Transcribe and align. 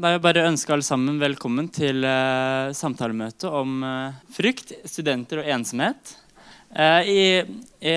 Da 0.00 0.08
vil 0.08 0.16
jeg 0.16 0.22
bare 0.24 0.42
ønske 0.48 0.72
alle 0.72 0.84
sammen 0.86 1.18
velkommen 1.20 1.66
til 1.76 2.06
uh, 2.08 2.70
samtalemøte 2.72 3.50
om 3.52 3.82
uh, 3.84 4.14
frykt, 4.32 4.70
studenter 4.88 5.42
og 5.42 5.48
ensomhet. 5.52 6.12
Uh, 6.72 7.04
i, 7.04 7.24
i, 7.84 7.92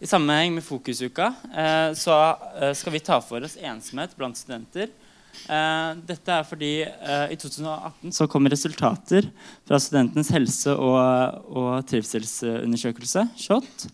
i, 0.00 0.08
sammenheng 0.08 0.54
med 0.56 0.64
Fokusuka 0.64 1.26
så 1.98 2.16
skal 2.78 2.94
vi 2.94 3.02
ta 3.04 3.18
for 3.20 3.44
oss 3.44 3.58
ensomhet 3.60 4.14
blant 4.16 4.38
studenter. 4.38 4.88
dette 6.08 6.32
er 6.32 6.46
fordi 6.48 6.72
i 6.84 7.36
2018 7.36 8.14
så 8.14 8.26
kom 8.30 8.48
resultater 8.48 9.28
fra 9.68 9.80
studentenes 9.80 10.30
helse- 10.32 10.76
og, 10.76 11.40
og 11.52 11.84
trivselsundersøkelse, 11.90 13.26
SHoT. 13.44 13.86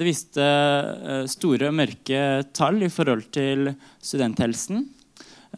det 0.00 0.08
viste 0.08 0.48
store 1.36 1.72
mørke 1.72 2.20
tall 2.52 2.82
i 2.84 2.92
forhold 2.92 3.30
til 3.32 3.72
studenthelsen. 4.00 4.84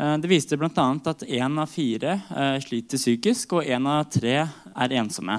Eh, 0.01 0.19
det 0.19 0.29
viste 0.29 0.57
bl.a. 0.61 0.87
at 1.05 1.23
én 1.23 1.59
av 1.59 1.71
fire 1.73 2.19
eh, 2.37 2.59
sliter 2.61 3.01
psykisk, 3.01 3.57
og 3.57 3.65
én 3.65 3.87
av 3.89 4.05
tre 4.13 4.35
er 4.45 4.95
ensomme. 5.01 5.39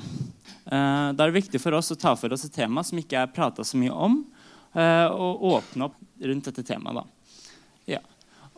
Eh, 0.66 1.10
da 1.14 1.14
er 1.14 1.30
det 1.30 1.38
viktig 1.44 1.62
for 1.62 1.78
oss 1.78 1.94
å 1.94 2.00
ta 2.00 2.16
for 2.18 2.34
oss 2.34 2.48
et 2.48 2.56
tema 2.56 2.82
som 2.86 2.98
ikke 2.98 3.22
er 3.22 3.34
prata 3.34 3.66
så 3.66 3.78
mye 3.78 3.94
om, 3.94 4.24
og 4.78 5.44
åpne 5.48 5.88
opp 5.88 5.96
rundt 6.22 6.50
dette 6.52 6.62
temaet. 6.68 7.08
Ja. 7.90 7.98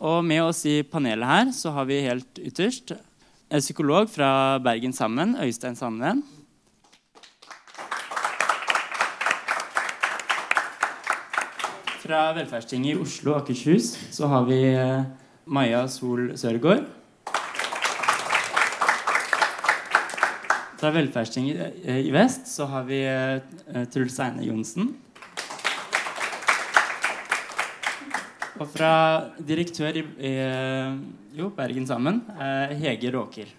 Og 0.03 0.17
med 0.25 0.41
oss 0.43 0.65
i 0.67 0.81
panelet 0.83 1.29
her 1.29 1.51
så 1.55 1.71
har 1.71 1.85
vi 1.87 2.01
helt 2.03 2.41
ytterst 2.43 2.91
en 2.91 3.63
psykolog 3.63 4.09
fra 4.11 4.57
Bergen 4.59 4.91
Sammen, 4.91 5.37
Øystein 5.39 5.77
Sandven. 5.79 6.19
Fra 12.03 12.25
Velferdstinget 12.35 12.97
i 12.97 12.99
Oslo 12.99 13.37
og 13.37 13.45
Akershus 13.45 13.93
så 14.11 14.27
har 14.33 14.49
vi 14.49 14.59
Maja 15.49 15.87
Sol 15.89 16.37
Sørgaard. 16.37 16.83
Fra 20.79 20.91
Velferdstinget 20.93 21.79
i 21.89 22.11
vest 22.13 22.45
så 22.53 22.67
har 22.69 22.85
vi 22.85 22.99
uh, 23.01 23.41
Truls 23.89 24.19
Eine 24.21 24.45
Johnsen. 24.45 24.93
Og 28.59 28.67
fra 28.69 28.91
direktør 29.41 29.97
i, 29.97 30.03
jo, 31.33 31.49
Bergen 31.57 31.87
Sammen, 31.89 32.21
uh, 32.35 32.69
Hege 32.77 33.09
Råker. 33.15 33.49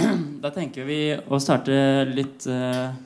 Da 0.40 0.48
tenker 0.54 0.88
vi 0.88 1.12
å 1.28 1.36
starte 1.42 2.08
litt 2.08 2.46
uh, 2.48 2.96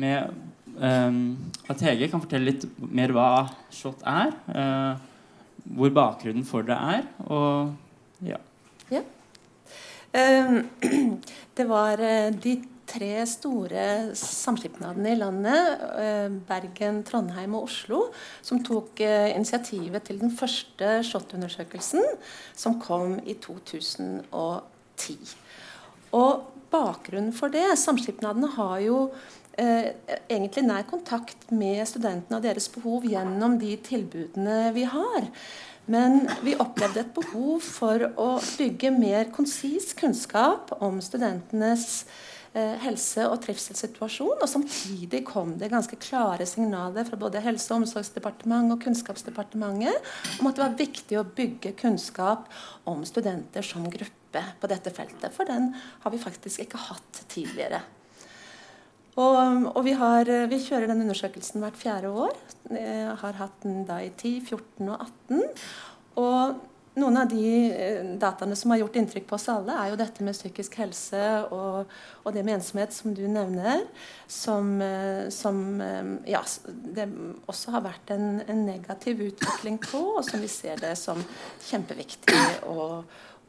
med 0.00 0.32
at 0.80 1.82
Hege 1.84 2.08
kan 2.08 2.22
fortelle 2.22 2.48
litt 2.48 2.64
mer 2.80 3.12
hva 3.12 3.26
SHoT 3.70 4.04
er. 4.08 4.32
Uh, 4.48 5.12
hvor 5.64 5.92
bakgrunnen 5.94 6.44
for 6.46 6.66
det 6.66 6.76
er. 6.76 7.06
Og 7.30 7.72
ja. 8.26 8.38
ja. 8.92 9.02
Um, 10.12 10.68
det 11.56 11.66
var 11.68 12.02
uh, 12.02 12.28
de 12.34 12.56
tre 12.92 13.12
store 13.28 13.84
samskipnadene 14.18 15.14
i 15.14 15.20
landet, 15.20 15.84
uh, 15.96 16.34
Bergen, 16.48 17.02
Trondheim 17.08 17.56
og 17.56 17.70
Oslo, 17.70 18.04
som 18.44 18.60
tok 18.64 19.00
initiativet 19.00 20.04
til 20.08 20.20
den 20.20 20.34
første 20.34 20.98
SHoT-undersøkelsen, 21.06 22.04
som 22.56 22.80
kom 22.82 23.16
i 23.24 23.38
2010. 23.40 25.16
Og 26.12 26.48
bakgrunnen 26.72 27.32
for 27.36 27.52
det 27.52 27.66
Samskipnadene 27.80 28.48
har 28.56 28.80
jo 28.84 28.98
eh, 29.10 29.41
egentlig 29.56 30.62
nær 30.64 30.86
kontakt 30.88 31.50
med 31.52 31.82
studentene 31.88 32.38
og 32.38 32.44
deres 32.46 32.70
behov 32.72 33.04
gjennom 33.04 33.58
de 33.60 33.74
tilbudene 33.84 34.70
vi 34.72 34.86
har. 34.88 35.28
Men 35.90 36.28
vi 36.44 36.54
opplevde 36.54 37.02
et 37.02 37.14
behov 37.14 37.62
for 37.64 38.04
å 38.20 38.28
bygge 38.58 38.92
mer 38.94 39.32
konsis 39.34 39.90
kunnskap 39.98 40.70
om 40.78 41.00
studentenes 41.02 42.04
eh, 42.54 42.76
helse- 42.84 43.26
og 43.26 43.40
trivselssituasjon. 43.42 44.36
Og 44.38 44.50
samtidig 44.50 45.24
kom 45.26 45.56
det 45.58 45.72
ganske 45.72 45.98
klare 46.02 46.46
signaler 46.46 47.08
fra 47.08 47.18
både 47.18 47.42
Helse- 47.42 47.72
og 47.74 47.82
omsorgsdepartementet 47.82 48.76
og 48.76 48.84
Kunnskapsdepartementet 48.86 50.12
om 50.38 50.50
at 50.50 50.58
det 50.58 50.64
var 50.64 50.78
viktig 50.78 51.18
å 51.18 51.26
bygge 51.26 51.74
kunnskap 51.82 52.46
om 52.86 53.02
studenter 53.08 53.66
som 53.66 53.90
gruppe 53.90 54.44
på 54.62 54.70
dette 54.70 54.94
feltet. 54.94 55.34
For 55.34 55.50
den 55.50 55.72
har 55.74 56.14
vi 56.14 56.22
faktisk 56.22 56.62
ikke 56.62 56.86
hatt 56.86 57.24
tidligere. 57.26 57.82
Og, 59.20 59.66
og 59.74 59.82
vi, 59.84 59.92
har, 59.98 60.28
vi, 60.48 60.58
kjører 60.64 60.88
den 60.88 61.02
undersøkelsen 61.04 61.60
hvert 61.60 61.76
fjerde 61.76 62.08
år. 62.08 62.36
Jeg 62.72 63.16
har 63.20 63.40
hatt 63.40 63.64
den 63.64 63.82
da 63.88 63.98
i 64.00 64.08
10, 64.08 64.38
14 64.48 64.88
og 64.88 65.02
18. 65.04 65.42
Og 66.22 66.60
noen 67.00 67.16
av 67.16 67.28
de 67.30 67.44
eh, 67.72 68.00
dataene 68.20 68.56
som 68.58 68.72
har 68.72 68.82
gjort 68.82 68.98
inntrykk 69.00 69.24
på 69.30 69.36
oss 69.38 69.48
alle, 69.48 69.72
er 69.80 69.92
jo 69.92 69.98
dette 70.00 70.24
med 70.24 70.36
psykisk 70.36 70.76
helse 70.82 71.22
og, 71.54 71.92
og 72.22 72.34
det 72.36 72.42
med 72.44 72.58
ensomhet 72.58 72.92
som 72.92 73.14
du 73.16 73.22
nevner, 73.32 73.86
som, 74.28 74.74
eh, 74.84 75.24
som 75.32 75.80
eh, 75.80 76.12
ja, 76.34 76.42
det 76.68 77.08
også 77.48 77.76
har 77.76 77.86
vært 77.88 78.12
en, 78.12 78.42
en, 78.44 78.64
negativ 78.68 79.24
utvikling 79.24 79.80
på, 79.82 80.02
og 80.18 80.26
som 80.28 80.44
vi 80.44 80.50
ser 80.52 80.80
det 80.82 80.92
som 81.00 81.20
kjempeviktig 81.70 82.36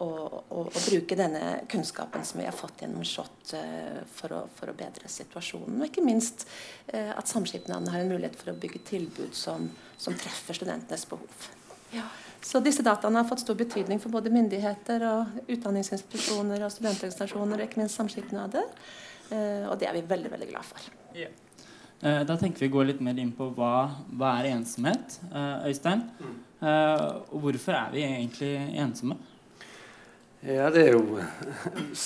å 0.01 0.33
å, 0.53 0.63
bruke 0.89 1.17
denne 1.17 1.43
kunnskapen 1.69 2.25
som 2.25 2.41
vi 2.41 2.47
har 2.47 2.55
fått 2.55 2.83
gjennom 2.83 3.03
SHoT 3.07 3.53
uh, 3.57 4.01
for, 4.13 4.35
for, 4.57 4.71
å 4.71 4.77
bedre 4.77 5.09
situasjonen. 5.09 5.79
Og 5.81 5.89
ikke 5.89 6.05
minst 6.05 6.45
uh, 6.93 7.13
at 7.15 7.29
samskipnadene 7.29 7.93
har 7.93 8.03
en 8.03 8.13
mulighet 8.13 8.37
for 8.39 8.53
å 8.53 8.57
bygge 8.59 8.83
tilbud 8.89 9.37
som, 9.37 9.69
som 9.97 10.17
treffer 10.17 10.57
studentenes 10.57 11.05
behov. 11.09 11.49
Ja. 11.93 12.07
Så 12.43 12.59
disse 12.63 12.83
dataene 12.83 13.21
har 13.21 13.29
fått 13.29 13.43
stor 13.45 13.55
betydning 13.55 14.01
for 14.03 14.11
både 14.11 14.33
myndigheter 14.33 15.05
og 15.07 15.47
utdanningsinstitusjoner 15.47 16.65
og 16.65 16.73
studentorganisasjoner 16.73 17.61
og 17.61 17.69
ikke 17.69 17.83
minst 17.83 17.99
samskipnader. 17.99 18.67
Uh, 19.31 19.71
og 19.71 19.77
det 19.81 19.89
er 19.89 19.97
vi 19.97 20.05
veldig, 20.09 20.33
veldig 20.33 20.51
glad 20.51 20.67
for. 20.67 20.91
Yeah. 21.17 21.39
Da 22.03 22.35
tenker 22.35 22.59
vi 22.59 22.67
å 22.67 22.71
gå 22.73 22.81
litt 22.83 22.99
mer 22.99 23.15
inn 23.21 23.29
på 23.31 23.45
hva, 23.55 23.85
hva 24.19 24.33
er 24.41 24.49
ensomhet, 24.49 25.13
Øystein. 25.63 26.01
Mm. 26.19 26.33
Og 27.31 27.45
hvorfor 27.45 27.77
er 27.77 27.93
vi 27.93 28.01
egentlig 28.03 28.49
ensomme? 28.83 29.15
Ja, 30.43 30.65
Det 30.69 30.81
er 30.89 30.97
jo 30.97 31.15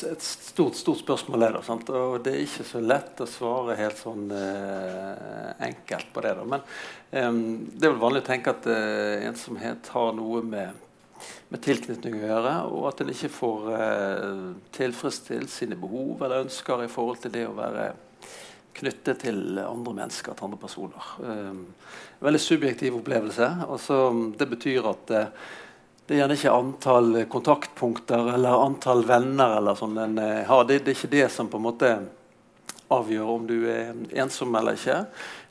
et 0.05 0.21
stort 0.21 0.75
stort 0.77 0.99
spørsmål. 0.99 1.41
Der, 1.41 1.55
sant? 1.65 1.89
og 1.89 2.19
Det 2.21 2.35
er 2.35 2.43
ikke 2.43 2.65
så 2.69 2.81
lett 2.85 3.23
å 3.23 3.25
svare 3.25 3.77
helt 3.79 3.97
sånn 3.97 4.27
eh, 4.29 5.55
enkelt 5.65 6.11
på 6.13 6.21
det. 6.21 6.35
Da. 6.37 6.45
Men 6.45 6.61
eh, 7.09 7.39
det 7.73 7.87
er 7.87 7.95
vel 7.95 8.03
vanlig 8.03 8.21
å 8.21 8.27
tenke 8.29 8.53
at 8.53 8.69
eh, 8.69 9.25
ensomhet 9.25 9.89
har 9.89 10.13
noe 10.13 10.43
med, 10.45 10.77
med, 11.49 11.63
tilknytning 11.65 12.19
å 12.19 12.23
gjøre, 12.27 12.55
og 12.77 12.87
at 12.91 13.01
en 13.01 13.13
ikke 13.15 13.33
får 13.39 13.69
eh, 13.73 14.47
tilfredsstilt 14.77 15.49
sine 15.49 15.81
behov 15.81 16.21
eller 16.21 16.45
ønsker 16.45 16.85
i 16.85 16.93
forhold 16.93 17.23
til 17.25 17.33
det 17.33 17.47
å 17.49 17.57
være 17.57 17.89
knyttet 18.77 19.23
til 19.25 19.63
andre 19.65 19.99
mennesker, 20.03 20.37
til 20.37 20.51
andre 20.51 20.61
personer. 20.61 21.13
Eh, 21.25 21.95
veldig 22.21 22.45
subjektiv 22.45 23.01
opplevelse. 23.01 23.55
og 23.65 24.35
Det 24.37 24.53
betyr 24.53 24.93
at 24.93 25.17
eh, 25.23 25.47
det 26.07 26.15
er 26.15 26.21
gjerne 26.21 26.35
ikke 26.37 26.51
antall 26.55 27.17
kontaktpunkter 27.27 28.29
eller 28.31 28.61
antall 28.63 29.01
venner 29.03 29.57
eller 29.57 29.75
sånn 29.75 29.97
en 29.99 30.21
eh, 30.23 30.45
har. 30.47 30.63
Det, 30.63 30.79
det, 30.85 30.93
er 30.93 30.95
ikke 30.95 31.11
det 31.11 31.25
som 31.33 31.49
på 31.51 31.59
en 31.59 31.65
måte 31.65 31.89
avgjør 32.95 33.31
om 33.33 33.47
du 33.49 33.57
er 33.67 33.91
ensom 34.15 34.55
eller 34.55 34.79
ikke. 34.79 35.01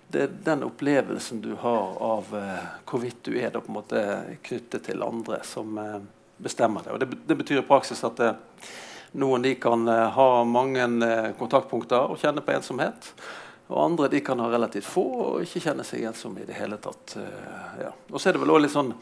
Det 0.08 0.22
er 0.24 0.32
den 0.46 0.64
opplevelsen 0.64 1.42
du 1.44 1.50
har 1.60 2.00
av 2.00 2.32
uh, 2.32 2.64
hvorvidt 2.88 3.20
du 3.28 3.34
er 3.36 3.52
da, 3.52 3.60
på 3.60 3.68
en 3.68 3.76
måte 3.82 4.06
knyttet 4.46 4.86
til 4.86 5.04
andre, 5.04 5.42
som 5.44 5.76
uh, 5.76 5.98
bestemmer 6.40 6.86
det. 6.86 6.94
Og 6.94 7.02
det, 7.02 7.10
det, 7.26 7.36
betyr 7.36 7.60
i 7.60 7.66
praksis 7.66 8.00
at 8.06 8.22
uh, 8.24 8.70
noen 9.18 9.44
de 9.44 9.56
kan 9.60 9.84
ha 10.16 10.28
mange 10.48 10.86
kontaktpunkter 11.36 12.14
og 12.14 12.20
kjenne 12.22 12.40
på 12.44 12.56
ensomhet. 12.56 13.12
Og 13.66 13.82
andre 13.82 14.08
de 14.12 14.20
kan 14.22 14.40
ha 14.40 14.48
relativt 14.48 14.88
få 14.88 15.04
og 15.04 15.44
ikke 15.44 15.66
kjenne 15.68 15.84
seg 15.84 16.04
ensomme 16.06 16.44
i 16.44 16.48
det 16.48 16.56
hele 16.56 16.78
tatt. 16.78 17.16
ja. 17.80 17.90
Og 18.12 18.20
så 18.20 18.28
er 18.28 18.36
det 18.36 18.42
vel 18.44 18.52
også 18.54 18.62
litt 18.62 18.74
sånn 18.76 18.92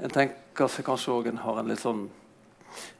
en 0.00 0.14
tenker 0.14 0.70
seg 0.72 0.86
kanskje 0.86 1.14
òg 1.14 1.30
en 1.30 1.42
har 1.44 1.60
en 1.60 1.70
litt 1.70 1.82
sånn 1.82 2.06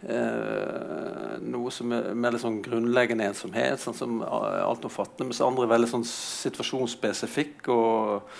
eh, 0.08 1.36
Noe 1.40 1.72
som 1.74 1.92
er 1.96 2.10
mer 2.14 2.34
litt 2.34 2.44
sånn 2.44 2.60
grunnleggende 2.64 3.28
ensomhet, 3.30 3.80
sånn 3.80 3.96
som 3.96 4.18
altomfattende, 4.24 5.30
mens 5.30 5.42
andre 5.44 5.66
er 5.66 5.74
veldig 5.74 5.90
sånn 5.94 6.08
situasjonsspesifikk 6.08 7.70
og 7.72 8.32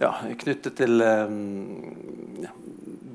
ja, 0.00 0.12
knyttet 0.40 0.76
til 0.78 1.02
eh, 1.04 1.34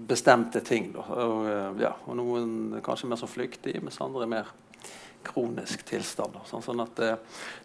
bestemte 0.09 0.61
ting. 0.65 0.91
Og, 0.97 1.45
eh, 1.49 1.83
ja, 1.85 1.93
og 2.05 2.17
noen 2.19 2.81
kanskje 2.85 3.11
mer 3.11 3.21
sånn 3.21 3.31
flyktig, 3.31 3.77
mens 3.83 3.99
andre 4.03 4.25
er 4.25 4.33
mer 4.37 4.51
kronisk 5.23 5.83
tilstand. 5.87 6.37
Sånn, 6.47 6.63
sånn 6.63 6.83
at 6.83 6.95
det, 6.97 7.09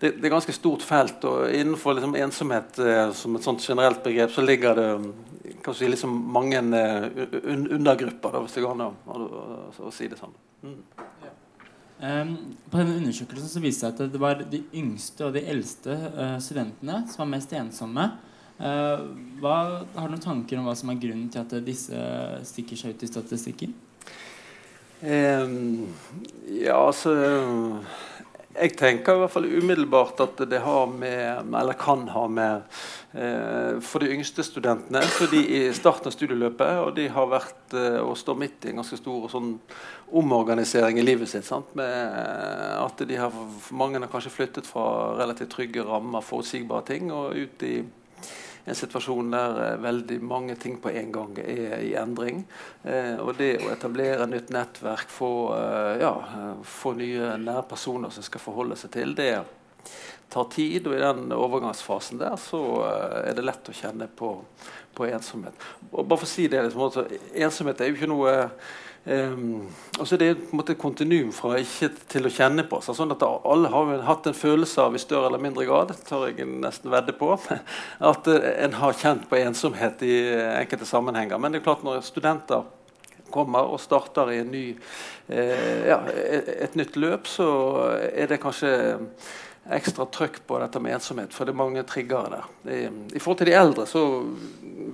det, 0.00 0.10
det, 0.18 0.26
er 0.26 0.34
ganske 0.34 0.54
stort 0.54 0.84
felt. 0.84 1.24
og 1.28 1.46
Innenfor 1.54 1.96
liksom, 1.98 2.16
ensomhet 2.18 2.80
eh, 2.82 3.06
som 3.16 3.36
et 3.38 3.46
sånt 3.46 3.64
generelt 3.64 4.02
begrep 4.04 4.34
så 4.34 4.44
ligger 4.44 4.78
det 4.78 4.88
si, 5.72 5.88
liksom 5.88 6.12
mange 6.32 6.60
uh, 6.60 7.08
un 7.44 7.66
undergrupper, 7.78 8.32
da, 8.32 8.42
hvis 8.44 8.56
det 8.56 8.64
går 8.64 8.74
an 8.74 8.84
å, 8.86 8.90
å, 9.06 9.86
å, 9.88 9.92
si 9.94 10.08
det 10.10 10.18
sånn. 10.20 10.34
Mm. 10.64 10.76
Um, 12.04 12.34
på 12.68 12.80
denne 12.80 12.98
undersøkelsen 12.98 13.48
så 13.48 13.62
viste 13.62 13.88
det 13.88 13.96
seg 13.96 14.08
at 14.08 14.12
det 14.12 14.20
var 14.20 14.42
de 14.50 14.60
yngste 14.76 15.28
og 15.28 15.36
de 15.36 15.44
eldste 15.48 15.94
uh, 15.94 16.36
studentene 16.42 17.04
som 17.10 17.24
var 17.24 17.32
mest 17.36 17.54
ensomme. 17.56 18.08
Uh, 18.58 19.08
hva, 19.42 19.56
har 19.96 20.08
du 20.08 20.14
noen 20.14 20.24
tanker 20.24 20.60
om 20.60 20.68
hva 20.68 20.76
som 20.78 20.92
er 20.92 21.00
grunnen 21.00 21.30
til 21.32 21.42
at 21.42 21.54
disse 21.64 22.04
stikker 22.50 22.80
seg 22.80 22.94
ut 22.94 23.06
i 23.06 23.10
statistikken? 23.10 23.74
Ja, 25.04 26.78
altså 26.78 27.12
Jeg 28.54 28.76
tenker 28.78 29.16
i 29.16 29.20
hvert 29.20 29.32
fall 29.34 29.48
umiddelbart 29.50 30.20
at 30.24 30.38
det 30.48 30.60
har 30.64 30.86
med, 30.88 31.50
eller 31.58 31.76
kan 31.76 32.06
ha 32.14 32.22
med 32.30 32.62
uh, 33.12 33.82
For 33.84 34.00
de 34.00 34.12
yngste 34.14 34.44
studentene, 34.46 35.02
så 35.10 35.26
de 35.28 35.42
i 35.42 35.60
starten 35.76 36.08
av 36.08 36.14
studieløpet, 36.14 36.78
og 36.86 36.94
de 36.96 37.08
har 37.10 37.28
vært 37.32 37.74
uh, 37.74 37.98
og 38.04 38.14
står 38.16 38.38
midt 38.38 38.64
i 38.64 38.70
en 38.72 38.80
ganske 38.80 39.00
stor 39.00 39.26
sånn 39.32 39.56
omorganisering 40.14 41.02
i 41.02 41.04
livet 41.04 41.32
sitt. 41.32 41.44
Sant? 41.48 41.74
Med 41.76 42.14
at 42.78 43.04
de 43.04 43.18
har, 43.18 43.34
Mange 43.74 44.00
har 44.00 44.12
kanskje 44.12 44.32
flyttet 44.38 44.70
fra 44.70 45.18
relativt 45.18 45.52
trygge 45.58 45.84
rammer, 45.84 46.24
forutsigbare 46.24 46.86
ting, 46.94 47.12
og 47.12 47.34
ut 47.34 47.66
i 47.66 47.74
en 48.64 48.74
situasjon 48.74 49.32
der 49.34 49.58
eh, 49.64 49.80
veldig 49.82 50.20
mange 50.24 50.56
ting 50.60 50.78
på 50.80 50.90
en 50.90 51.10
gang 51.12 51.36
er 51.42 51.82
i 51.84 51.92
endring. 52.00 52.44
Eh, 52.82 53.16
og 53.20 53.36
det 53.38 53.58
å 53.60 53.72
etablere 53.74 54.28
nytt 54.30 54.52
nettverk, 54.54 55.10
få, 55.12 55.32
eh, 55.58 55.90
ja, 56.00 56.14
få 56.64 56.94
nye 56.98 57.34
nære 57.40 57.66
personer 57.70 58.14
som 58.14 58.24
skal 58.24 58.42
forholde 58.44 58.78
seg 58.80 58.94
til, 58.96 59.12
det 59.18 59.34
tar 60.32 60.48
tid. 60.54 60.88
Og 60.88 60.96
i 60.96 61.02
den 61.02 61.36
overgangsfasen 61.36 62.22
der 62.22 62.38
så 62.40 62.62
er 63.20 63.36
det 63.36 63.44
lett 63.44 63.68
å 63.68 63.76
kjenne 63.76 64.08
på, 64.08 64.32
på 64.96 65.10
ensomhet. 65.10 65.68
Og 65.92 66.00
bare 66.00 66.22
for 66.22 66.28
å 66.28 66.34
si 66.34 66.48
det, 66.48 66.64
liksom, 66.64 67.04
Ensomhet 67.34 67.84
er 67.84 67.92
jo 67.92 67.98
ikke 67.98 68.10
noe 68.10 68.34
Um, 69.04 69.66
og 69.98 70.06
så 70.08 70.16
er 70.16 70.20
det 70.22 70.28
på 70.38 70.54
en 70.54 70.60
måte 70.62 70.76
kontinuum 70.80 71.28
fra 71.36 71.58
ikke 71.60 71.90
til 72.08 72.24
å 72.24 72.32
kjenne 72.32 72.64
på. 72.68 72.78
Så 72.80 72.94
sånn 72.96 73.12
at 73.12 73.24
Alle 73.24 73.68
har 73.72 73.90
hatt 74.06 74.28
en 74.30 74.36
følelse 74.36 74.86
av 74.86 74.96
i 74.96 75.02
større 75.02 75.28
eller 75.28 75.42
mindre 75.44 75.66
grad 75.68 75.92
tør 76.08 76.30
jeg 76.30 76.48
nesten 76.48 76.92
vedde 76.92 77.12
på, 77.18 77.34
at 78.12 78.30
uh, 78.30 78.46
en 78.54 78.78
har 78.80 78.96
kjent 78.96 79.28
på 79.28 79.42
ensomhet 79.42 80.06
i 80.08 80.16
enkelte 80.54 80.88
sammenhenger. 80.88 81.40
Men 81.40 81.52
det 81.52 81.60
er 81.60 81.68
klart 81.68 81.84
når 81.84 82.00
studenter 82.06 82.64
kommer 83.34 83.68
og 83.74 83.82
starter 83.82 84.30
i 84.32 84.40
ny, 84.46 84.64
eh, 85.26 85.88
ja, 85.88 85.98
et, 86.06 86.48
et, 86.54 86.76
nytt 86.78 86.94
løp, 87.00 87.26
så 87.26 87.48
er 88.06 88.30
det 88.30 88.38
kanskje 88.42 88.70
ekstra 89.74 90.06
trøkk 90.12 90.42
på 90.46 90.60
dette 90.62 90.82
med 90.82 90.98
ensomhet, 90.98 91.34
for 91.34 91.48
det 91.48 91.54
er 91.54 91.62
mange 91.62 91.82
triggere 91.88 92.36
der. 92.36 92.50
I, 92.68 92.80
I 93.16 93.22
forhold 93.22 93.40
til 93.40 93.50
de 93.50 93.56
eldre 93.58 93.86
så 93.90 94.04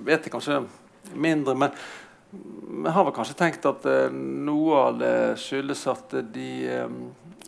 vet 0.07 0.25
jeg 0.25 0.33
kanskje 0.33 0.63
mindre. 1.13 1.55
men 1.55 1.75
vi 2.31 2.89
har 2.89 3.05
vel 3.05 3.13
kanskje 3.15 3.37
tenkt 3.39 3.65
at 3.67 3.85
uh, 3.87 4.07
noe 4.11 4.83
av 4.87 4.99
det 5.01 5.15
skyldes 5.41 5.85
at 5.91 6.15
de, 6.33 6.51
um, 6.85 6.99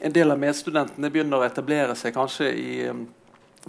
en 0.04 0.16
del 0.16 0.34
av 0.34 0.42
medstudentene 0.42 1.12
begynner 1.14 1.40
å 1.40 1.48
etablere 1.48 1.96
seg 2.00 2.16
kanskje 2.16 2.50
i 2.52 2.72
um, 2.92 3.06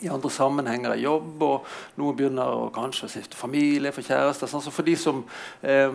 i 0.02 0.08
andre 0.08 0.30
sammenhenger 0.30 0.96
i 0.96 1.04
jobb, 1.04 1.42
og 1.46 1.68
noen 2.00 2.16
begynner 2.18 2.50
å 2.50 2.70
kanskje 2.74 3.08
stifte 3.12 3.38
familie, 3.38 3.92
for 3.94 4.06
kjæreste. 4.06 4.48
Sånn. 4.50 4.62
Så 4.64 4.72
for 4.74 4.86
de 4.86 4.96
som 4.98 5.20
eh, 5.62 5.94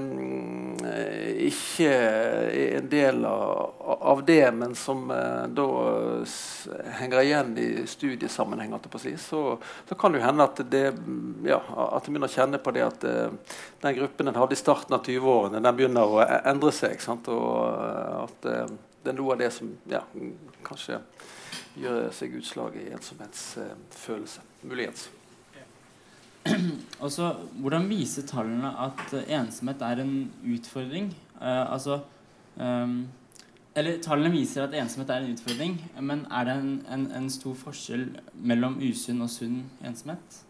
ikke 1.50 1.90
er 1.90 2.78
en 2.80 2.90
del 2.92 3.26
av, 3.28 3.76
av 4.14 4.24
det, 4.28 4.46
men 4.56 4.76
som 4.80 5.10
eh, 5.12 5.46
da 5.52 5.68
henger 7.00 7.26
igjen 7.26 7.54
i 7.60 7.70
studiesammenheng, 7.90 8.78
si, 9.00 9.16
så, 9.20 9.44
så, 9.90 9.98
kan 10.00 10.14
det 10.14 10.22
jo 10.22 10.28
hende 10.28 10.48
at 10.48 10.64
det 10.72 10.86
ja, 11.48 11.60
at 11.60 12.06
de 12.06 12.14
begynner 12.14 12.30
å 12.30 12.34
kjenne 12.34 12.60
på 12.64 12.74
det 12.76 12.86
at 12.86 13.08
eh, 13.08 13.58
den 13.84 13.98
gruppen 14.00 14.32
en 14.32 14.40
hadde 14.40 14.56
i 14.56 14.60
starten 14.60 14.96
av 14.96 15.04
20-årene, 15.08 15.64
den 15.64 15.76
begynner 15.76 16.08
å 16.08 16.22
e-, 16.24 16.40
endre 16.52 16.72
seg. 16.76 17.00
Sant? 17.04 17.28
Og 17.32 17.68
eh, 17.68 18.16
at 18.24 18.50
eh, 18.50 18.78
det 19.04 19.14
er 19.14 19.20
noe 19.20 19.36
av 19.36 19.44
det 19.44 19.52
som 19.56 19.76
ja, 19.92 20.04
kanskje 20.68 21.00
gjør 21.80 22.10
seg 22.16 22.36
utslag 22.40 22.76
i 22.80 22.90
ensomhetsfølelse. 22.96 24.44
Muligens. 24.64 25.10
Også, 27.00 27.34
hvordan 27.62 27.88
viser 27.90 28.28
tallene 28.28 28.72
at 28.86 29.14
ensomhet 29.28 29.82
er 29.86 30.04
en 30.04 30.14
utfordring? 30.56 31.14
Uh, 31.40 31.74
altså 31.74 32.00
um, 32.58 33.08
Eller 33.76 34.02
tallene 34.04 34.32
viser 34.34 34.66
at 34.66 34.76
ensomhet 34.76 35.10
er 35.10 35.24
en 35.24 35.34
utfordring, 35.34 35.80
men 36.02 36.26
er 36.32 36.48
det 36.48 36.56
en, 36.60 36.72
en, 36.92 37.12
en 37.16 37.30
stor 37.30 37.56
forskjell 37.56 38.10
mellom 38.34 38.80
usunn 38.82 39.22
og 39.22 39.30
sunn 39.32 39.62
ensomhet? 39.86 40.42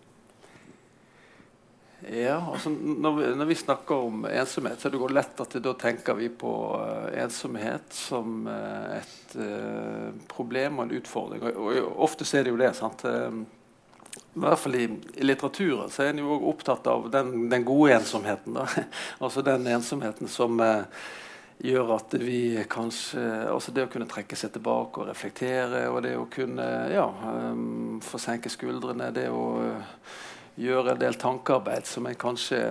Ja, 2.08 2.38
altså 2.54 2.70
når 2.70 3.16
vi, 3.16 3.28
når 3.36 3.46
vi, 3.46 3.56
snakker 3.60 3.96
om 4.08 4.26
ensomhet, 4.26 4.80
så 4.80 4.88
er 4.88 4.94
det 4.94 5.00
jo 5.02 5.08
lett 5.12 5.42
at 5.44 5.56
da 5.60 5.74
tenker 5.76 6.16
vi 6.16 6.30
på 6.32 6.52
uh, 6.80 7.10
ensomhet 7.20 7.92
som 7.92 8.48
uh, 8.48 8.96
et 8.96 9.36
uh, 9.36 10.14
problem 10.32 10.80
og 10.80 10.88
en 10.88 11.00
utfordring. 11.02 11.44
Og, 11.44 11.58
og, 11.60 11.90
ofte 12.08 12.28
er 12.38 12.48
det 12.48 12.54
jo 12.54 12.62
det. 12.62 12.72
sant? 12.78 13.04
I 13.04 14.40
hvert 14.40 14.62
fall 14.62 14.78
i, 14.80 14.86
i 15.20 15.28
litteraturen 15.28 15.92
så 15.92 16.06
er 16.06 16.14
en 16.14 16.24
jo 16.24 16.32
også 16.38 16.54
opptatt 16.54 16.88
av 16.88 17.10
den, 17.12 17.50
den 17.52 17.68
gode 17.68 17.98
ensomheten. 17.98 18.56
da. 18.56 18.70
altså 19.24 19.44
den 19.44 19.68
ensomheten 19.68 20.32
som 20.32 20.56
gjør 21.60 21.94
at 21.98 22.16
vi 22.24 22.64
kanskje 22.72 23.24
altså 23.52 23.74
Det 23.76 23.84
å 23.84 23.92
kunne 23.92 24.08
trekke 24.08 24.38
seg 24.40 24.54
tilbake 24.56 25.02
og 25.02 25.10
reflektere, 25.12 25.84
og 25.92 26.00
det 26.08 26.16
å 26.16 26.30
kunne 26.32 26.66
ja, 26.94 27.04
um, 27.52 28.00
få 28.00 28.22
senke 28.22 28.52
skuldrene, 28.52 29.12
det 29.12 29.28
å 29.28 29.44
gjøre 30.60 30.94
en 30.94 31.02
del 31.02 31.18
tankearbeid 31.20 31.88
som 31.88 32.08
en 32.10 32.18
kanskje 32.20 32.64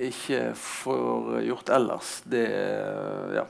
ikke 0.00 0.52
får 0.56 1.40
gjort 1.44 1.72
ellers. 1.76 2.12
Det, 2.24 2.44
ja, 3.36 3.44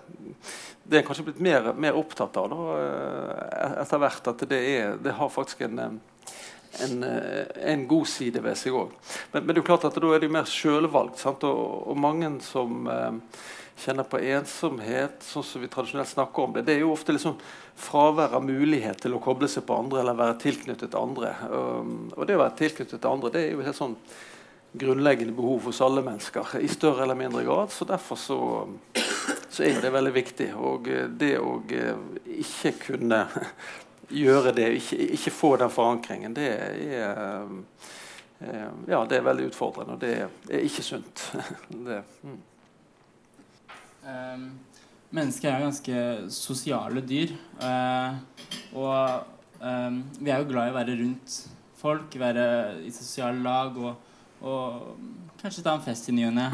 det 0.82 0.98
er 0.98 1.04
kanskje 1.06 1.28
blitt 1.28 1.42
mer, 1.44 1.72
mer 1.78 1.98
opptatt 1.98 2.36
av 2.40 2.48
da, 2.50 2.62
eh, 2.80 3.76
etter 3.84 4.02
hvert. 4.02 4.32
At 4.32 4.46
det, 4.50 4.62
er, 4.72 4.96
det 5.02 5.14
har 5.18 5.30
faktisk 5.32 5.62
en, 5.68 5.78
en, 5.84 7.04
en, 7.04 7.86
god 7.88 8.10
side 8.10 8.42
ved 8.42 8.58
seg 8.58 8.76
òg. 8.76 8.94
Men, 9.32 9.44
men, 9.44 9.52
det 9.52 9.60
er 9.60 9.62
jo 9.62 9.68
klart 9.70 9.88
at 9.88 10.00
da 10.02 10.14
er 10.14 10.24
det 10.24 10.32
mer 10.32 10.48
sjølvalgt. 10.50 11.22
Og, 11.30 11.64
og, 11.86 11.94
mange 12.00 12.34
som 12.46 12.88
eh, 12.90 13.20
kjenner 13.82 14.06
på 14.08 14.20
ensomhet, 14.22 15.22
sånn 15.26 15.44
som 15.46 15.62
vi 15.62 15.70
tradisjonelt 15.70 16.10
snakker 16.10 16.46
om 16.46 16.56
det, 16.56 16.64
det 16.68 16.76
er 16.76 16.84
jo 16.84 16.92
ofte 16.94 17.14
liksom 17.14 17.38
fravær 17.82 18.36
av 18.38 18.44
mulighet 18.46 19.00
til 19.02 19.16
å 19.16 19.22
koble 19.22 19.48
seg 19.50 19.66
på 19.66 19.78
andre 19.82 20.02
eller 20.02 20.18
være 20.18 20.38
tilknyttet 20.42 20.98
andre. 20.98 21.32
Um, 21.50 21.96
og 22.14 22.28
det 22.28 22.36
å 22.38 22.42
være 22.44 22.58
tilknyttet 22.60 23.00
til 23.00 23.10
andre 23.10 23.32
det 23.34 23.42
er 23.46 23.56
jo 23.56 23.66
helt 23.66 23.78
sånn 23.78 23.96
grunnleggende 24.72 25.32
behov 25.36 25.66
hos 25.68 25.80
alle 25.84 26.02
mennesker 26.04 26.56
i 26.60 26.68
større 26.68 27.02
eller 27.02 27.18
mindre 27.18 27.44
grad. 27.44 27.70
Så 27.70 27.84
derfor 27.84 28.16
så, 28.16 28.68
så 29.50 29.64
er 29.64 29.80
det 29.82 29.92
veldig 29.92 30.14
viktig. 30.14 30.48
Og 30.56 30.88
eh, 30.88 31.08
det 31.08 31.34
å 31.40 31.58
eh, 31.68 32.06
ikke 32.40 32.72
kunne 32.86 33.26
gjøre 34.22 34.54
det, 34.56 34.70
ikke, 34.80 35.00
ikke 35.18 35.34
få 35.34 35.56
den 35.60 35.72
forankringen, 35.72 36.36
det 36.36 36.48
er 36.48 37.02
eh, 37.02 37.58
ja, 38.90 39.04
det 39.06 39.20
er 39.20 39.26
veldig 39.28 39.52
utfordrende, 39.52 39.94
og 39.94 40.00
det 40.02 40.14
er 40.56 40.64
ikke 40.66 40.82
sunt. 40.82 41.28
det, 41.86 42.00
mm. 42.24 42.40
Um, 44.02 44.46
mennesker 45.14 45.52
er 45.52 45.62
ganske 45.62 46.04
sosiale 46.34 47.02
dyr. 47.06 47.34
Uh, 47.60 48.18
og 48.74 49.26
um, 49.62 50.00
vi 50.18 50.32
er 50.32 50.40
jo 50.42 50.48
glad 50.50 50.70
i 50.70 50.72
å 50.72 50.78
være 50.78 50.96
rundt 50.98 51.36
folk, 51.78 52.16
være 52.18 52.46
i 52.86 52.90
sosiale 52.94 53.42
lag 53.42 53.76
og, 53.78 54.14
og 54.42 55.34
kanskje 55.42 55.64
ta 55.66 55.76
en 55.76 55.84
fest 55.84 56.10
i 56.10 56.16
ny 56.16 56.26
og 56.30 56.34
ne. 56.38 56.48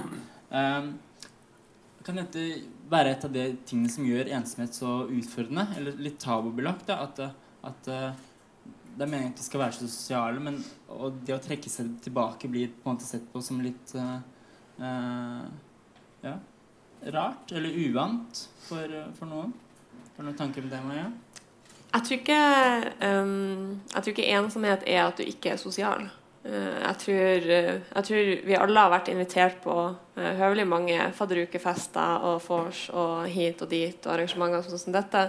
Um, 0.52 0.90
kan 2.04 2.20
dette 2.20 2.44
være 2.88 3.12
et 3.12 3.24
av 3.26 3.32
de 3.32 3.44
tingene 3.68 3.92
som 3.92 4.06
gjør 4.08 4.30
ensomhet 4.38 4.76
så 4.76 5.02
utfordrende, 5.12 5.66
eller 5.76 6.02
litt 6.04 6.20
tabubelagt? 6.22 6.92
At, 6.92 7.20
at 7.68 7.90
uh, 7.92 8.10
det 8.98 9.06
er 9.06 9.10
meningen 9.10 9.32
at 9.32 9.40
vi 9.40 9.48
skal 9.48 9.64
være 9.64 9.78
så 9.78 9.88
sosiale, 9.88 10.44
men 10.44 10.60
og 10.92 11.20
det 11.24 11.36
å 11.36 11.40
trekke 11.42 11.72
seg 11.72 11.96
tilbake 12.04 12.50
blir 12.50 12.72
på 12.74 12.88
en 12.88 12.96
måte 12.96 13.08
sett 13.08 13.24
på 13.32 13.40
som 13.44 13.60
litt 13.64 13.96
uh, 13.96 14.20
ja 16.24 16.36
rart 17.14 17.52
eller 17.52 17.74
uvant 17.86 18.44
for, 18.66 19.00
for 19.18 19.30
noen? 19.30 19.54
Har 20.16 20.24
du 20.24 20.30
noen 20.30 20.38
tanker 20.38 20.64
om 20.64 20.70
det, 20.70 20.78
Maja? 20.82 21.08
Jeg 21.88 22.04
tror, 22.04 22.18
ikke, 22.18 22.40
um, 23.06 23.76
jeg 23.94 24.02
tror 24.02 24.12
ikke 24.12 24.32
ensomhet 24.36 24.82
er 24.84 25.04
at 25.06 25.20
du 25.20 25.24
ikke 25.24 25.54
er 25.54 25.60
sosial. 25.60 26.08
Uh, 26.44 26.74
jeg, 26.82 26.96
tror, 27.04 27.46
uh, 27.46 27.70
jeg, 27.78 28.04
tror, 28.08 28.32
vi 28.50 28.58
alle 28.58 28.82
har 28.84 28.92
vært 28.92 29.08
invitert 29.12 29.56
på 29.64 29.76
uh, 29.94 30.26
høvelig 30.40 30.66
mange 30.68 31.06
fadderukefester 31.16 32.26
og 32.28 32.42
vors 32.44 32.82
og 32.92 33.24
hit 33.32 33.64
og 33.64 33.72
dit 33.72 33.96
og 34.04 34.14
arrangementer 34.14 34.66
sånn 34.66 34.82
som 34.84 34.98
dette. 34.98 35.24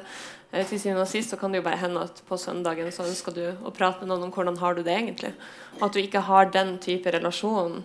til 0.52 0.80
siden 0.82 0.98
og 0.98 1.08
sist 1.08 1.30
så 1.30 1.38
kan 1.38 1.54
det 1.54 1.62
jo 1.62 1.68
bare 1.70 1.80
hende 1.80 2.02
at 2.04 2.24
på 2.28 2.38
søndagen 2.38 2.92
så 2.92 3.06
ønsker 3.06 3.36
du 3.38 3.44
å 3.64 3.72
prate 3.72 4.02
med 4.02 4.10
noen 4.10 4.28
om 4.28 4.34
hvordan 4.34 4.58
har 4.58 4.76
du 4.76 4.84
det 4.84 4.98
egentlig. 4.98 5.32
At 5.80 5.94
du 5.94 6.02
ikke 6.02 6.26
har 6.26 6.50
den 6.52 6.80
type 6.82 7.12
relasjon 7.14 7.84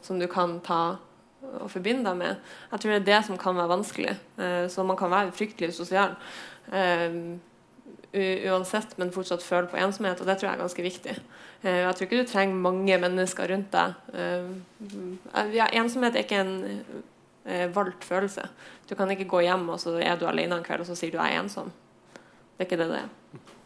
som 0.00 0.18
du 0.18 0.26
kan 0.26 0.56
ta 0.64 0.96
å 1.40 1.68
forbinde 1.70 2.08
deg 2.08 2.18
med. 2.20 2.50
Jeg 2.70 2.82
tror 2.82 2.92
det 2.92 2.98
er 3.00 3.06
det 3.08 3.20
som 3.28 3.38
kan 3.40 3.56
være 3.58 3.72
vanskelig. 3.72 4.16
Eh, 4.40 4.64
så 4.72 4.84
man 4.86 4.98
kan 4.98 5.12
være 5.12 5.34
fryktelig 5.36 5.72
sosial 5.76 6.16
eh, 6.72 7.16
uansett, 8.50 8.96
men 8.98 9.12
fortsatt 9.14 9.44
føle 9.44 9.70
på 9.70 9.78
ensomhet. 9.80 10.20
Og 10.20 10.28
det 10.28 10.38
tror 10.38 10.50
jeg 10.50 10.58
er 10.58 10.64
ganske 10.64 10.86
viktig. 10.86 11.14
Eh, 11.62 11.78
jeg 11.84 11.94
tror 11.94 12.08
ikke 12.08 12.24
du 12.24 12.32
trenger 12.32 12.64
mange 12.66 12.98
mennesker 13.04 13.54
rundt 13.54 13.72
deg. 13.76 13.96
Ja, 15.54 15.70
ensomhet 15.80 16.18
er 16.18 16.26
ikke 16.26 16.42
en 16.44 16.56
valgt 17.74 18.04
følelse. 18.04 18.44
Du 18.86 18.94
kan 18.98 19.10
ikke 19.10 19.28
gå 19.30 19.40
hjem 19.46 19.68
og 19.72 19.80
så 19.82 19.94
er 20.02 20.18
du 20.20 20.26
alene 20.28 20.58
en 20.58 20.66
kveld 20.66 20.84
og 20.84 20.90
så 20.90 20.98
sier 20.98 21.14
du 21.14 21.18
jeg 21.18 21.38
er 21.38 21.40
ensom. 21.40 21.72
Det 22.12 22.66
er 22.66 22.68
ikke 22.68 22.82
det 22.82 22.90
det 22.92 23.00
er. 23.00 23.56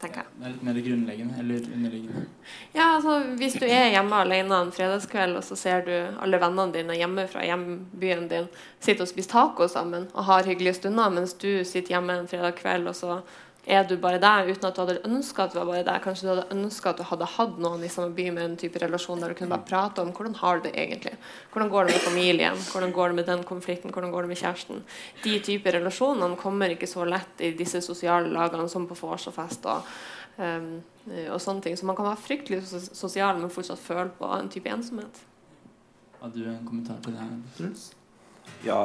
Tenker 0.00 0.22
jeg. 0.22 0.32
Det 0.38 0.46
er 0.46 0.52
litt 0.52 0.64
mer 0.66 0.78
grunnleggende 0.86 1.40
eller 1.42 1.66
underliggende. 1.74 2.22
Ja, 2.74 2.84
altså 2.94 3.18
Hvis 3.40 3.56
du 3.58 3.66
er 3.66 3.90
hjemme 3.92 4.20
alene 4.22 4.60
en 4.62 4.72
fredagskveld, 4.74 5.36
og 5.40 5.44
så 5.46 5.58
ser 5.58 5.84
du 5.86 5.92
alle 5.94 6.40
vennene 6.42 6.74
dine 6.76 6.98
hjemme 6.98 7.26
fra 7.30 7.44
hjembyen 7.46 8.28
din 8.30 8.48
sitte 8.84 9.04
og 9.04 9.10
spise 9.10 9.32
taco 9.32 9.68
sammen 9.68 10.08
og 10.14 10.28
har 10.30 10.48
hyggelige 10.48 10.78
stunder, 10.80 11.10
mens 11.14 11.34
du 11.34 11.64
sitter 11.64 11.96
hjemme 11.96 12.20
en 12.20 12.30
fredag 12.30 12.56
kveld, 12.60 12.88
og 12.90 12.96
så 12.96 13.20
er 13.68 13.84
du 13.84 13.94
bare 14.00 14.20
der 14.22 14.48
uten 14.48 14.64
at 14.64 14.76
du 14.76 14.80
hadde 14.80 15.02
ønska 15.04 15.44
at 15.44 15.52
du 15.52 15.58
var 15.58 15.68
bare 15.68 15.84
der. 15.84 16.00
Kanskje 16.04 16.26
du 16.26 16.30
hadde 16.32 16.56
ønska 16.56 16.90
at 16.90 17.00
du 17.00 17.04
hadde 17.04 17.28
hatt 17.36 17.58
noen 17.60 17.84
i 17.84 17.90
samme 17.92 18.14
by 18.16 18.28
med 18.32 18.44
en 18.44 18.56
type 18.60 18.80
relasjon 18.80 19.20
der 19.20 19.32
du 19.32 19.38
kunne 19.38 19.52
bare 19.52 19.68
prate 19.68 20.02
om 20.02 20.12
hvordan 20.16 20.38
har 20.40 20.58
du 20.58 20.68
det 20.68 20.74
egentlig. 20.74 21.14
Hvordan 21.52 21.72
går 21.72 21.88
det 21.88 21.96
med 21.96 22.06
familien? 22.06 22.60
Hvordan 22.72 22.94
går 22.96 23.08
det 23.08 23.18
med 23.20 23.28
den 23.28 23.42
konflikten? 23.48 23.92
Hvordan 23.92 24.14
går 24.14 24.24
det 24.24 24.32
med 24.32 24.40
kjæresten? 24.42 24.84
De 25.24 25.38
typer 25.44 25.76
relasjonene 25.76 26.40
kommer 26.40 26.72
ikke 26.72 26.88
så 26.88 27.04
lett 27.04 27.44
i 27.44 27.52
disse 27.58 27.84
sosiale 27.84 28.32
lagene 28.32 28.68
som 28.72 28.88
på 28.88 28.96
vors 28.98 29.28
og 29.28 29.36
fest. 29.36 29.66
og 29.66 29.84
Um, 30.38 30.84
og 31.32 31.40
sånne 31.42 31.64
ting. 31.64 31.74
Så 31.74 31.86
man 31.88 31.96
kan 31.98 32.06
være 32.06 32.22
fryktelig 32.22 32.60
sosial, 32.94 33.40
men 33.40 33.50
fortsatt 33.50 33.80
føle 33.82 34.12
på 34.14 34.28
en 34.36 34.46
type 34.52 34.70
ensomhet. 34.70 35.22
Har 36.20 36.30
du 36.30 36.44
en 36.46 36.66
kommentar 36.66 37.00
til 37.02 37.16
det, 37.18 37.26
Truls? 37.56 37.88
Ja, 38.66 38.80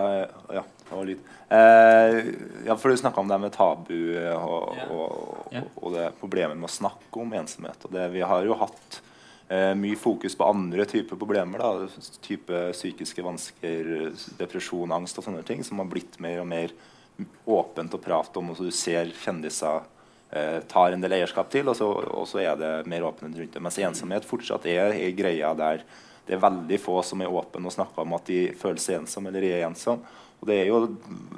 ja, 0.54 0.64
det 0.90 0.96
var 0.96 1.06
lyd. 1.06 1.24
Eh, 1.50 2.26
ja, 2.66 2.76
for 2.78 2.90
Du 2.90 2.98
snakka 2.98 3.22
om 3.22 3.28
det 3.28 3.38
med 3.38 3.52
tabu 3.54 3.94
og, 3.94 4.76
yeah. 4.76 4.92
og, 4.92 5.18
og, 5.52 5.72
og, 5.76 5.90
det 5.94 6.12
problemet 6.20 6.58
med 6.58 6.70
å 6.70 6.74
snakke 6.74 7.22
om 7.22 7.34
ensomhet. 7.38 7.86
Og 7.86 7.94
det, 7.94 8.08
vi 8.14 8.24
har 8.26 8.46
jo 8.48 8.58
hatt 8.58 9.00
eh, 9.50 9.74
mye 9.78 10.00
fokus 10.00 10.38
på 10.38 10.48
andre 10.50 10.86
typer 10.90 11.20
problemer. 11.20 11.62
Da, 11.62 11.88
type 12.26 12.66
psykiske 12.74 13.26
vansker, 13.26 13.94
depresjon, 14.40 14.96
angst 14.96 15.20
og 15.20 15.28
sånne 15.28 15.46
ting, 15.48 15.66
som 15.66 15.82
har 15.82 15.90
blitt 15.90 16.20
mer 16.24 16.42
og 16.44 16.50
mer 16.50 16.74
åpent 17.46 17.94
å 17.94 18.02
prate 18.02 18.40
om. 18.42 18.54
og 18.54 18.58
så 18.58 18.70
Du 18.70 18.74
ser 18.74 19.12
kjendiser 19.24 19.84
eh, 20.34 20.60
tar 20.70 20.94
en 20.94 21.04
del 21.04 21.20
eierskap 21.20 21.52
til, 21.54 21.70
og 21.70 21.78
så, 21.78 21.90
og 21.90 22.26
så 22.30 22.42
er 22.44 22.58
det 22.60 22.74
mer 22.90 23.06
åpenhet 23.10 23.42
rundt 23.42 23.58
det. 23.58 23.64
Mens 23.64 23.82
ensomhet 23.82 24.26
fortsatt 24.28 24.66
er 24.70 24.96
er 24.98 25.18
greia 25.18 25.54
der 25.58 25.86
det 26.28 26.38
er 26.38 26.44
veldig 26.44 26.80
få 26.80 27.02
som 27.04 27.22
er 27.22 27.32
åpne 27.32 27.68
og 27.68 27.76
snakker 27.76 28.06
om 28.06 28.16
at 28.16 28.28
de 28.30 28.46
føler 28.56 28.80
seg 28.80 29.02
ensomme 29.02 29.32
eller 29.32 29.44
er 29.50 29.66
ensomme. 29.68 30.08
Og 30.40 30.48
det 30.50 30.58
er 30.60 30.70
jo, 30.70 30.80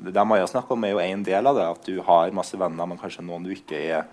det 0.01 0.25
Maja 0.25 0.47
snakker 0.49 0.73
om, 0.73 0.85
er 0.85 0.95
jo 0.95 1.01
en 1.03 1.23
del 1.25 1.49
av 1.49 1.57
det. 1.57 1.65
At 1.75 1.87
du 1.89 1.99
har 2.05 2.33
masse 2.33 2.57
venner, 2.57 2.89
men 2.89 2.97
kanskje 2.97 3.25
noen 3.25 3.45
du 3.45 3.51
ikke 3.53 3.77
er 3.77 4.07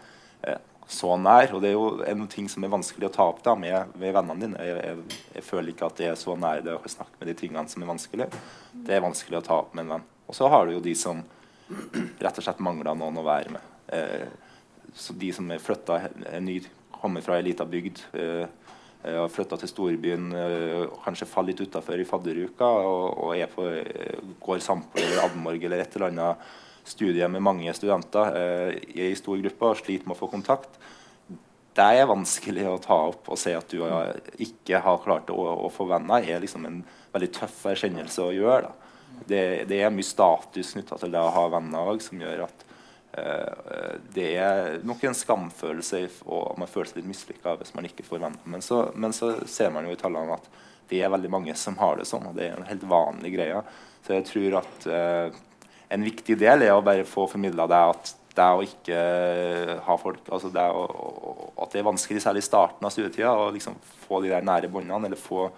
eh, 0.45 0.59
så 0.85 1.15
nær. 1.17 1.55
Og 1.57 1.63
det 1.65 1.71
er 1.71 1.77
jo 1.79 1.87
en 2.09 2.27
ting 2.29 2.49
som 2.53 2.65
er 2.65 2.73
vanskelig 2.73 3.09
å 3.09 3.13
ta 3.15 3.25
opp 3.31 3.41
da, 3.45 3.55
med, 3.57 3.95
med 4.01 4.13
vennene 4.13 4.45
dine. 4.45 4.67
Jeg, 4.69 4.83
jeg, 4.85 5.21
jeg, 5.39 5.47
føler 5.49 5.73
ikke 5.73 5.89
at 5.89 6.01
det 6.01 6.11
er 6.11 6.19
så 6.21 6.37
nær 6.37 6.61
det 6.65 6.77
å 6.77 6.93
snakke 6.93 7.21
med 7.21 7.33
de 7.33 7.37
tingene 7.41 7.73
som 7.73 7.85
er 7.85 7.93
vanskelig. 7.93 8.29
Det 8.73 8.97
er 8.97 9.05
vanskelig 9.05 9.41
å 9.41 9.45
ta 9.49 9.63
opp 9.63 9.73
med 9.73 9.87
en 9.87 9.95
venn. 9.97 10.07
Og 10.29 10.37
så 10.37 10.53
har 10.53 10.69
du 10.69 10.77
jo 10.77 10.85
de 10.85 10.97
som 10.97 11.25
rett 12.21 12.37
og 12.37 12.45
slett 12.45 12.61
mangler 12.65 12.97
noen 12.97 13.21
å 13.21 13.25
være 13.25 13.57
med. 13.57 13.73
Eh, 13.97 14.29
så 14.93 15.17
de 15.17 15.33
som 15.33 15.49
er 15.53 15.65
flytta, 15.65 16.03
kommer 17.01 17.25
fra 17.25 17.41
ei 17.41 17.49
lita 17.49 17.65
bygd, 17.65 18.05
eh 18.13 18.45
har 19.03 19.31
flytta 19.33 19.59
til 19.59 19.71
storbyen, 19.71 20.29
eh, 20.39 20.85
kanskje 21.05 21.27
faller 21.27 21.53
litt 21.53 21.63
utafor 21.67 21.99
i 21.99 22.07
fadderuka 22.07 22.69
og, 22.87 23.19
og 23.27 23.55
på, 23.55 23.67
eh, 23.67 24.21
går 24.41 24.63
Sampo 24.63 25.01
eller 25.01 25.25
Admorg 25.25 25.65
eller 25.65 25.83
et 25.83 25.97
eller 25.97 26.13
annet 26.13 26.53
studie 26.87 27.27
med 27.29 27.43
mange 27.43 27.75
studenter 27.75 28.39
eh, 28.39 28.79
i 28.95 29.13
stor 29.19 29.41
gruppe 29.43 29.73
og 29.73 29.81
sliter 29.81 30.07
med 30.07 30.17
å 30.17 30.21
få 30.21 30.31
kontakt. 30.31 30.79
Det 31.73 31.89
er 31.99 32.07
vanskelig 32.07 32.67
å 32.69 32.81
ta 32.85 32.99
opp 33.09 33.31
og 33.33 33.41
se 33.41 33.55
at 33.57 33.71
du 33.73 33.81
ikke 34.45 34.83
har 34.85 35.03
klart 35.03 35.31
å, 35.33 35.41
å 35.67 35.71
få 35.73 35.89
venner. 35.89 36.23
Er 36.23 36.43
liksom 36.43 36.67
en 36.69 36.83
veldig 37.15 37.31
tøff 37.33 37.63
erkjennelse 37.73 38.27
å 38.27 38.35
gjøre. 38.37 38.75
Det, 39.25 39.65
det, 39.71 39.79
er 39.81 39.95
mye 39.95 40.05
status 40.05 40.75
knytta 40.77 40.99
til 41.01 41.15
det 41.15 41.23
å 41.23 41.33
ha 41.33 41.47
venner 41.55 41.89
òg, 41.95 42.05
som 42.05 42.21
gjør 42.21 42.45
at 42.45 42.67
Eh, 42.67 42.72
det 43.13 44.29
er 44.41 44.79
nok 44.89 45.03
en 45.05 45.17
skamfølelse, 45.17 45.99
og 46.25 46.57
man 46.61 46.71
føler 46.71 46.89
seg 46.89 47.03
litt 47.03 47.11
mislykka 47.11 47.59
hvis 47.61 47.75
man 47.77 47.85
ikke 47.85 48.07
får 48.07 48.23
venner. 48.23 48.47
Men 48.49 48.65
så, 48.65 48.87
men 48.97 49.13
så, 49.13 49.35
ser 49.45 49.73
man 49.75 49.85
jo 49.85 49.93
i 49.93 50.01
tallene 50.01 50.39
at 50.39 50.49
det 50.89 51.03
er 51.03 51.13
veldig 51.13 51.31
mange 51.33 51.55
som 51.57 51.77
har 51.81 51.99
det 51.99 52.09
sånn, 52.09 52.25
og 52.31 52.37
det 52.37 52.49
er 52.49 52.57
en 52.57 52.69
helt 52.69 52.87
vanlig 52.89 53.35
greie. 53.35 53.61
Så 54.07 54.17
jeg 54.17 54.27
tror 54.31 54.59
at 54.63 54.89
eh, 54.89 55.41
en 55.93 56.07
viktig 56.09 56.39
del 56.41 56.65
er 56.65 56.73
å 56.75 56.85
bare 56.85 57.05
få 57.09 57.27
formidla 57.31 57.69
det 57.71 57.85
at 57.93 58.15
det 58.33 58.49
å 58.49 58.65
ikke 58.65 59.01
ha 59.85 59.95
folk 60.01 60.31
altså 60.33 60.49
det 60.49 60.63
å, 60.73 60.85
At 61.61 61.75
det 61.75 61.83
er 61.83 61.85
vanskelig, 61.85 62.23
særlig 62.25 62.41
i 62.41 62.47
starten 62.47 62.89
av 62.89 62.95
studietida, 62.95 63.35
å 63.37 63.51
liksom 63.53 63.77
få 64.07 64.23
de 64.25 64.33
der 64.33 64.47
nære 64.47 64.73
båndene, 64.73 65.11
eller 65.11 65.21
få 65.21 65.51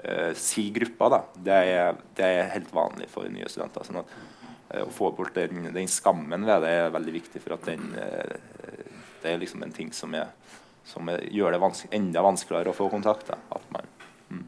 eh, 0.00 0.32
si 0.40 0.70
gruppa. 0.72 1.10
Da. 1.12 1.20
Det 1.50 1.58
er, 1.74 2.00
det 2.16 2.30
er 2.30 2.54
helt 2.56 2.72
vanlig 2.72 3.10
for 3.12 3.28
nye 3.28 3.50
studenter. 3.52 3.84
sånn 3.84 4.00
at 4.00 4.16
Eh, 4.16 4.33
å 4.82 4.90
få 4.92 5.10
bort 5.16 5.34
den, 5.36 5.68
den, 5.74 5.88
skammen 5.90 6.46
ved 6.46 6.64
det 6.64 6.72
er 6.78 6.94
veldig 6.94 7.14
viktig 7.20 7.42
for 7.42 7.56
at 7.56 7.68
den 7.68 7.94
eh, 8.00 8.36
Det 9.22 9.32
er 9.32 9.40
liksom 9.40 9.62
en 9.64 9.72
ting 9.72 9.92
som, 9.96 10.12
er, 10.14 10.32
som 10.84 11.08
er, 11.08 11.22
gjør 11.32 11.54
det 11.54 11.60
vanske, 11.62 11.88
enda 11.96 12.20
vanskeligere 12.24 12.74
å 12.74 12.76
få 12.76 12.90
kontakt. 12.92 13.30
Man, 13.72 13.86
mm. 14.28 14.42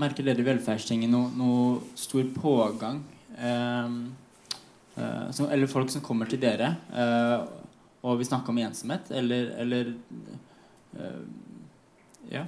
Merker 0.00 0.24
dere 0.24 0.40
i 0.40 0.46
velferdstinget 0.46 1.12
noe, 1.12 1.28
noe, 1.36 1.82
stor 2.00 2.24
pågang? 2.36 3.02
Eh, 3.36 3.98
eh, 4.96 5.26
som, 5.36 5.50
eller 5.50 5.68
folk 5.68 5.92
som 5.92 6.04
kommer 6.04 6.30
til 6.30 6.40
dere 6.40 6.72
eh, 6.94 7.44
og 8.04 8.18
vil 8.20 8.30
snakke 8.30 8.52
om 8.52 8.62
ensomhet? 8.64 9.12
Eller, 9.12 9.52
eller 9.60 9.92
eh, 10.96 11.20
ja. 12.32 12.46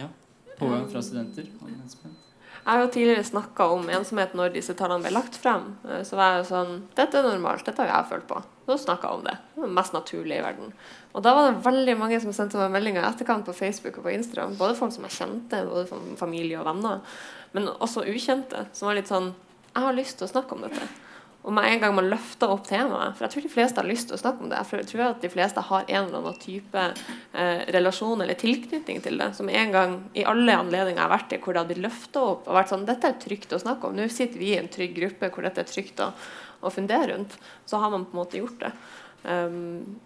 ja. 0.00 0.08
Pågang 0.56 0.88
fra 0.88 1.04
studenter 1.04 1.52
om 1.60 1.72
ensomhet? 1.76 2.29
Jeg 2.60 2.68
har 2.76 2.82
jo 2.82 2.90
tidligere 2.92 3.24
snakka 3.24 3.66
om 3.72 3.88
ensomhet 3.88 4.34
når 4.36 4.52
disse 4.54 4.74
tallene 4.76 5.06
ble 5.06 5.14
lagt 5.16 5.36
frem. 5.40 5.70
Eh, 5.88 6.02
så 6.06 6.18
var 6.18 6.34
jeg 6.34 6.42
jo 6.42 6.48
sånn 6.50 6.72
Dette 6.98 7.20
er 7.20 7.26
normalt. 7.26 7.64
Dette 7.66 7.82
har 7.82 7.90
jeg 7.90 8.10
følt 8.12 8.26
på. 8.28 8.40
Så 8.68 8.76
snakka 8.84 9.08
jeg 9.08 9.20
om 9.20 9.24
det. 9.26 9.36
Det 9.54 9.64
var 9.64 9.76
mest 9.80 9.96
naturlig 9.96 10.36
i 10.36 10.44
verden. 10.44 10.74
Og 11.10 11.24
da 11.26 11.34
var 11.34 11.48
det 11.48 11.64
veldig 11.64 11.96
mange 11.98 12.20
som 12.22 12.34
sendte 12.36 12.60
meg 12.60 12.74
meldinger 12.76 13.08
etterkant 13.08 13.48
på 13.48 13.56
Facebook 13.56 13.98
og 13.98 14.06
på 14.06 14.14
Instagram. 14.14 14.58
Både 14.60 14.76
folk 14.78 14.94
som 14.94 15.06
jeg 15.08 15.16
kjente, 15.16 15.64
både 15.66 16.00
familie 16.20 16.60
og 16.60 16.68
venner, 16.68 17.00
men 17.56 17.70
også 17.72 18.04
ukjente. 18.06 18.66
Som 18.76 18.90
var 18.90 19.00
litt 19.00 19.10
sånn 19.10 19.32
Jeg 19.70 19.86
har 19.86 19.94
lyst 19.94 20.18
til 20.18 20.26
å 20.26 20.34
snakke 20.34 20.56
om 20.56 20.66
dette. 20.66 20.86
Og 21.40 21.54
med 21.56 21.64
en 21.64 21.80
gang 21.80 21.94
man 21.96 22.08
løfter 22.10 22.50
opp 22.52 22.66
temaet 22.68 23.14
For 23.16 23.24
jeg 23.24 23.32
tror 23.32 23.44
de 23.46 23.52
fleste 23.52 23.80
har 23.80 23.88
lyst 23.88 24.10
til 24.10 24.16
å 24.18 24.20
snakke 24.20 24.44
om 24.44 24.50
det. 24.52 24.58
Jeg 24.60 24.88
tror 24.90 25.04
at 25.06 25.22
de 25.22 25.30
fleste 25.32 25.62
har 25.70 25.86
en 25.86 26.02
eller 26.02 26.18
annen 26.18 26.40
type 26.42 26.82
eh, 26.84 27.62
relasjon 27.76 28.20
eller 28.20 28.36
tilknytning 28.40 29.00
til 29.04 29.16
det. 29.20 29.30
Som 29.38 29.48
en 29.48 29.72
gang 29.72 29.96
i 30.12 30.26
alle 30.28 30.58
anledninger 30.60 31.00
jeg 31.00 31.06
har 31.06 31.14
vært 31.14 31.32
i 31.32 31.40
hvor 31.40 31.56
det 31.56 31.62
har 31.62 31.70
blitt 31.70 31.84
løfta 31.86 32.26
opp 32.34 32.50
og 32.50 32.58
vært 32.58 32.74
sånn 32.74 32.84
Dette 32.88 33.08
er 33.08 33.22
trygt 33.22 33.56
å 33.56 33.62
snakke 33.62 33.88
om. 33.88 33.96
Nå 33.96 34.10
sitter 34.12 34.42
vi 34.42 34.52
i 34.52 34.58
en 34.60 34.68
trygg 34.72 34.92
gruppe 34.98 35.32
hvor 35.32 35.48
dette 35.48 35.64
er 35.64 35.70
trygt 35.70 36.04
å, 36.04 36.10
å 36.60 36.74
fundere 36.74 37.14
rundt. 37.14 37.38
Så 37.64 37.80
har 37.80 37.94
man 37.94 38.04
på 38.04 38.16
en 38.16 38.20
måte 38.20 38.42
gjort 38.42 38.60
det. 38.66 38.74
Um, 39.24 39.96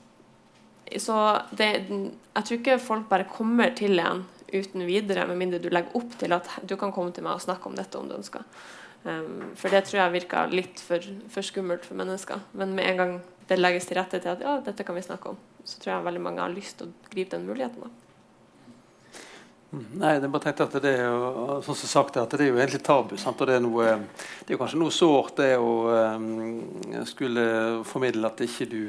så 1.00 1.16
det, 1.56 1.68
jeg 1.88 2.46
tror 2.46 2.58
ikke 2.60 2.78
folk 2.82 3.10
bare 3.10 3.26
kommer 3.26 3.74
til 3.74 3.98
en 3.98 4.22
uten 4.54 4.84
videre, 4.86 5.26
med 5.26 5.40
mindre 5.40 5.58
du 5.58 5.70
legger 5.72 5.96
opp 5.98 6.14
til 6.20 6.34
at 6.36 6.46
du 6.62 6.76
kan 6.78 6.92
komme 6.94 7.10
til 7.14 7.24
meg 7.26 7.40
og 7.40 7.42
snakke 7.42 7.66
om 7.66 7.74
dette 7.74 7.98
om 7.98 8.06
du 8.06 8.14
ønsker. 8.20 8.44
Um, 9.04 9.50
for 9.60 9.68
det 9.68 9.82
tror 9.84 10.00
jeg 10.00 10.14
virker 10.14 10.52
litt 10.54 10.80
for, 10.80 11.04
for, 11.28 11.44
skummelt 11.44 11.84
for 11.84 11.98
mennesker. 11.98 12.40
Men 12.56 12.72
med 12.76 12.88
en 12.88 13.00
gang 13.02 13.18
det 13.50 13.60
legges 13.60 13.84
til 13.88 13.98
rette 14.00 14.20
til 14.20 14.32
at 14.32 14.40
ja, 14.40 14.56
dette 14.64 14.86
kan 14.86 14.96
vi 14.96 15.04
snakke 15.04 15.34
om, 15.34 15.42
så 15.64 15.76
tror 15.80 15.92
jeg 15.92 16.06
veldig 16.06 16.24
mange 16.24 16.40
har 16.40 16.54
lyst 16.54 16.78
til 16.80 16.88
å 16.88 17.10
gripe 17.12 17.36
den 17.36 17.44
muligheten. 17.44 17.92
Mm, 19.74 19.86
nei, 19.98 20.12
det 20.22 20.28
bare 20.30 20.44
tenkte 20.44 20.66
at 20.68 20.76
det 20.84 20.90
er 21.00 21.08
jo, 21.08 21.58
sånn 21.66 21.76
som 21.80 21.90
sagt, 21.90 22.16
at 22.20 22.32
det 22.32 22.46
er 22.46 22.52
jo 22.52 22.58
egentlig 22.60 22.80
tabu. 22.86 23.16
Sant? 23.20 23.40
og 23.42 23.50
Det 23.50 23.56
er, 23.58 23.62
noe, 23.64 23.96
det 24.46 24.54
er 24.54 24.60
kanskje 24.60 24.80
noe 24.80 24.94
sårt 24.94 25.40
det 25.40 25.50
å 25.58 25.72
um, 26.14 27.02
skulle 27.08 27.44
formidle 27.88 28.30
at 28.30 28.40
ikke 28.44 28.68
du 28.70 28.80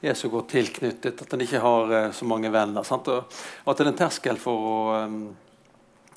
er 0.00 0.16
så 0.18 0.30
godt 0.32 0.50
tilknyttet, 0.54 1.22
at 1.22 1.36
en 1.36 1.44
ikke 1.44 1.60
har 1.62 1.92
uh, 1.92 2.08
så 2.16 2.26
mange 2.26 2.50
venner. 2.50 2.86
Sant? 2.88 3.10
Og, 3.12 3.38
at 3.66 3.78
det 3.78 3.86
er 3.86 3.92
en 3.92 4.00
terskel 4.00 4.40
for 4.40 4.70
å 4.70 4.80
um, 5.04 5.20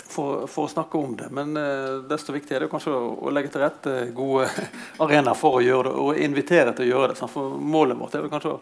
for, 0.08 0.48
for, 0.48 0.68
å 0.68 0.72
snakke 0.72 0.98
om 0.98 1.16
det. 1.18 1.30
Men 1.32 1.56
uh, 1.58 2.02
desto 2.10 2.34
viktigere 2.36 2.64
er 2.64 2.68
det 2.68 2.74
kanskje 2.74 2.96
å, 2.96 3.14
å, 3.26 3.32
legge 3.34 3.54
til 3.54 3.64
rette 3.64 3.94
gode 4.16 4.50
arenaer 5.04 5.38
for 5.40 5.60
å 5.60 5.64
gjøre 5.64 5.90
det, 5.90 6.02
og 6.04 6.26
invitere 6.26 6.76
til 6.76 6.88
å 6.88 6.92
gjøre 6.92 7.14
det. 7.14 7.22
Sant? 7.22 7.34
For 7.34 7.56
målet 7.58 8.00
vårt 8.00 8.18
er 8.18 8.26
vel 8.26 8.34
kanskje 8.34 8.58
å 8.58 8.60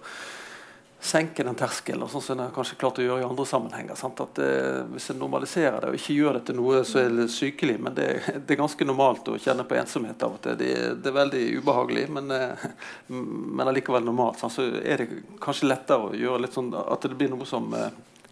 senke 1.02 1.42
den 1.42 1.58
terskelen, 1.58 2.06
sånn 2.06 2.22
som 2.22 2.40
en 2.44 2.52
kanskje 2.54 2.76
klart 2.78 3.00
å 3.02 3.06
gjøre 3.06 3.24
i 3.24 3.26
andre 3.26 3.46
sammenhenger. 3.50 3.98
At, 3.98 4.38
uh, 4.38 4.84
hvis 4.94 5.10
en 5.12 5.20
normaliserer 5.22 5.80
det 5.82 5.90
og 5.92 5.98
ikke 5.98 6.18
gjør 6.20 6.38
det 6.38 6.44
til 6.48 6.60
noe 6.60 6.84
så 6.88 7.02
er 7.02 7.16
det 7.18 7.28
sykelig, 7.34 7.80
men 7.82 7.98
det, 7.98 8.08
det, 8.36 8.46
er 8.54 8.62
ganske 8.62 8.88
normalt 8.88 9.32
å 9.34 9.40
kjenne 9.42 9.66
på 9.68 9.80
ensomhet 9.82 10.28
av 10.28 10.38
og 10.38 10.46
til. 10.46 10.60
Det, 10.62 10.70
det 11.02 11.12
er 11.12 11.18
veldig 11.18 11.44
ubehagelig, 11.58 12.06
men, 12.20 12.32
uh, 12.32 12.70
men 13.58 13.66
allikevel 13.66 14.06
normalt. 14.06 14.40
Sant? 14.44 14.56
Så 14.56 14.70
er 14.80 15.04
det 15.04 15.10
kanskje 15.42 15.72
lettere 15.74 16.12
å 16.12 16.16
gjøre 16.16 16.46
litt 16.46 16.56
sånn 16.56 16.72
at 16.78 17.10
det 17.10 17.18
blir 17.18 17.34
noe 17.34 17.50
som 17.50 17.74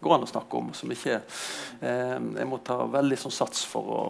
går 0.01 0.15
an 0.15 0.25
å 0.25 0.29
snakke 0.29 0.59
om, 0.59 0.73
som 0.77 0.91
ikke 0.93 1.19
eh, 1.19 2.17
jeg 2.17 2.49
må 2.49 2.59
ta 2.65 2.81
veldig 2.89 3.19
sånn 3.19 3.35
sats 3.35 3.65
for 3.67 3.93
å, 3.95 4.01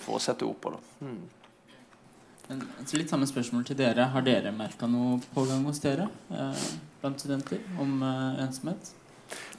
for 0.00 0.18
å 0.18 0.22
sette 0.22 0.46
ord 0.48 0.60
på. 0.60 0.74
det. 0.74 1.08
Mm. 1.08 2.60
litt 2.98 3.12
samme 3.12 3.28
spørsmål 3.28 3.64
til 3.68 3.78
dere. 3.78 4.10
Har 4.14 4.26
dere 4.26 4.52
merka 4.56 4.88
noe 4.90 5.20
pågang 5.34 5.64
hos 5.68 5.82
dere 5.84 6.08
eh, 6.32 6.68
blant 7.02 7.20
studenter 7.20 7.62
om 7.80 7.98
eh, 8.02 8.44
ensomhet? 8.46 8.94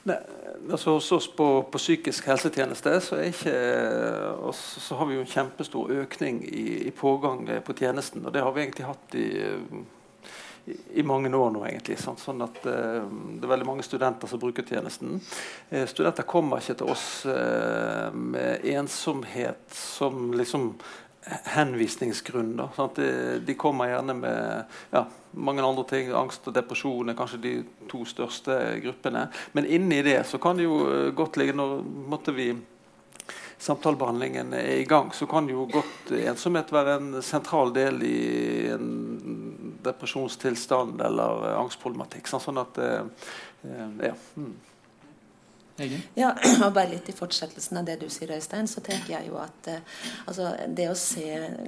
Nei, 0.06 0.16
altså 0.70 0.92
Hos 0.94 1.10
oss 1.12 1.26
på, 1.28 1.46
på, 1.66 1.78
psykisk 1.80 2.28
helsetjeneste 2.30 2.92
så, 3.02 3.18
ikke, 3.26 3.54
så, 4.54 4.98
har 5.00 5.08
vi 5.08 5.16
jo 5.16 5.24
en 5.24 5.32
kjempestor 5.32 5.90
økning 6.04 6.38
i, 6.46 6.66
i, 6.86 6.92
pågang 6.94 7.42
på 7.66 7.74
tjenesten. 7.74 8.22
Og 8.22 8.34
det 8.34 8.44
har 8.44 8.54
vi 8.54 8.62
egentlig 8.62 8.86
hatt 8.86 9.16
i 9.18 9.26
i, 10.94 11.02
mange 11.02 11.36
år 11.36 11.50
nå, 11.54 11.62
egentlig. 11.68 11.98
Sånn, 12.00 12.18
sånn 12.18 12.42
at 12.44 12.58
eh, 12.66 13.02
Det 13.06 13.46
er 13.46 13.52
veldig 13.52 13.68
mange 13.68 13.86
studenter 13.86 14.30
som 14.30 14.42
bruker 14.42 14.66
tjenesten. 14.66 15.20
Eh, 15.70 15.86
studenter 15.86 16.26
kommer 16.26 16.62
ikke 16.62 16.78
til 16.80 16.92
oss 16.92 17.08
eh, 17.30 18.10
med 18.12 18.66
ensomhet 18.74 19.62
som 19.72 20.32
liksom 20.34 20.72
henvisningsgrunn. 21.26 22.52
De, 22.94 23.06
de, 23.42 23.54
kommer 23.58 23.90
gjerne 23.90 24.14
med 24.14 24.76
ja, 24.92 25.02
mange 25.34 25.64
andre 25.66 25.82
ting. 25.90 26.12
Angst 26.14 26.46
og 26.46 26.54
depresjon 26.54 27.10
er 27.10 27.18
kanskje 27.18 27.42
de 27.42 27.54
to 27.90 28.04
største 28.06 28.58
gruppene. 28.84 29.26
Men 29.54 29.66
inni 29.66 30.02
det 30.06 30.20
så 30.30 30.38
kan 30.42 30.58
det 30.58 30.68
jo 30.68 30.78
godt 31.18 31.38
ligge 31.40 31.56
Når 31.58 31.80
måtte 32.10 32.34
vi 32.34 32.52
samtalebehandlingen 33.58 34.52
er 34.52 34.76
i 34.76 34.84
gang, 34.84 35.10
så 35.14 35.26
kan 35.26 35.48
jo 35.48 35.64
godt 35.72 36.12
ensomhet 36.12 36.72
være 36.72 36.98
en 37.00 37.22
sentral 37.24 37.72
del 37.74 38.02
i 38.04 38.18
en 38.74 38.90
depresjonstilstand 39.86 41.02
eller 41.06 41.50
angstproblematikk. 41.56 42.30
Sånn 42.30 42.62
at 42.62 42.80
eh, 42.82 43.04
ja. 43.66 44.14
Mm. 44.36 44.54
Ja, 46.16 46.32
og 46.64 46.72
bare 46.72 46.94
litt 46.94 47.08
i 47.10 47.14
fortsettelsen 47.16 47.80
av 47.80 47.86
det 47.88 47.98
du 48.00 48.06
sier, 48.12 48.32
Øystein, 48.36 48.68
så 48.70 48.80
tenker 48.84 49.16
jeg 49.16 49.28
jo 49.28 49.36
at 49.40 49.68
eh, 49.68 49.96
altså, 50.24 50.54
det 50.72 50.88
å 50.88 50.96
se 50.96 51.26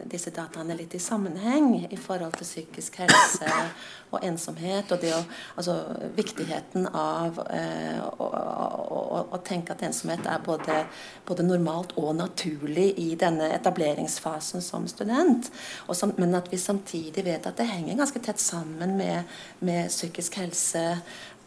disse 0.08 0.32
dataene 0.34 0.76
litt 0.78 0.96
i 0.96 1.02
sammenheng 1.02 1.74
i 1.90 1.98
forhold 2.00 2.38
til 2.38 2.48
psykisk 2.48 3.00
helse 3.02 3.52
og 4.08 4.24
ensomhet, 4.24 4.88
og 4.94 5.02
det 5.02 5.12
å, 5.12 5.20
altså, 5.60 5.76
viktigheten 6.16 6.88
av 6.88 7.42
eh, 7.52 8.00
å, 8.00 8.28
å, 8.28 9.22
å, 9.28 9.40
tenke 9.44 9.76
at 9.76 9.84
ensomhet 9.84 10.24
er 10.24 10.40
både, 10.44 10.80
både, 11.28 11.44
normalt 11.44 11.92
og 12.00 12.14
naturlig 12.16 12.90
i 13.00 13.10
denne 13.20 13.50
etableringsfasen 13.58 14.64
som 14.64 14.88
student, 14.88 15.50
som, 15.92 16.16
men 16.16 16.36
at 16.38 16.48
vi 16.52 16.60
samtidig 16.60 17.26
vet 17.28 17.48
at 17.48 17.60
det 17.60 17.68
henger 17.68 18.00
ganske 18.00 18.24
tett 18.24 18.40
sammen 18.40 18.96
med, 18.96 19.28
med 19.60 19.92
psykisk 19.92 20.40
helse 20.40 20.86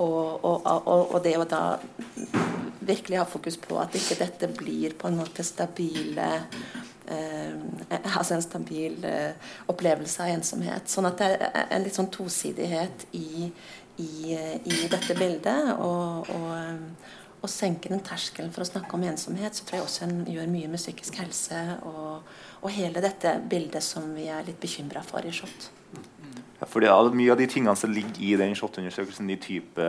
og, 0.01 0.45
og, 0.45 0.67
og, 0.67 1.03
og, 1.13 1.19
det 1.23 1.35
å 1.39 1.47
da 1.49 1.63
virkelig 2.81 3.19
ha 3.21 3.27
fokus 3.29 3.59
på 3.61 3.77
at 3.81 3.95
ikke 3.97 4.19
dette 4.23 4.49
blir 4.57 4.95
på 4.97 5.09
en 5.09 5.19
måte 5.21 5.45
stabile 5.45 6.29
eh, 7.11 7.53
altså 8.01 8.35
en 8.35 8.45
stabil 8.45 9.05
eh, 9.05 9.53
opplevelse 9.71 10.25
av 10.25 10.33
ensomhet. 10.33 10.89
Sånn 10.89 11.09
at 11.11 11.21
det 11.21 11.31
er 11.37 11.63
en 11.69 11.85
litt 11.85 11.97
sånn 11.97 12.11
tosidighet 12.13 13.07
i, 13.17 13.51
i, 14.01 14.13
i 14.33 14.83
dette 14.91 15.17
bildet. 15.17 15.75
Og, 15.77 16.31
og, 16.33 17.17
å 17.41 17.49
senke 17.49 17.89
den 17.89 18.03
terskelen 18.05 18.51
for 18.53 18.61
å 18.61 18.69
snakke 18.69 18.93
om 18.93 19.03
ensomhet, 19.09 19.57
så 19.57 19.65
tror 19.65 19.79
jeg 19.79 19.85
også 19.87 20.03
en 20.05 20.17
gjør 20.29 20.49
mye 20.51 20.69
med 20.69 20.81
psykisk 20.81 21.17
helse 21.23 21.61
og, 21.89 22.27
hele 22.69 23.01
dette 23.01 23.33
bildet 23.49 23.81
som 23.81 24.11
vi 24.13 24.27
er 24.29 24.45
litt 24.45 24.61
bekymra 24.61 25.01
for 25.01 25.25
i 25.25 25.33
SHoT. 25.33 25.71
Fordi 26.69 26.89
Mye 27.17 27.31
av 27.33 27.39
de 27.39 27.47
tingene 27.49 27.73
som 27.75 27.89
ligger 27.89 28.21
i 28.21 28.35
den 28.37 28.51
SHoT-undersøkelsen, 28.53 29.29
de, 29.31 29.37
type, 29.41 29.85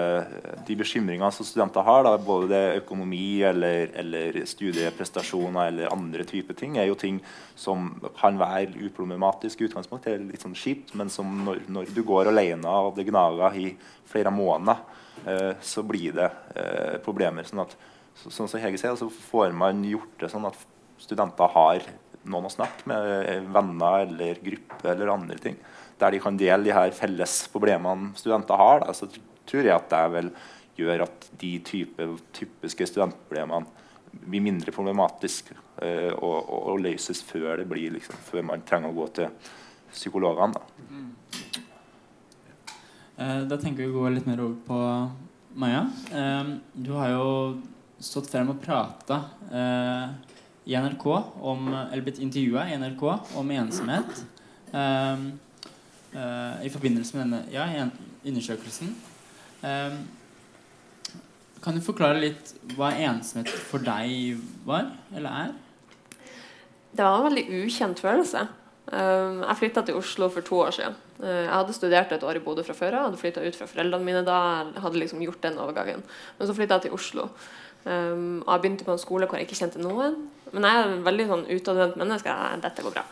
de 0.64 0.76
bekymringene 0.80 1.28
som 1.34 1.44
studenter 1.44 1.84
har, 1.84 2.06
da, 2.06 2.14
både 2.16 2.48
det 2.48 2.78
økonomi 2.80 3.42
eller, 3.44 3.90
eller, 4.00 4.38
studieprestasjoner 4.48 5.68
eller 5.68 5.92
andre 5.92 6.24
typer 6.28 6.56
ting, 6.56 6.78
er 6.80 6.88
jo 6.88 6.96
ting 6.96 7.18
som 7.58 7.90
kan 8.16 8.40
være 8.40 8.72
uproblematisk 8.86 9.60
i 9.60 9.68
utgangspunktet, 9.68 10.14
eller 10.14 10.32
litt 10.32 10.46
sånn 10.46 10.56
kjipt, 10.56 10.94
men 10.96 11.12
som 11.12 11.42
når, 11.44 11.60
når, 11.68 11.92
du 11.92 12.00
går 12.08 12.32
alene 12.32 12.76
og 12.86 12.96
det 12.96 13.04
gnager 13.10 13.60
i 13.60 13.68
flere 14.08 14.32
måneder, 14.32 14.80
eh, 15.26 15.52
så 15.60 15.84
blir 15.84 16.16
det 16.16 16.30
eh, 16.56 16.96
problemer. 17.04 17.44
sånn 17.48 17.66
at 17.66 17.76
sånn 18.22 18.48
som 18.48 18.64
Hege 18.64 18.80
sier, 18.80 18.96
så 18.96 19.12
får 19.12 19.52
man 19.52 19.84
gjort 19.84 20.24
det 20.24 20.32
sånn 20.32 20.48
at 20.48 20.56
studenter 21.02 21.52
har 21.52 21.84
noen 22.32 22.48
å 22.48 22.56
snakke 22.56 22.88
med, 22.88 23.12
eh, 23.28 23.44
venner 23.44 24.06
eller 24.06 24.40
gruppe 24.40 24.88
eller 24.88 25.12
andre 25.18 25.40
ting 25.42 25.60
der 26.02 26.16
de 26.16 26.22
kan 26.22 26.38
dele 26.38 26.66
de 26.66 26.74
her 26.74 26.90
felles 26.96 27.36
problemene 27.52 28.10
studenter 28.18 28.58
har, 28.58 28.82
da, 28.82 28.94
så 28.96 29.08
tror 29.46 29.66
jeg 29.66 29.74
at 29.76 29.90
det 29.92 30.02
vil 30.16 30.32
gjøre 30.82 31.06
at 31.06 31.28
de 31.40 31.52
type, 31.66 32.08
typiske 32.34 32.88
studentproblemene 32.90 33.68
blir 34.12 34.44
mindre 34.44 34.72
problematiske 34.74 35.56
uh, 35.56 36.12
og, 36.18 36.38
og, 36.38 36.58
og, 36.72 36.80
løses 36.84 37.22
før, 37.24 37.56
det 37.60 37.68
blir, 37.70 37.92
liksom, 37.96 38.18
før 38.26 38.46
man 38.50 38.64
trenger 38.68 38.92
å 38.92 38.96
gå 38.96 39.08
til 39.16 39.52
psykologene. 39.92 40.56
Da. 40.56 40.88
Mm. 40.88 41.10
Uh, 43.16 43.40
da 43.48 43.58
tenker 43.60 43.84
vi 43.84 43.90
å 43.90 44.02
gå 44.02 44.12
litt 44.12 44.28
mer 44.28 44.42
over 44.44 44.58
på 44.66 44.80
Maja. 45.62 45.86
Uh, 46.12 46.56
du 46.74 46.92
har 46.96 47.14
jo 47.14 47.30
stått 48.02 48.30
frem 48.32 48.50
og 48.50 48.58
prata 48.58 49.20
i 50.66 50.74
NRK 50.74 51.04
om, 51.38 51.68
eller 51.70 52.02
blitt 52.02 52.18
intervjua 52.22 52.64
i 52.66 52.78
NRK 52.80 53.04
om 53.38 53.52
ensomhet. 53.54 54.22
Uh, 56.12 56.60
i 56.66 56.68
forbindelse 56.68 57.16
med 57.16 57.24
denne 57.24 57.44
ja, 57.52 57.86
undersøkelsen. 58.26 58.90
Um, 59.62 60.00
kan 61.62 61.76
du 61.76 61.80
forklare 61.84 62.20
litt 62.20 62.50
hva 62.76 62.90
ensomhet 63.00 63.48
for 63.70 63.80
deg 63.86 64.40
var, 64.66 64.90
eller 65.14 65.38
er? 65.46 65.54
Det 66.92 67.06
var 67.06 67.20
en 67.20 67.28
veldig 67.30 67.46
ukjent 67.62 68.02
følelse. 68.02 68.44
Um, 68.92 69.40
jeg 69.46 69.58
flytta 69.62 69.86
til 69.86 69.96
Oslo 69.96 70.28
for 70.28 70.44
to 70.44 70.58
år 70.66 70.76
siden. 70.76 70.98
Uh, 71.22 71.44
jeg 71.46 71.54
hadde 71.54 71.76
studert 71.76 72.14
et 72.14 72.24
år 72.26 72.38
i 72.38 72.44
Bodø 72.44 72.64
fra 72.66 72.76
før 72.76 72.98
av. 72.98 73.08
Hadde 73.08 73.20
flytta 73.22 73.44
ut 73.46 73.58
fra 73.58 73.68
foreldrene 73.70 74.06
mine 74.06 74.24
da. 74.26 74.38
Hadde 74.82 75.00
liksom 75.00 75.22
gjort 75.24 75.42
den 75.44 75.60
overgangen. 75.62 76.02
Men 76.38 76.48
så 76.50 76.56
flytta 76.56 76.80
jeg 76.80 76.88
til 76.88 76.96
Oslo. 76.98 77.28
Um, 77.84 78.42
jeg 78.46 78.62
begynte 78.62 78.86
på 78.86 78.94
en 78.94 79.00
skole 79.02 79.26
hvor 79.26 79.40
jeg 79.40 79.48
ikke 79.48 79.58
kjente 79.58 79.82
noen. 79.82 80.18
Men 80.52 80.66
jeg 80.66 80.80
er 80.80 80.90
en 80.90 81.06
veldig 81.06 81.28
sånn 81.30 81.46
utadvendt 81.50 81.96
menneske. 82.00 82.34
Dette 82.62 82.84
går 82.84 82.98
bra. 82.98 83.06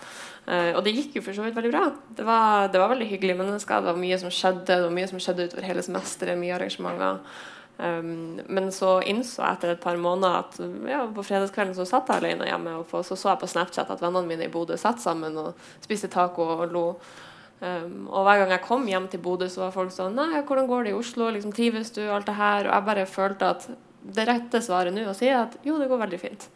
Uh, 0.46 0.72
og 0.76 0.82
det 0.86 0.94
gikk 0.96 1.16
jo 1.18 1.24
for 1.26 1.36
så 1.36 1.46
vidt 1.46 1.56
veldig 1.56 1.72
bra. 1.72 1.86
Det 2.16 2.26
var, 2.26 2.68
det 2.72 2.82
var 2.82 2.92
veldig 2.92 3.08
hyggelige 3.10 3.40
mennesker. 3.40 3.80
Det 3.82 3.92
var 3.92 4.04
mye 4.04 4.20
som 4.22 4.34
skjedde. 4.34 4.66
Det 4.68 4.82
var 4.86 4.98
mye 4.98 5.08
som 5.10 5.22
skjedde 5.22 5.48
utover 5.48 5.66
hele 5.70 5.86
semesteret. 5.86 6.38
Mye 6.38 6.54
arrangementer. 6.58 7.24
Um, 7.80 8.40
men 8.52 8.68
så 8.76 8.98
innså 9.08 9.40
jeg 9.40 9.56
etter 9.56 9.72
et 9.72 9.82
par 9.82 9.96
måneder 9.96 10.42
at 10.42 10.58
ja, 10.90 11.00
på 11.14 11.24
fredagskvelden 11.24 11.72
så 11.78 11.86
satt 11.88 12.10
jeg 12.12 12.20
alene 12.22 12.48
hjemme. 12.50 12.76
Og 12.82 12.92
så 13.06 13.16
så 13.16 13.32
jeg 13.32 13.42
på 13.42 13.48
Snapchat 13.50 13.90
at 13.90 14.04
vennene 14.04 14.28
mine 14.28 14.46
i 14.46 14.52
Bodø 14.52 14.76
satt 14.78 15.00
sammen 15.02 15.38
og 15.40 15.66
spiste 15.80 16.12
taco 16.12 16.46
og 16.58 16.66
lo. 16.74 16.86
Um, 17.60 18.06
og 18.08 18.24
hver 18.24 18.40
gang 18.40 18.54
jeg 18.54 18.64
kom 18.64 18.86
hjem 18.88 19.06
til 19.12 19.20
Bodø, 19.20 19.44
så 19.52 19.66
var 19.66 19.74
folk 19.74 19.92
sånn 19.92 20.14
Nei, 20.16 20.40
hvordan 20.48 20.68
går 20.68 20.86
det 20.86 20.94
i 20.94 20.96
Oslo? 20.96 21.26
Liksom, 21.28 21.52
trives 21.52 21.92
du? 21.92 22.00
Alt 22.08 22.30
det 22.30 22.38
her. 22.38 22.64
Og 22.64 22.72
jeg 22.72 22.86
bare 22.86 23.08
følte 23.10 23.50
at 23.52 23.66
det 24.00 24.24
rette 24.24 24.62
svaret 24.64 24.96
nå 24.96 25.04
å 25.10 25.16
si 25.16 25.28
at 25.28 25.58
jo, 25.66 25.76
det 25.76 25.90
går 25.90 26.00
veldig 26.06 26.20
fint. 26.22 26.46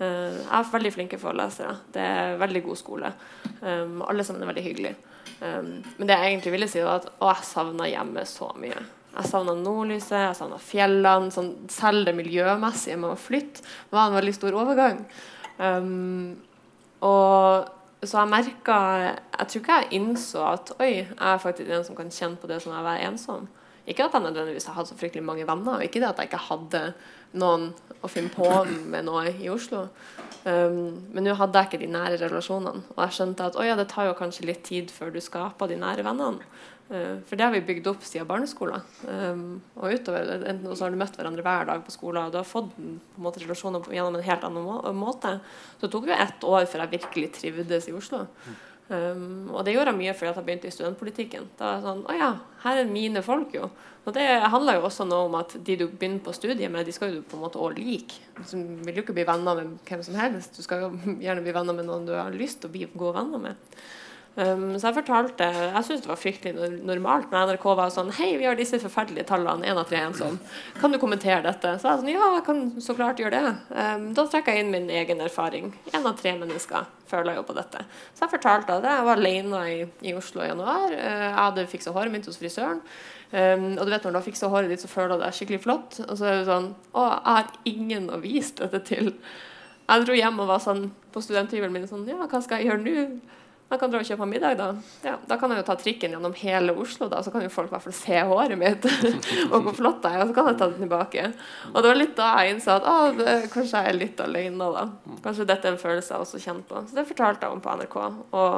Uh, 0.00 0.32
jeg 0.32 0.48
har 0.54 0.70
veldig 0.72 0.94
flinke 0.94 1.20
forelesere. 1.20 1.76
Det 1.92 2.06
er 2.16 2.40
veldig 2.40 2.64
god 2.70 2.80
skole. 2.80 3.12
Um, 3.60 4.00
alle 4.08 4.24
sammen 4.24 4.44
er 4.44 4.52
veldig 4.54 4.64
hyggelige. 4.64 4.96
Um, 5.42 5.70
men 5.98 6.08
det 6.08 6.16
jeg 6.16 6.32
egentlig 6.32 6.56
ville 6.56 6.70
si, 6.72 6.80
var 6.84 7.02
at 7.02 7.10
å, 7.18 7.28
jeg 7.34 7.50
savna 7.50 7.90
hjemmet 7.92 8.32
så 8.32 8.48
mye. 8.56 8.80
Jeg 9.16 9.28
savna 9.28 9.52
nordlyset, 9.60 10.18
jeg 10.22 10.40
savna 10.40 10.60
fjellene. 10.60 11.32
Sånn, 11.36 11.52
selv 11.72 12.08
det 12.08 12.16
miljømessige 12.16 12.96
med 13.00 13.12
å 13.12 13.20
flytte 13.20 13.64
var 13.92 14.08
en 14.08 14.16
veldig 14.16 14.34
stor 14.36 14.56
overgang. 14.56 15.04
Og 17.06 17.75
så 18.04 18.20
jeg 18.20 18.28
merka 18.28 18.78
Jeg 19.08 19.48
tror 19.48 19.62
ikke 19.62 19.76
jeg 19.80 20.00
innså 20.00 20.42
at 20.44 20.72
oi, 20.78 20.90
jeg 21.02 21.16
er 21.16 21.38
faktisk 21.42 21.70
den 21.70 21.84
som 21.86 21.96
kan 21.96 22.12
kjenne 22.12 22.40
på 22.40 22.50
det 22.50 22.60
som 22.62 22.74
er 22.74 22.82
å 22.82 22.86
være 22.86 23.08
ensom. 23.08 23.48
Ikke 23.86 24.06
at 24.06 24.16
jeg 24.16 24.24
nødvendigvis 24.24 24.66
har 24.66 24.74
hatt 24.80 24.88
så 24.90 24.96
fryktelig 24.98 25.22
mange 25.24 25.46
venner, 25.46 25.78
og 25.78 25.84
ikke 25.84 26.00
det 26.02 26.08
at 26.08 26.18
jeg 26.18 26.30
ikke 26.30 26.46
hadde 26.48 26.80
noen 27.38 27.68
å 28.02 28.10
finne 28.10 28.32
på 28.34 28.48
med 28.90 29.06
noe 29.06 29.30
i 29.30 29.50
Oslo. 29.52 29.84
Um, 30.46 31.06
men 31.14 31.26
nå 31.26 31.36
hadde 31.38 31.62
jeg 31.62 31.70
ikke 31.70 31.82
de 31.84 31.90
nære 31.94 32.18
relasjonene. 32.24 32.82
Og 32.96 33.02
jeg 33.04 33.16
skjønte 33.18 33.46
at 33.46 33.58
oi, 33.60 33.68
ja, 33.68 33.76
det 33.78 33.88
tar 33.92 34.08
jo 34.08 34.16
kanskje 34.18 34.48
litt 34.50 34.64
tid 34.66 34.90
før 34.94 35.14
du 35.14 35.20
skaper 35.22 35.70
de 35.70 35.78
nære 35.78 36.06
vennene. 36.06 36.42
Uh, 36.86 37.18
for 37.26 37.34
det 37.34 37.46
har 37.46 37.54
vi 37.54 37.64
bygd 37.66 37.88
opp 37.90 38.04
siden 38.06 38.28
barneskolen. 38.28 38.84
Um, 39.08 39.58
og 39.74 39.96
utover. 39.96 40.30
Enten 40.38 40.70
så 40.70 40.86
har 40.86 40.94
du 40.94 41.00
møtt 41.00 41.18
hverandre 41.18 41.44
hver 41.46 41.66
dag 41.70 41.82
på 41.86 41.94
skolen, 41.94 42.28
og 42.28 42.34
du 42.34 42.38
har 42.40 42.46
fått 42.46 42.70
på 42.76 42.84
en 42.84 43.26
måte, 43.26 43.42
relasjoner 43.42 43.90
gjennom 43.90 44.18
en 44.18 44.28
helt 44.28 44.46
annen 44.46 44.96
måte. 45.00 45.36
Så 45.76 45.86
det 45.86 45.92
tok 45.96 46.08
jo 46.10 46.16
ett 46.16 46.46
år 46.46 46.70
før 46.70 46.84
jeg 46.84 46.98
virkelig 46.98 47.34
trivdes 47.40 47.90
i 47.90 47.96
Oslo. 47.96 48.26
Um, 48.86 49.50
og 49.50 49.64
det 49.66 49.72
gjorde 49.74 49.90
jeg 49.90 49.98
mye 49.98 50.12
fordi 50.14 50.30
jeg 50.30 50.46
begynte 50.46 50.70
i 50.70 50.74
studentpolitikken. 50.76 51.50
Da 51.58 51.66
var 51.66 51.74
jeg 51.74 51.86
sånn 51.88 52.04
Å 52.06 52.14
ja, 52.14 52.30
her 52.62 52.80
er 52.84 52.90
mine 52.90 53.22
folk, 53.26 53.56
jo. 53.56 53.66
Og 54.06 54.14
det 54.14 54.26
handler 54.52 54.78
jo 54.78 54.86
også 54.86 55.02
noe 55.08 55.26
om 55.26 55.34
at 55.40 55.56
de 55.66 55.74
du 55.80 55.88
begynner 55.90 56.22
på 56.22 56.34
studiet 56.36 56.70
med, 56.70 56.86
de 56.86 56.94
skal 56.94 57.10
jo 57.10 57.24
på 57.26 57.34
en 57.34 57.42
måte 57.42 57.58
òg 57.58 57.80
like. 57.82 58.20
Du 58.38 58.54
vil 58.86 59.00
jo 59.00 59.02
ikke 59.02 59.16
bli 59.16 59.26
venner 59.26 59.58
med 59.58 59.72
hvem 59.88 60.04
som 60.06 60.18
helst. 60.20 60.54
Du 60.54 60.62
skal 60.62 60.84
jo 60.84 61.16
gjerne 61.24 61.42
bli 61.42 61.54
venner 61.56 61.74
med 61.74 61.88
noen 61.88 62.06
du 62.06 62.14
har 62.14 62.30
lyst 62.30 62.62
til 62.62 62.70
å 62.70 62.76
bli 62.76 62.86
gode 62.94 63.16
venner 63.18 63.42
med. 63.48 63.80
Um, 64.36 64.74
så 64.76 64.90
jeg 64.90 64.98
fortalte 64.98 65.46
Jeg 65.48 65.84
syntes 65.86 66.02
det 66.04 66.10
var 66.10 66.18
fryktelig 66.20 66.66
normalt 66.84 67.30
når 67.32 67.54
NRK 67.54 67.62
var 67.78 67.92
sånn 67.94 68.10
Hei, 68.18 68.34
vi 68.36 68.44
har 68.44 68.58
disse 68.58 68.76
forferdelige 68.82 69.24
tallene. 69.30 69.64
Én 69.64 69.80
av 69.80 69.86
tre 69.88 69.96
er 70.02 70.10
ensom. 70.10 70.36
Kan 70.76 70.92
du 70.92 70.98
kommentere 71.00 71.40
dette? 71.46 71.72
Så 71.80 71.88
jeg 71.88 72.02
sånn 72.02 72.10
Ja, 72.12 72.26
jeg 72.34 72.44
kan 72.44 72.60
så 72.84 72.96
klart 72.98 73.22
gjøre 73.22 73.40
det. 73.40 73.54
Um, 73.72 74.10
da 74.18 74.26
trekker 74.28 74.52
jeg 74.52 74.66
inn 74.66 74.74
min 74.74 74.90
egen 74.92 75.22
erfaring. 75.24 75.70
Én 75.88 76.04
av 76.04 76.18
tre 76.20 76.34
mennesker 76.36 76.84
føler 77.08 77.38
jo 77.38 77.46
på 77.48 77.56
dette. 77.56 77.80
Så 78.12 78.26
jeg 78.26 78.34
fortalte 78.34 78.76
det. 78.84 78.92
jeg 78.98 79.06
var 79.08 79.22
alene 79.22 79.62
i, 79.72 79.78
i 80.10 80.12
Oslo 80.18 80.44
i 80.44 80.50
januar. 80.50 80.84
Uh, 80.92 81.22
jeg 81.24 81.32
hadde 81.38 81.66
fiksa 81.72 81.96
håret 81.96 82.12
mitt 82.12 82.28
hos 82.28 82.36
frisøren. 82.42 82.84
Um, 83.32 83.72
og 83.78 83.86
du 83.86 83.94
vet 83.94 84.04
når 84.04 84.18
du 84.18 84.20
har 84.20 84.26
fiksa 84.26 84.52
håret 84.52 84.68
ditt, 84.70 84.84
så 84.84 84.92
føler 84.92 85.16
du 85.16 85.24
deg 85.24 85.38
skikkelig 85.38 85.62
flott. 85.64 85.96
Og 86.04 86.12
så 86.20 86.28
er 86.28 86.42
du 86.42 86.50
sånn 86.50 86.68
Å, 86.92 87.08
jeg 87.08 87.32
har 87.38 87.50
ingen 87.72 88.12
å 88.12 88.20
vise 88.20 88.60
dette 88.60 88.84
til. 88.92 89.14
Jeg 89.86 90.04
dro 90.04 90.20
hjem 90.20 90.44
og 90.44 90.52
var 90.52 90.60
sånn 90.60 90.90
på 91.14 91.24
studenthybelen 91.24 91.72
min 91.72 91.88
sånn 91.88 92.04
Ja, 92.10 92.20
hva 92.28 92.44
skal 92.44 92.60
jeg 92.60 92.74
gjøre 92.74 92.84
nå? 92.84 93.08
Jeg 93.66 93.80
kan 93.80 93.90
dra 93.90 93.98
og 93.98 94.06
kjøpe 94.06 94.26
middag, 94.30 94.54
da. 94.60 94.66
Ja, 95.02 95.16
da 95.26 95.36
kan 95.40 95.50
jeg 95.50 95.58
jo 95.58 95.66
ta 95.66 95.74
trikken 95.80 96.12
gjennom 96.14 96.34
hele 96.38 96.74
Oslo, 96.78 97.08
da. 97.10 97.18
Så 97.26 97.32
kan 97.34 97.42
jo 97.42 97.50
folk 97.50 97.72
i 97.72 97.74
hvert 97.74 97.82
fall 97.82 97.96
se 97.98 98.20
håret 98.28 98.60
mitt 98.60 98.86
og 99.52 99.56
hvor 99.64 99.74
flott 99.74 100.06
jeg 100.06 100.14
er. 100.14 100.22
Og 100.22 100.30
så 100.30 100.36
kan 100.36 100.50
jeg 100.52 100.58
ta 100.60 100.68
det 100.70 100.78
tilbake. 100.84 101.24
Og 101.72 101.78
det 101.80 101.90
var 101.90 101.98
litt 101.98 102.14
da 102.14 102.28
jeg 102.38 102.54
innså 102.54 102.76
at 102.78 103.18
det, 103.18 103.34
kanskje 103.50 103.82
jeg 103.82 103.90
er 103.90 103.98
litt 103.98 104.22
alene, 104.22 104.70
da. 104.76 104.86
Kanskje 105.24 105.48
dette 105.50 105.66
er 105.66 105.74
en 105.74 105.82
følelse 105.82 106.14
jeg 106.14 106.28
også 106.28 106.42
kjenner 106.44 106.68
på. 106.70 106.84
Så 106.86 107.00
det 107.00 107.08
fortalte 107.10 107.48
jeg 107.48 107.58
om 107.58 107.64
på 107.64 107.76
NRK. 107.80 107.98
Og 108.38 108.56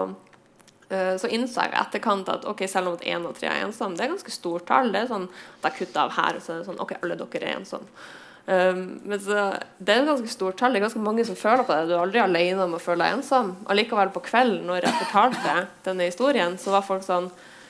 uh, 0.93 1.15
så 1.25 1.33
innså 1.33 1.65
jeg 1.65 1.79
etterkant 1.87 2.29
at 2.37 2.45
ok, 2.53 2.67
selv 2.69 2.93
om 2.93 3.01
én 3.01 3.25
og 3.25 3.41
tre 3.41 3.49
er 3.49 3.65
ensomme, 3.65 3.97
det 3.97 4.05
er 4.05 4.13
ganske 4.13 4.37
stort 4.37 4.69
tall. 4.69 4.93
Det 4.93 5.07
er 5.07 5.13
sånn 5.15 5.31
at 5.33 5.71
jeg 5.71 5.79
kutter 5.81 6.05
av 6.05 6.17
her, 6.21 6.37
og 6.37 6.45
så 6.45 6.53
er 6.53 6.61
det 6.61 6.69
sånn 6.69 6.85
OK, 6.85 6.99
alle 7.01 7.17
dere 7.25 7.49
er 7.49 7.63
ensomme. 7.63 7.89
Um, 8.49 9.01
men 9.05 9.21
så, 9.21 9.51
det 9.77 9.93
er 9.93 10.01
et 10.01 10.09
ganske 10.09 10.31
stort 10.33 10.57
tall. 10.57 10.73
Det 10.73 10.81
er 10.81 10.87
ganske 10.87 11.03
mange 11.05 11.25
som 11.29 11.37
føler 11.37 11.67
på 11.69 11.75
det. 11.75 11.91
Du 11.91 11.93
er 11.93 12.01
aldri 12.01 12.23
alene 12.23 12.65
om 12.65 12.79
å 12.79 12.81
føle 12.81 13.05
deg 13.05 13.19
ensom. 13.19 13.51
Allikevel 13.69 14.09
på 14.15 14.25
kvelden 14.25 14.65
når 14.71 14.87
jeg 14.87 15.01
fortalte 15.03 15.57
denne 15.85 16.09
historien, 16.09 16.57
så 16.61 16.73
var 16.73 16.87
folk 16.87 17.05
sånn 17.05 17.29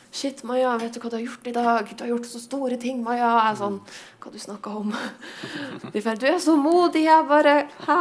Shit, 0.09 0.41
Maja, 0.49 0.71
vet 0.81 0.95
du 0.95 1.03
hva 1.03 1.11
du 1.12 1.19
har 1.19 1.25
gjort 1.27 1.49
i 1.51 1.53
dag? 1.53 1.88
Du 1.93 2.01
har 2.01 2.09
gjort 2.14 2.29
så 2.31 2.38
store 2.41 2.79
ting, 2.81 3.03
Maja. 3.05 3.27
Jeg 3.27 3.51
er 3.51 3.59
sånn 3.59 3.75
Hva 4.23 4.31
du 4.33 4.38
snakker 4.41 4.79
om? 4.81 4.95
De 5.93 6.01
fer, 6.01 6.17
du 6.17 6.25
er 6.31 6.38
så 6.41 6.55
modig. 6.57 7.03
Jeg 7.05 7.27
bare 7.29 7.57
Hæ? 7.85 7.99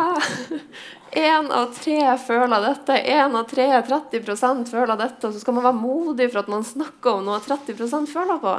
Én 1.28 1.50
av 1.52 1.74
tre 1.76 1.98
føler 2.22 2.63
dette. 2.63 3.00
Én 3.10 3.36
av 3.36 3.50
tre, 3.50 3.66
30% 3.90 4.70
føler 4.70 5.00
dette. 5.00 5.28
Og 5.28 5.34
så 5.34 5.42
skal 5.42 5.58
man 5.58 5.66
være 5.66 5.82
modig 5.82 6.30
for 6.30 6.44
at 6.44 6.54
man 6.54 6.68
snakker 6.68 7.18
om 7.18 7.28
noe 7.28 7.42
30% 7.44 8.08
føler 8.12 8.40
på. 8.44 8.56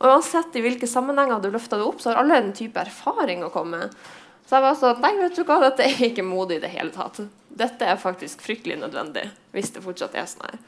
Og 0.00 0.08
uansett 0.08 0.56
i 0.56 0.62
hvilke 0.64 0.88
sammenhenger 0.88 1.42
du 1.42 1.50
løfter 1.52 1.80
det 1.80 1.86
opp, 1.86 2.00
så 2.00 2.12
har 2.12 2.22
alle 2.22 2.38
en 2.40 2.54
type 2.56 2.80
erfaring 2.80 3.44
å 3.44 3.52
komme 3.52 3.82
med. 3.84 3.98
Så 4.48 4.56
jeg 4.56 4.64
var 4.64 4.78
sånn 4.80 5.02
Nei, 5.04 5.12
vet 5.20 5.36
du 5.36 5.44
hva, 5.44 5.60
dette 5.62 5.84
er 5.86 6.00
ikke 6.08 6.24
modig 6.26 6.58
i 6.58 6.64
det 6.64 6.72
hele 6.72 6.90
tatt. 6.94 7.20
Dette 7.60 7.86
er 7.86 8.00
faktisk 8.00 8.42
fryktelig 8.42 8.80
nødvendig, 8.80 9.28
hvis 9.54 9.70
det 9.76 9.84
fortsatt 9.84 10.16
er 10.16 10.26
sånn 10.30 10.48
her. 10.48 10.58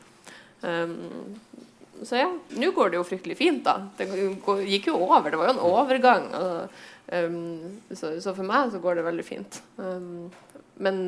Um, 0.63 1.41
så 2.07 2.19
ja, 2.19 2.29
nå 2.59 2.71
går 2.75 2.93
det 2.93 2.99
jo 2.99 3.07
fryktelig 3.07 3.39
fint, 3.39 3.65
da. 3.67 3.89
Det 3.99 4.07
gikk 4.69 4.91
jo 4.91 4.99
over. 5.01 5.31
Det 5.31 5.41
var 5.41 5.49
jo 5.49 5.55
en 5.57 5.65
overgang. 5.67 6.29
Og, 6.39 6.81
um, 7.15 7.81
så, 7.91 8.13
så, 8.23 8.35
for 8.35 8.47
meg 8.47 8.73
så 8.75 8.83
går 8.83 8.99
det 8.99 9.07
veldig 9.07 9.27
fint. 9.27 9.61
Um, 9.79 10.29
men 10.83 11.03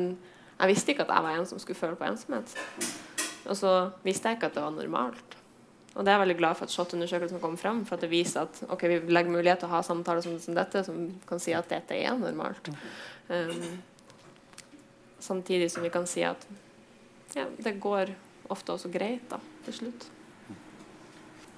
jeg 0.55 0.71
visste 0.71 0.95
ikke 0.95 1.05
at 1.05 1.15
jeg 1.15 1.27
var 1.27 1.37
en 1.39 1.49
som 1.49 1.61
skulle 1.61 1.79
føle 1.79 1.99
på 1.99 2.07
ensomhet. 2.07 2.55
Og 3.45 3.59
så 3.59 3.73
visste 4.05 4.31
jeg 4.31 4.39
ikke 4.39 4.49
at 4.51 4.57
det 4.57 4.63
var 4.63 4.75
normalt. 4.75 5.34
Og 5.95 6.03
det 6.03 6.11
er 6.11 6.17
jeg 6.17 6.23
veldig 6.25 6.37
glad 6.41 6.57
for 6.59 6.67
at 6.67 6.73
SHoT-undersøkelsen 6.75 7.39
kom 7.39 7.55
frem, 7.59 7.85
for 7.87 7.95
at 7.95 8.03
det 8.03 8.11
viser 8.11 8.43
at 8.43 8.57
okay, 8.67 8.91
vi 8.91 9.15
legger 9.15 9.31
mulighet 9.31 9.63
til 9.63 9.69
å 9.69 9.75
ha 9.77 9.83
samtaler 9.85 10.25
som, 10.25 10.35
som, 10.43 10.55
dette, 10.57 10.83
som 10.83 11.05
kan 11.29 11.39
si 11.39 11.55
at 11.55 11.69
dette 11.71 11.95
er 11.95 12.17
normalt. 12.19 12.67
Um, 13.29 13.77
samtidig 15.23 15.71
som 15.71 15.85
vi 15.85 15.93
kan 15.93 16.07
si 16.09 16.25
at 16.27 16.43
ja, 17.35 17.47
det 17.63 17.77
går 17.83 18.11
ofte 18.51 18.75
også 18.75 18.91
greit 18.93 19.23
da, 19.31 19.39
til 19.65 19.79
slutt. 19.79 20.09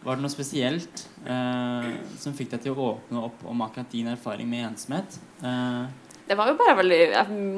Var 0.06 0.16
det 0.16 0.24
noe 0.24 0.32
spesielt 0.32 1.02
eh, 1.28 1.88
som 2.22 2.36
fikk 2.38 2.54
deg 2.54 2.62
til 2.64 2.78
å 2.78 2.92
åpne 2.94 3.24
opp 3.28 3.42
om 3.50 3.64
akkurat 3.66 3.90
din 3.92 4.08
erfaring 4.12 4.48
med 4.50 4.70
ensomhet? 4.70 5.18
Eh. 5.42 6.14
Det 6.30 6.38
var 6.38 6.52
jo 6.52 6.60
bare 6.60 6.78
veldig 6.78 7.02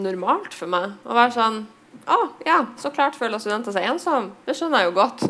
normalt 0.05 0.55
for 0.55 0.71
meg 0.71 0.95
å 1.03 1.17
være 1.17 1.35
sånn 1.35 1.59
Å, 1.99 2.15
ah, 2.15 2.25
ja, 2.45 2.57
så 2.77 2.91
klart 2.93 3.17
føler 3.17 3.41
studenter 3.41 3.73
seg 3.75 3.85
ensomme. 3.89 4.31
Det 4.45 4.53
skjønner 4.55 4.83
jeg 4.83 4.89
jo 4.89 4.95
godt. 4.95 5.23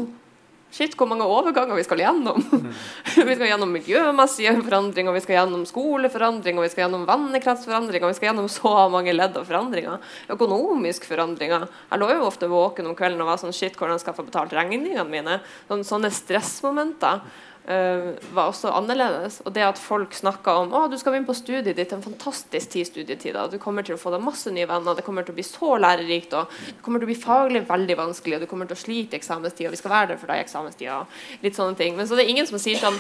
Shit, 0.70 0.94
hvor 0.94 1.08
mange 1.10 1.26
overganger 1.26 1.74
vi 1.80 1.84
skal 1.84 2.02
gjennom. 2.04 2.44
vi 3.30 3.36
skal 3.36 3.48
gjennom 3.48 3.72
miljømessige 3.74 4.52
forandringer, 4.62 5.16
vi 5.16 5.24
skal 5.24 5.40
gjennom 5.40 5.64
skoleforandringer, 5.66 6.62
vi 6.62 6.70
skal 6.70 6.84
gjennom 6.86 7.08
vannekraftsforandringer, 7.10 8.06
vi 8.12 8.18
skal 8.20 8.30
gjennom 8.30 8.50
så 8.54 8.74
mange 8.94 9.16
ledd 9.16 9.40
av 9.40 9.50
forandringer. 9.50 9.98
Økonomisk 10.30 11.10
forandringer. 11.10 11.66
Jeg 11.90 12.04
lå 12.04 12.12
jo 12.14 12.28
ofte 12.28 12.52
våken 12.52 12.92
om 12.92 12.98
kvelden 12.98 13.26
og 13.26 13.32
var 13.32 13.42
sånn 13.42 13.56
Shit, 13.56 13.80
hvordan 13.82 13.98
skal 13.98 14.14
jeg 14.14 14.22
få 14.22 14.28
betalt 14.30 14.54
regningene 14.54 15.08
mine? 15.10 15.40
Sånne, 15.66 15.90
sånne 15.90 16.14
stressmomenter. 16.14 17.26
Uh, 17.70 18.16
var 18.34 18.50
også 18.50 18.72
annerledes. 18.74 19.40
Og 19.46 19.54
det 19.54 19.62
at 19.62 19.78
folk 19.78 20.16
snakka 20.18 20.56
om 20.64 20.72
å, 20.74 20.88
du 20.90 20.96
skal 20.98 21.14
begynne 21.14 21.30
på 21.30 21.38
studiet 21.38 21.78
ditt, 21.78 21.92
en 21.94 22.02
fantastisk 22.02 22.72
tid 22.74 22.88
studietid. 22.90 23.38
Du 23.52 23.60
kommer 23.62 23.86
til 23.86 23.94
å 23.94 24.02
få 24.02 24.10
deg 24.16 24.24
masse 24.26 24.50
nye 24.54 24.66
venner, 24.70 24.98
det 24.98 25.06
kommer 25.06 25.28
til 25.28 25.36
å 25.36 25.38
bli 25.38 25.46
så 25.46 25.76
lærerikt. 25.78 26.34
Og 26.34 26.56
det 26.72 26.82
kommer 26.86 27.02
til 27.02 27.06
å 27.06 27.12
bli 27.12 27.20
faglig 27.22 27.66
veldig 27.70 28.00
vanskelig, 28.00 28.40
og 28.40 28.46
du 28.46 28.50
kommer 28.50 28.70
til 28.70 28.80
å 28.80 28.84
slite 28.86 29.14
i 29.14 29.22
eksamenstida. 29.22 29.70
Vi 29.70 29.82
skal 29.82 29.94
være 29.94 30.14
der 30.16 30.24
for 30.24 30.34
deg 30.34 30.42
i 30.42 30.48
eksamenstida. 30.48 31.04
Litt 31.46 31.60
sånne 31.60 31.78
ting. 31.78 31.94
Men 32.00 32.10
så 32.10 32.18
det 32.18 32.26
er 32.26 32.34
ingen 32.34 32.50
som 32.50 32.62
sier 32.62 32.82
sånn 32.82 32.98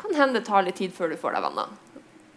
Kan 0.00 0.16
hende 0.16 0.40
det 0.40 0.46
tar 0.46 0.64
litt 0.64 0.78
tid 0.80 0.94
før 0.96 1.12
du 1.12 1.18
får 1.20 1.36
deg 1.36 1.44
venner 1.44 1.70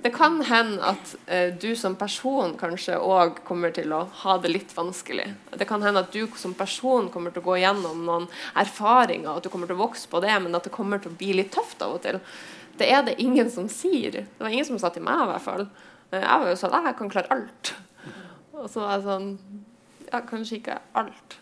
det 0.04 0.12
kan 0.12 0.42
hende 0.44 0.84
at 0.84 1.16
eh, 1.32 1.54
du 1.56 1.70
som 1.80 1.96
person 1.96 2.58
kanskje 2.60 2.98
òg 3.00 3.38
kommer 3.48 3.72
til 3.72 3.94
å 3.96 4.02
ha 4.24 4.36
det 4.44 4.52
litt 4.52 4.74
vanskelig. 4.76 5.30
Det 5.56 5.68
kan 5.70 5.84
hende 5.86 6.04
at 6.04 6.12
du 6.12 6.28
som 6.40 6.56
person 6.58 7.08
kommer 7.14 7.32
til 7.32 7.40
å 7.40 7.46
gå 7.46 7.56
gjennom 7.62 8.02
noen 8.08 8.28
erfaringer, 8.60 9.30
og 9.32 9.40
at 9.40 9.48
du 9.48 9.52
kommer 9.54 9.72
til 9.72 9.78
å 9.78 9.84
vokse 9.86 10.10
på 10.12 10.20
det, 10.26 10.34
men 10.44 10.60
at 10.60 10.68
det 10.68 10.74
kommer 10.76 11.00
til 11.00 11.14
å 11.14 11.20
bli 11.22 11.32
litt 11.40 11.54
tøft 11.56 11.86
av 11.86 11.96
og 11.96 12.04
til. 12.04 12.20
Det 12.80 12.90
er 12.92 13.06
det 13.08 13.16
ingen 13.24 13.52
som 13.54 13.70
sier. 13.72 14.26
Det 14.26 14.44
var 14.44 14.52
ingen 14.52 14.68
som 14.68 14.82
sa 14.82 14.92
til 14.92 15.06
meg, 15.06 15.24
i 15.24 15.30
hvert 15.32 15.46
fall. 15.46 15.68
Eh, 16.12 16.20
jeg 16.20 16.44
var 16.44 16.52
jo 16.52 16.58
sånn 16.60 16.76
Jeg 16.82 16.98
kan 17.00 17.14
klare 17.16 17.38
alt. 17.38 17.74
Og 18.58 18.68
så 18.68 18.84
var 18.84 18.98
jeg 18.98 19.08
sånn 19.08 19.32
Ja, 20.10 20.20
kanskje 20.20 20.60
ikke 20.60 20.82
alt 21.00 21.40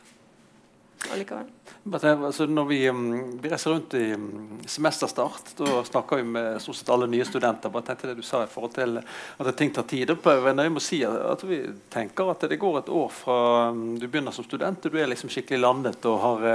allikevel. 1.13 1.47
Altså, 1.93 2.45
når 2.45 2.65
vi, 2.69 2.79
um, 2.89 3.39
vi, 3.41 3.49
reiser 3.49 3.73
rundt 3.73 3.95
i 3.97 4.03
um, 4.13 4.59
semesterstart, 4.69 5.53
da 5.57 5.81
snakker 5.87 6.21
vi 6.21 6.27
med 6.35 6.59
stort 6.61 6.77
sett 6.77 6.91
alle 6.93 7.07
nye 7.09 7.25
studenter. 7.25 7.73
bare 7.73 7.87
tenkte 7.87 8.11
det 8.11 8.19
du 8.19 8.25
sa 8.25 8.43
i 8.43 8.51
forhold 8.51 8.75
til 8.75 9.01
at 9.01 9.51
ting 9.57 9.73
tar 9.73 9.87
tid. 9.89 10.13
Jeg 10.13 10.55
nøye 10.55 10.69
med 10.69 10.81
å 10.81 10.85
si 10.85 11.01
at 11.05 11.43
vi 11.47 11.63
tenker 11.89 12.29
at 12.31 12.45
det 12.49 12.61
går 12.61 12.83
et 12.83 12.93
år 13.01 13.09
fra 13.15 13.41
um, 13.71 13.97
du 13.97 14.07
begynner 14.07 14.35
som 14.35 14.45
student 14.45 14.81
til 14.81 14.93
du 14.93 15.01
er 15.01 15.09
liksom 15.09 15.31
skikkelig 15.33 15.63
landet 15.65 16.09
og 16.09 16.21
har 16.21 16.47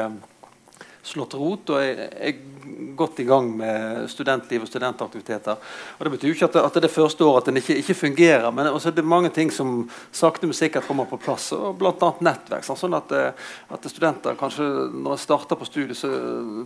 slått 1.06 1.36
rot 1.38 1.72
og 1.74 1.82
er, 1.82 2.06
er, 2.10 2.44
godt 2.96 3.20
i 3.20 3.24
gang 3.28 3.46
med 3.54 4.06
studentliv 4.10 4.64
og 4.64 4.68
studentaktiviteter. 4.68 5.58
Og 5.98 6.04
Det 6.04 6.10
betyr 6.14 6.30
jo 6.30 6.34
ikke 6.34 6.48
at 6.48 6.56
det, 6.56 6.62
at 6.66 6.78
det 6.82 6.90
første 6.90 7.24
året 7.24 7.44
at 7.44 7.50
den 7.50 7.60
ikke, 7.60 7.76
ikke 7.78 7.94
fungerer, 7.94 8.48
men 8.50 8.66
også 8.66 8.90
det 8.90 9.04
er 9.04 9.08
mange 9.12 9.30
ting 9.30 9.52
som 9.52 9.84
sakte, 10.10 10.48
men 10.48 10.56
sikkert 10.56 10.88
kommer 10.88 11.06
på 11.06 11.18
plass. 11.20 11.52
og 11.54 11.76
Bl.a. 11.78 12.10
nettverk. 12.26 12.66
Sånn 12.66 12.96
at, 12.98 13.12
eh, 13.14 13.46
at, 13.70 13.86
studenter 13.92 14.34
kanskje 14.40 14.66
Når 14.96 15.12
en 15.12 15.22
starter 15.22 15.60
på 15.60 15.68
studiet, 15.68 15.96
så 15.96 16.10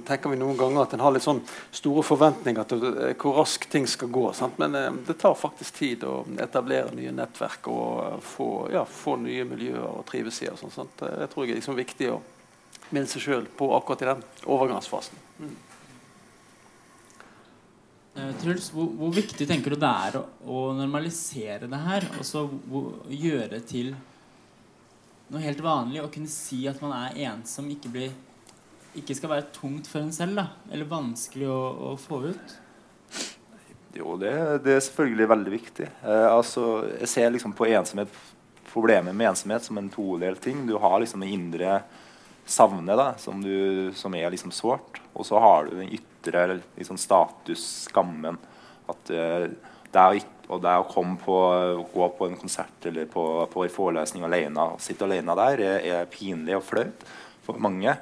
tenker 0.07 0.33
vi 0.33 0.41
noen 0.41 0.57
ganger 0.57 0.87
at 0.87 0.95
en 0.95 1.05
har 1.05 1.13
litt 1.13 1.27
sånn 1.27 1.43
store 1.75 2.07
forventninger 2.07 2.71
til 2.71 2.87
hvor 3.21 3.41
raskt 3.43 3.71
ting 3.71 3.87
skal 3.91 4.09
gå. 4.09 4.27
Sant? 4.37 4.59
Men 4.63 4.75
eh, 4.79 4.91
det 5.07 5.19
tar 5.21 5.37
faktisk 5.39 5.83
tid 5.83 6.07
å 6.09 6.23
etablere 6.41 6.95
nye 6.97 7.13
nettverk 7.13 7.69
og 7.75 8.25
få, 8.25 8.51
ja, 8.73 8.87
få 8.87 9.19
nye 9.21 9.45
miljøer 9.45 9.85
å 9.85 10.05
trives 10.09 10.41
i. 10.47 10.51
og 10.51 10.63
sånt, 10.63 10.79
sånt. 10.79 11.03
Det 11.03 11.29
tror 11.33 11.45
jeg 11.45 11.59
er 11.59 11.61
liksom 11.61 11.79
viktig 11.79 12.15
å 12.15 12.21
med 12.95 13.09
seg 13.11 13.25
sjøl 13.25 13.49
på 13.57 13.71
akkurat 13.77 14.05
i 14.05 14.09
den 14.11 14.23
overgangsfasen. 14.51 15.21
Mm. 15.41 15.57
Uh, 18.17 18.31
Truls, 18.43 18.71
hvor, 18.75 18.89
hvor, 18.99 19.13
viktig 19.15 19.47
tenker 19.47 19.73
du 19.75 19.79
det 19.81 19.91
er 20.09 20.19
å, 20.19 20.25
å 20.43 20.63
normalisere 20.77 21.71
det 21.71 21.83
her? 21.85 22.09
Og 22.19 22.27
så 22.27 22.43
gjøre 23.09 23.61
til 23.67 23.93
noe 25.31 25.45
helt 25.45 25.63
vanlig 25.63 26.03
å 26.03 26.11
kunne 26.11 26.31
si 26.31 26.65
at 26.69 26.81
man 26.83 26.97
er 26.97 27.21
ensom, 27.31 27.71
ikke, 27.71 27.93
blir, 27.95 28.17
ikke 28.99 29.15
skal 29.15 29.37
være 29.37 29.53
tungt 29.55 29.87
for 29.91 30.03
en 30.03 30.11
selv? 30.15 30.41
da 30.41 30.49
Eller 30.75 30.91
vanskelig 30.91 31.47
å, 31.51 31.61
å 31.93 31.95
få 32.01 32.25
ut? 32.33 32.59
Jo, 33.95 34.15
det, 34.19 34.33
det, 34.65 34.75
er 34.75 34.85
selvfølgelig 34.87 35.31
veldig 35.31 35.53
viktig. 35.55 35.87
Eh, 36.03 36.27
altså, 36.31 36.67
jeg 37.01 37.11
ser 37.11 37.33
liksom 37.35 37.55
på 37.59 37.67
ensomhet 37.71 38.13
problemet 38.71 39.17
med 39.17 39.33
ensomhet 39.33 39.67
som 39.67 39.79
en 39.81 39.91
todelt 39.91 40.43
ting. 40.43 40.63
Du 40.67 40.77
har 40.79 41.01
liksom 41.03 41.25
det 41.25 41.33
indre 41.35 41.81
savnet, 42.51 42.99
da, 42.99 43.13
som, 43.21 43.43
du, 43.45 43.91
som 43.97 44.15
er 44.19 44.31
liksom 44.33 44.53
sårt. 44.55 45.01
Og 45.15 45.27
så 45.29 45.41
har 45.43 45.69
du 45.69 45.77
den 45.79 45.93
ytre 45.97 46.61
liksom 46.77 46.99
status, 47.01 47.65
skammen. 47.87 48.39
At 48.91 49.13
uh, 49.15 49.47
det 49.91 50.03
er, 50.03 50.21
og 50.51 50.63
det 50.65 50.75
å 50.83 50.89
komme 50.91 51.17
på, 51.23 51.39
gå 51.93 52.11
på 52.19 52.29
en 52.29 52.39
konsert 52.39 52.91
eller 52.91 53.07
på, 53.11 53.25
på 53.51 53.65
en 53.65 53.73
forelesning 53.75 54.27
alene, 54.27 54.67
sitte 54.83 55.07
alene 55.07 55.39
der, 55.39 55.65
er, 55.67 55.89
er 56.01 56.11
pinlig 56.11 56.59
og 56.59 56.67
flaut 56.67 57.07
for 57.47 57.63
mange. 57.63 57.95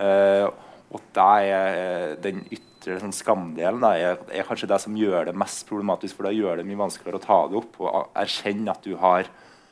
Uh, 0.00 0.48
og 0.90 1.20
er 1.22 1.44
eh, 1.70 2.12
den 2.18 2.40
ytre 2.50 2.96
sånn, 2.98 3.14
skamdelen 3.14 3.82
da, 3.82 3.92
er, 3.94 4.16
er, 4.32 4.46
kanskje 4.46 4.68
det 4.72 4.80
som 4.82 4.96
gjør 4.98 5.28
det 5.28 5.36
mest 5.38 5.62
problematisk. 5.68 6.16
For 6.16 6.26
det 6.26 6.34
gjør 6.34 6.58
det 6.58 6.66
mye 6.66 6.80
vanskeligere 6.80 7.20
å 7.20 7.22
ta 7.22 7.38
det 7.46 7.60
opp 7.60 7.78
og 7.84 8.16
erkjenne 8.18 8.74
at 8.74 8.82
du 8.86 8.96
har 8.98 9.30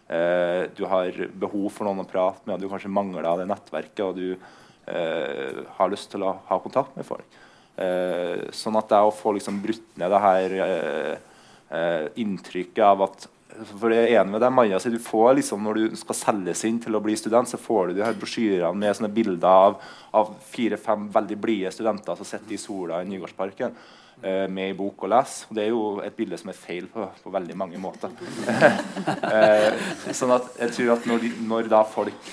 eh, 0.09 0.65
du 0.77 0.85
har 0.91 1.21
behov 1.39 1.69
for 1.75 1.89
noen 1.89 2.05
å 2.05 2.09
prate 2.09 2.45
med, 2.45 2.57
og 2.57 2.65
du 2.65 2.73
kanskje 2.73 2.93
mangler 2.93 3.29
det 3.41 3.49
nettverket, 3.51 4.05
og 4.07 4.17
du 4.19 4.33
eh, 4.35 5.63
har 5.79 5.93
lyst 5.93 6.11
til 6.13 6.27
å 6.27 6.35
ha 6.49 6.61
kontakt 6.65 6.97
med 6.99 7.07
folk. 7.09 7.39
Eh, 7.79 8.49
sånn 8.51 8.79
at 8.81 8.91
det 8.91 9.01
å 9.07 9.15
få 9.15 9.37
liksom 9.37 9.61
brutt 9.63 9.99
ned 10.01 10.11
det 10.11 10.23
her 10.25 10.55
eh, 10.65 11.43
eh, 11.71 12.07
inntrykket 12.19 12.85
av 12.85 13.05
at 13.07 13.29
for 13.49 13.91
jeg 13.91 14.11
er 14.11 14.21
enig 14.21 14.35
med 14.35 14.43
deg, 14.43 14.53
Maja, 14.55 14.79
du 14.79 14.99
får 15.03 15.39
liksom, 15.39 15.63
Når 15.65 15.79
du 15.79 15.97
skal 15.99 16.17
selges 16.19 16.65
inn 16.69 16.79
til 16.83 16.95
å 16.95 17.01
bli 17.03 17.17
student, 17.19 17.49
så 17.49 17.59
får 17.59 17.89
du 17.89 17.99
de 17.99 18.05
her 18.05 18.19
brosjyrene 18.19 18.77
med 18.77 18.95
sånne 18.95 19.11
bilder 19.15 19.49
av, 19.49 19.79
av 20.15 20.35
fire-fem 20.51 21.09
veldig 21.15 21.39
blide 21.41 21.73
studenter 21.75 22.19
som 22.19 22.29
sitter 22.29 22.55
i 22.55 22.61
sola 22.61 23.01
i 23.03 23.09
Nygårdsparken. 23.09 23.75
Eh, 24.19 24.49
med 24.51 24.73
i 24.73 24.75
bok 24.75 25.05
og 25.07 25.13
lese. 25.13 25.47
Og 25.47 25.55
det 25.55 25.65
er 25.65 25.69
jo 25.71 25.83
et 26.03 26.17
bilde 26.17 26.39
som 26.41 26.51
er 26.51 26.59
feil 26.59 26.89
på, 26.91 27.05
på 27.23 27.31
veldig 27.31 27.55
mange 27.59 27.79
måter. 27.79 28.11
eh, 29.31 29.69
sånn 30.11 30.35
at 30.35 30.57
jeg 30.65 30.75
tror 30.75 30.97
at 30.97 31.07
når, 31.07 31.23
de, 31.23 31.31
når 31.47 31.71
da 31.71 31.85
folk 31.87 32.33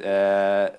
eh, 0.00 0.70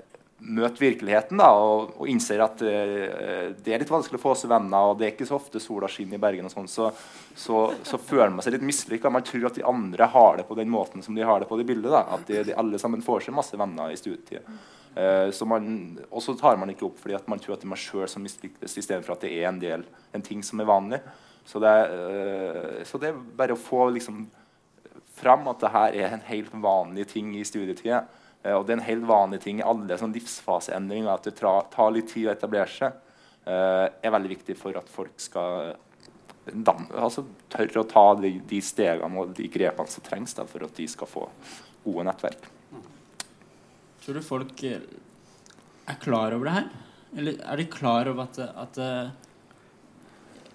møter 0.42 0.82
virkeligheten 0.82 1.38
da, 1.38 1.52
og, 1.54 1.94
og 2.02 2.10
innser 2.10 2.42
at 2.42 2.64
eh, 2.66 3.54
det 3.54 3.76
er 3.76 3.84
litt 3.84 3.94
vanskelig 3.94 4.18
å 4.18 4.24
få 4.24 4.34
seg 4.40 4.50
venner, 4.50 4.90
og 4.90 4.98
det 4.98 5.08
er 5.08 5.14
ikke 5.14 5.30
så 5.30 5.38
ofte 5.38 5.62
sola 5.62 5.90
skinner 5.92 6.18
i 6.18 6.24
Bergen, 6.26 6.50
og 6.50 6.56
sånn, 6.56 6.72
så, 6.72 6.90
så, 7.38 7.62
så, 7.86 8.02
føler 8.02 8.34
man 8.34 8.42
seg 8.42 8.58
litt 8.58 8.66
mislykka. 8.66 9.14
Man 9.14 9.28
tror 9.28 9.52
at 9.52 9.62
de 9.62 9.68
andre 9.70 10.10
har 10.10 10.42
det 10.42 10.50
på 10.50 10.58
den 10.58 10.74
måten 10.74 11.06
som 11.06 11.18
de 11.18 11.28
har 11.28 11.44
det 11.44 11.52
på 11.52 11.62
det 11.62 11.70
bildet. 11.70 11.94
Da. 11.94 12.08
At 12.18 12.26
de, 12.26 12.42
de 12.50 12.58
alle 12.58 12.82
sammen 12.82 13.06
får 13.06 13.28
seg 13.28 13.38
masse 13.38 13.62
venner 13.62 13.94
i 13.94 14.00
studietida. 14.00 14.42
Uh, 14.92 15.32
og 16.12 16.20
så 16.20 16.34
tar 16.36 16.58
man 16.60 16.74
ikke 16.74 16.84
opp 16.90 16.98
fordi 17.00 17.16
man 17.32 17.40
tror 17.40 17.56
at 17.56 17.62
det 17.62 17.68
er 17.70 17.72
man 17.72 17.80
sjøl 17.80 18.10
som 18.12 18.26
mislyktes, 18.26 18.74
istedenfor 18.76 19.16
at 19.16 19.22
det 19.24 19.30
er 19.38 19.48
en, 19.48 19.60
del, 19.62 19.86
en 20.12 20.26
ting 20.26 20.42
som 20.44 20.60
er 20.60 20.68
vanlig. 20.68 21.00
Så 21.48 21.62
det, 21.64 21.76
uh, 21.92 22.82
så 22.88 23.00
det 23.00 23.12
er 23.12 23.22
bare 23.40 23.56
å 23.56 23.60
få 23.60 23.86
liksom, 23.96 24.26
fram 25.16 25.48
at 25.52 25.64
det 25.64 25.72
her 25.72 25.96
er 26.02 26.18
en 26.18 26.26
helt 26.28 26.52
vanlig 26.64 27.08
ting 27.14 27.32
i 27.40 27.46
studietida. 27.48 28.04
Uh, 28.44 28.58
og 28.58 28.66
det 28.66 28.76
er 28.76 28.82
en 28.82 28.90
helt 28.90 29.08
vanlig 29.08 29.40
ting 29.46 29.62
i 29.62 29.68
alle 29.68 30.00
sånn 30.02 30.16
livsfaseendringer. 30.18 31.14
At 31.14 31.30
det 31.30 31.38
tar 31.40 31.96
litt 31.96 32.12
tid 32.12 32.28
å 32.28 32.36
etablere 32.36 32.72
seg, 32.72 33.00
er 33.42 34.12
veldig 34.14 34.30
viktig 34.36 34.54
for 34.54 34.78
at 34.78 34.90
folk 34.94 35.16
skal 35.18 35.72
altså, 36.94 37.24
tørre 37.50 37.82
å 37.82 37.88
ta 37.90 38.04
de, 38.20 38.36
de, 38.46 38.60
stegene 38.62 39.18
og 39.18 39.34
de 39.34 39.48
grepene 39.50 39.90
som 39.90 40.06
trengs 40.06 40.38
da, 40.38 40.46
for 40.46 40.68
at 40.68 40.78
de 40.78 40.86
skal 40.94 41.10
få 41.10 41.26
gode 41.82 42.06
nettverk. 42.06 42.52
Tror 44.02 44.18
du 44.18 44.26
folk 44.26 44.64
eh, 44.68 44.86
er 45.90 46.00
klar 46.02 46.36
over 46.36 46.50
det 46.50 46.56
her? 46.58 46.70
Eller 47.22 47.42
er 47.44 47.60
de 47.60 47.68
klar 47.72 48.10
over 48.12 48.30
at, 48.30 48.40
at 48.40 48.80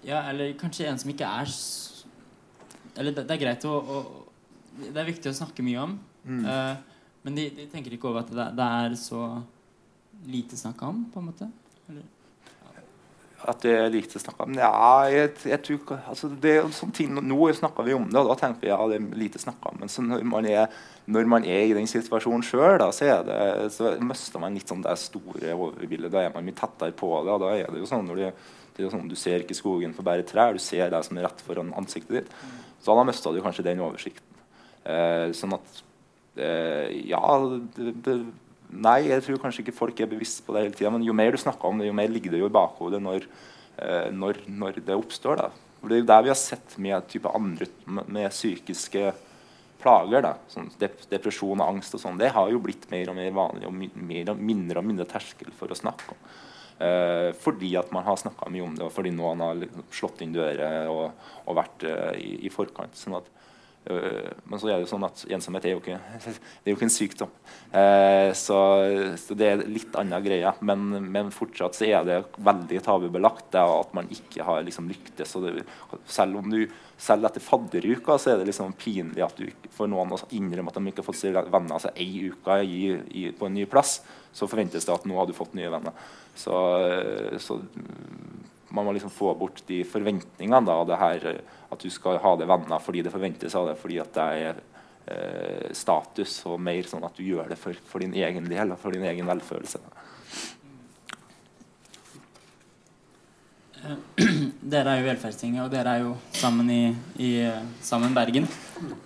Ja, 0.07 0.23
eller 0.31 0.55
kanskje 0.57 0.87
en 0.89 0.99
som 0.99 1.11
ikke 1.13 1.29
er 1.29 1.51
Eller 2.97 3.13
det, 3.13 3.27
det 3.29 3.35
er 3.35 3.43
greit 3.43 3.67
å, 3.69 3.75
å, 3.77 3.99
Det 4.81 4.97
er 4.97 5.11
viktig 5.11 5.31
å 5.31 5.37
snakke 5.37 5.65
mye 5.67 5.83
om. 5.83 5.99
Mm. 6.25 6.41
Uh, 6.47 6.97
men 7.27 7.37
de, 7.37 7.45
de, 7.59 7.67
tenker 7.69 7.93
ikke 7.93 8.09
over 8.09 8.25
at 8.25 8.33
det, 8.33 8.49
det 8.57 8.67
er 8.81 8.97
så 8.99 9.23
lite 10.31 10.57
snakka 10.57 10.89
om, 10.89 11.05
på 11.13 11.21
en 11.21 11.29
måte? 11.29 11.49
Eller? 11.91 12.07
At 13.45 13.61
det 13.63 13.73
er 13.77 13.91
lite 13.93 14.21
snakka 14.21 14.47
om? 14.47 14.55
Ja, 14.57 15.07
jeg, 15.13 15.35
jeg 15.45 15.61
tror 15.67 15.99
altså 15.99 16.31
det 16.43 16.55
er 16.57 16.69
sånn 16.75 16.95
ting, 16.97 17.13
Nå 17.15 17.49
snakker 17.55 17.85
vi 17.87 17.95
om 17.95 18.07
det, 18.09 18.19
og 18.21 18.31
da 18.31 18.37
tenker 18.41 18.65
vi 18.65 18.71
ja, 18.71 18.79
det 18.89 18.97
er 18.97 19.19
lite 19.21 19.43
snakka 19.43 19.75
om. 19.75 19.83
Men 19.83 19.93
når 20.09 20.25
man, 20.31 20.49
er, 20.49 20.77
når, 21.05 21.29
man 21.31 21.45
er, 21.45 21.65
i 21.69 21.75
den 21.77 21.89
situasjonen 21.91 22.45
sjøl, 22.47 22.85
så, 22.97 23.11
så 23.73 23.95
mister 24.01 24.43
man 24.43 24.57
litt 24.57 24.73
sånn 24.73 24.85
det 24.85 24.97
store 25.03 25.53
overbildet. 25.55 26.13
Da 26.15 26.25
er 26.25 26.33
man 26.35 26.47
mye 26.49 26.57
tettere 26.57 26.97
på 26.97 27.13
det. 27.27 27.37
og 27.37 27.45
da 27.45 27.53
er 27.59 27.69
det 27.73 27.83
jo 27.85 27.91
sånn 27.91 28.09
du, 28.09 28.17
det 28.17 28.85
er 28.85 28.93
sånn, 28.93 29.09
du 29.11 29.17
ser 29.21 29.45
ikke 29.45 29.57
skogen 29.57 29.93
for 29.97 30.07
bare 30.07 30.25
trær, 30.27 30.57
du 30.57 30.63
ser 30.63 30.89
det 30.93 31.03
som 31.05 31.21
er 31.21 31.29
rett 31.29 31.45
foran 31.45 31.75
ansiktet 31.77 32.23
ditt. 32.23 32.39
Så 32.81 32.97
da 32.97 33.05
mista 33.05 33.33
du 33.35 33.43
kanskje 33.45 33.69
den 33.69 33.85
oversikten. 33.85 34.33
Eh, 34.87 35.29
sånn 35.37 35.57
at 35.59 35.85
Eh, 36.37 37.09
ja 37.09 37.23
det, 37.77 37.93
det, 38.05 38.17
Nei, 38.71 39.07
jeg 39.07 39.23
tror 39.23 39.43
kanskje 39.43 39.63
ikke 39.63 39.77
folk 39.77 40.01
er 40.03 40.11
bevisst 40.11 40.43
på 40.47 40.55
det 40.55 40.65
hele 40.65 40.79
tida. 40.79 40.91
Men 40.95 41.05
jo 41.07 41.15
mer 41.17 41.35
du 41.35 41.41
snakker 41.41 41.69
om 41.69 41.79
det, 41.79 41.91
jo 41.91 41.97
mer 41.97 42.11
ligger 42.11 42.35
det 42.35 42.43
jo 42.43 42.51
i 42.51 42.57
bakhodet 42.57 43.01
når, 43.03 43.29
eh, 43.79 44.09
når, 44.15 44.43
når 44.49 44.81
det 44.87 44.97
oppstår. 44.97 45.43
da. 45.43 45.51
For 45.81 45.89
Det 45.89 45.99
er 45.99 46.03
jo 46.03 46.11
der 46.11 46.27
vi 46.27 46.33
har 46.33 46.41
sett 46.41 46.79
med 46.83 47.09
type 47.13 47.31
andre 47.31 47.69
med 47.87 48.35
psykiske 48.35 49.13
plager, 49.81 50.25
da, 50.25 50.35
sånn 50.51 50.71
depresjon 50.81 51.61
og 51.61 51.69
angst 51.69 51.95
og 51.97 52.03
sånn, 52.03 52.19
det 52.19 52.33
har 52.35 52.51
jo 52.51 52.63
blitt 52.65 52.89
mer 52.91 53.13
og 53.13 53.19
mer 53.19 53.33
vanlig 53.37 53.69
og 53.69 53.75
mer 53.77 54.33
og 54.33 54.41
mindre 54.41 54.81
og 54.81 54.89
mindre 54.89 55.07
terskel 55.11 55.53
for 55.57 55.71
å 55.71 55.79
snakke 55.79 56.15
om. 56.15 56.23
Eh, 56.77 57.31
fordi 57.41 57.71
at 57.81 57.93
man 57.95 58.05
har 58.05 58.19
snakka 58.21 58.51
mye 58.53 58.65
om 58.65 58.75
det, 58.77 58.85
og 58.85 58.93
fordi 58.93 59.13
noen 59.15 59.41
har 59.45 59.57
liksom 59.57 59.87
slått 59.97 60.25
inn 60.25 60.35
dører 60.35 60.91
og, 60.93 61.29
og 61.47 61.57
vært 61.57 61.87
eh, 61.89 62.19
i, 62.21 62.33
i, 62.49 62.53
forkant. 62.53 62.99
sånn 62.99 63.17
at 63.21 63.31
men 63.87 64.59
så 64.59 64.69
er 64.69 64.77
det 64.77 64.87
jo 64.87 64.91
sånn 64.91 65.07
at 65.07 65.21
ensomhet 65.31 65.67
er 65.69 65.77
jo 65.77 65.81
ikke, 65.83 65.99
det 66.25 66.67
er 66.67 66.73
jo 66.73 66.77
ikke 66.77 66.89
en 66.89 66.95
sykdom. 66.95 67.35
Eh, 67.71 68.31
så, 68.35 68.59
så, 69.21 69.37
det 69.39 69.49
er 69.49 69.63
litt 69.71 69.95
annen 69.99 70.25
greie. 70.25 70.53
Men, 70.67 70.89
men, 71.05 71.31
fortsatt 71.35 71.79
så 71.79 71.87
er 71.87 72.07
det 72.07 72.19
veldig 72.35 72.81
tabubelagt 72.83 73.53
det 73.55 73.63
at 73.63 73.95
man 73.97 74.11
ikke 74.13 74.47
har 74.47 74.65
liksom 74.67 74.91
lyktes. 74.91 75.37
Det, 75.45 75.67
selv, 76.11 76.41
om 76.43 76.51
du, 76.51 76.65
selv 76.99 77.29
etter 77.29 77.45
fadderuka 77.45 78.19
så 78.19 78.33
er 78.33 78.43
det 78.43 78.51
liksom 78.51 78.75
pinlig 78.81 79.23
at 79.27 79.39
du 79.39 79.47
for 79.77 79.91
noen 79.91 80.17
å 80.17 80.21
innrømme 80.35 80.73
at 80.73 80.81
de 80.81 80.91
ikke 80.91 81.05
har 81.05 81.11
fått 81.11 81.21
seg 81.23 81.37
venner 81.37 81.77
altså 81.77 81.93
ei 81.95 82.31
uke 82.33 82.61
i, 82.65 82.81
i, 83.23 83.27
på 83.37 83.47
en 83.47 83.55
ny 83.59 83.69
plass. 83.71 84.01
Så 84.37 84.51
forventes 84.51 84.87
det 84.87 84.95
at 84.95 85.07
nå 85.09 85.17
har 85.19 85.29
du 85.29 85.37
fått 85.37 85.55
nye 85.57 85.71
venner. 85.73 85.95
Så, 86.37 86.57
så 87.41 87.61
man 88.77 88.85
må 88.85 88.93
liksom 88.93 89.13
få 89.15 89.33
bort 89.39 89.63
de 89.69 89.83
forventningene. 89.89 90.67
da, 90.67 90.83
det 90.85 90.99
her 91.01 91.29
At 91.73 91.83
du 91.83 91.91
skal 91.91 92.21
ha 92.23 92.33
det 92.39 92.49
venner 92.49 92.83
fordi 92.83 93.03
det 93.05 93.13
forventes 93.15 93.55
av 93.59 93.71
deg, 93.71 93.79
fordi 93.81 94.01
at 94.03 94.13
det 94.15 94.27
er 94.47 94.61
eh, 95.11 95.69
status, 95.75 96.39
og 96.47 96.61
mer 96.63 96.89
sånn 96.89 97.07
at 97.07 97.17
du 97.19 97.25
gjør 97.27 97.51
det 97.53 97.59
for, 97.61 97.79
for 97.89 98.05
din 98.05 98.15
egen 98.15 98.47
del 98.51 98.75
og 98.75 98.81
for 98.83 98.95
din 98.95 99.07
egen 99.07 99.27
velfølelse. 99.29 99.83
Dere 104.73 104.95
er 104.97 105.01
jo 105.01 105.07
Velferdstinget, 105.07 105.63
og 105.63 105.71
dere 105.71 105.93
er 105.93 106.01
jo 106.03 106.15
sammen 106.35 106.71
i, 106.73 106.83
i 107.23 107.31
Sammen 107.85 108.17
Bergen. 108.17 108.49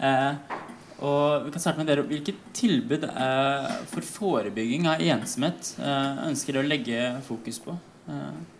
Eh, 0.01 0.57
og 1.01 1.47
vi 1.47 1.53
kan 1.53 1.63
starte 1.63 1.81
med 1.81 1.89
dere. 1.89 2.05
Hvilket 2.09 2.41
tilbud 2.57 3.05
eh, 3.09 3.69
for 3.91 4.05
forebygging 4.05 4.89
av 4.91 5.01
ensomhet 5.01 5.75
eh, 5.81 6.25
ønsker 6.29 6.57
dere 6.57 6.65
å 6.65 6.71
legge 6.71 7.05
fokus 7.27 7.61
på? 7.65 7.77
Eh. 8.09 8.60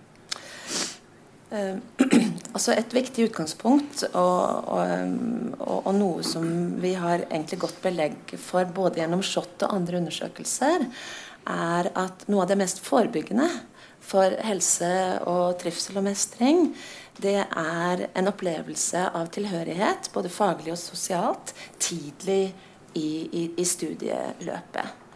Eh, 1.51 1.77
altså 2.55 2.75
Et 2.77 2.95
viktig 2.95 3.27
utgangspunkt 3.31 4.05
og, 4.13 4.69
og, 4.71 5.17
og, 5.59 5.81
og, 5.81 5.91
noe 5.97 6.23
som 6.27 6.47
vi 6.83 6.95
har 6.99 7.27
egentlig 7.27 7.59
godt 7.65 7.81
belegg 7.83 8.37
for 8.39 8.69
både 8.71 9.03
gjennom 9.03 9.25
SHoT 9.27 9.67
og 9.67 9.75
andre 9.75 9.99
undersøkelser, 9.99 10.87
er 11.51 11.91
at 11.99 12.27
noe 12.31 12.45
av 12.45 12.53
det 12.53 12.61
mest 12.61 12.83
forebyggende 12.85 13.49
for 14.11 14.35
helse 14.47 14.91
og 15.29 15.59
trivsel 15.61 15.99
og 16.01 16.07
mestring, 16.07 16.71
det 17.21 17.43
er 17.45 18.07
en 18.17 18.31
opplevelse 18.31 19.03
av 19.17 19.29
tilhørighet, 19.35 20.09
både 20.15 20.33
faglig 20.33 20.73
og 20.73 20.81
sosialt, 20.81 21.53
tidlig 21.83 22.55
i, 22.97 23.11
i, 23.27 23.43
i 23.61 23.67
studieløpet. 23.67 25.10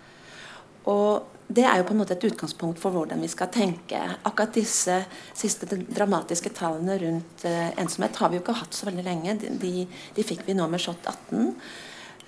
Og 0.91 1.35
det 1.55 1.65
er 1.69 1.79
jo 1.79 1.87
på 1.87 1.93
en 1.95 2.01
måte 2.01 2.17
et 2.17 2.25
utgangspunkt 2.25 2.81
for 2.81 2.95
hvordan 2.95 3.21
vi 3.23 3.29
skal 3.29 3.51
tenke. 3.53 3.99
Akkurat 4.25 4.55
disse 4.57 4.97
siste 5.37 5.69
dramatiske 5.69 6.53
tallene 6.57 6.97
rundt 7.03 7.45
uh, 7.45 7.69
ensomhet 7.81 8.17
har 8.21 8.31
vi 8.31 8.39
jo 8.39 8.45
ikke 8.45 8.57
hatt 8.63 8.77
så 8.77 8.89
veldig 8.89 9.05
lenge. 9.05 9.37
De, 9.43 9.53
de, 9.61 9.85
de 10.17 10.25
fikk 10.27 10.47
vi 10.49 10.57
nå 10.57 10.67
med 10.73 10.83
SHoT 10.83 11.11
18. 11.13 11.53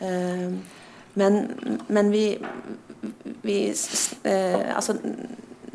Uh, 0.01 0.85
men, 1.17 1.41
men, 1.89 2.13
vi, 2.13 2.27
vi 3.43 3.59
uh, 3.73 4.77
Altså 4.77 4.99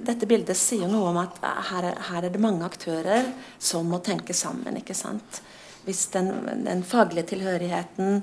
dette 0.02 0.30
bildet 0.30 0.58
sier 0.58 0.86
jo 0.86 0.91
noe 0.91 1.10
om 1.12 1.20
at 1.22 1.41
her, 1.72 1.88
her, 2.10 2.26
er 2.26 2.30
det 2.34 2.41
mange 2.41 2.65
aktører 2.65 3.28
som 3.62 3.89
må 3.89 4.02
tenke 4.06 4.34
sammen. 4.38 4.78
ikke 4.80 4.98
sant? 4.98 5.41
Hvis 5.86 6.08
den, 6.13 6.32
den 6.65 6.86
faglige 6.86 7.32
tilhørigheten 7.34 8.22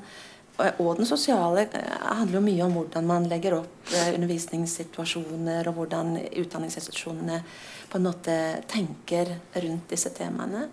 og 0.59 0.97
den 0.99 1.07
sosiale 1.07 1.69
eh, 1.71 1.99
handler 2.03 2.41
jo 2.41 2.47
mye 2.49 2.65
om 2.67 2.75
hvordan 2.75 3.07
man 3.07 3.29
legger 3.31 3.61
opp 3.61 3.93
eh, 3.95 4.11
undervisningssituasjoner, 4.17 5.69
og 5.71 5.79
hvordan 5.79 6.17
utdanningsinstitusjonene 6.27 7.39
på 7.89 8.01
en 8.01 8.09
måte 8.09 8.35
tenker 8.71 9.37
rundt 9.55 9.95
disse 9.95 10.11
temaene. 10.17 10.67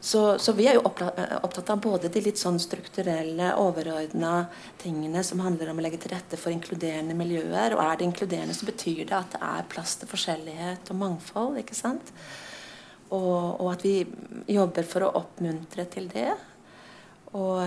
Så, 0.00 0.38
så, 0.38 0.52
vi 0.56 0.64
er 0.68 0.78
jo 0.78 0.84
eh, 1.04 1.32
opptatt 1.44 1.72
av 1.72 1.80
både 1.84 2.08
de 2.12 2.22
litt 2.24 2.40
sånn 2.40 2.60
strukturelle, 2.60 3.54
overordna 3.60 4.46
tingene 4.80 5.24
som 5.24 5.42
handler 5.44 5.72
om 5.72 5.80
å 5.80 5.84
legge 5.84 6.00
til 6.00 6.14
rette 6.14 6.40
for 6.40 6.52
inkluderende 6.52 7.16
miljøer. 7.16 7.76
Og 7.76 7.82
er 7.84 7.98
det 8.00 8.08
inkluderende, 8.08 8.56
så 8.56 8.68
betyr 8.68 9.02
det 9.06 9.16
at 9.16 9.34
det 9.36 9.42
er 9.48 9.68
plass 9.72 9.98
til 10.00 10.08
forskjellighet 10.12 10.92
og 10.92 11.00
mangfold. 11.02 11.60
ikke 11.60 11.76
sant? 11.76 12.12
Og, 13.10 13.60
og 13.60 13.72
at 13.74 13.84
vi 13.84 13.98
jobber 14.54 14.88
for 14.88 15.04
å 15.04 15.12
oppmuntre 15.20 15.84
til 15.92 16.08
det. 16.12 16.30
Og, 17.30 17.60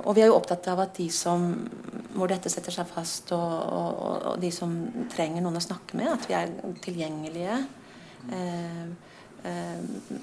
og, 0.00 0.14
vi 0.16 0.22
er 0.24 0.30
jo 0.30 0.38
opptatt 0.38 0.64
av 0.72 0.80
at 0.86 0.94
de 0.96 1.10
som 1.12 1.50
hvor 2.14 2.30
dette 2.30 2.50
setter 2.52 2.74
seg 2.74 2.88
fast, 2.90 3.30
og, 3.36 3.52
og, 3.76 4.24
og 4.32 4.40
de 4.42 4.50
som 4.54 4.72
trenger 5.12 5.44
noen 5.44 5.60
å 5.60 5.62
snakke 5.62 5.98
med, 6.00 6.10
at 6.14 6.26
vi 6.28 6.36
er 6.36 6.50
tilgjengelige. 6.82 7.58
Eh, 8.32 8.82
eh, 9.46 9.78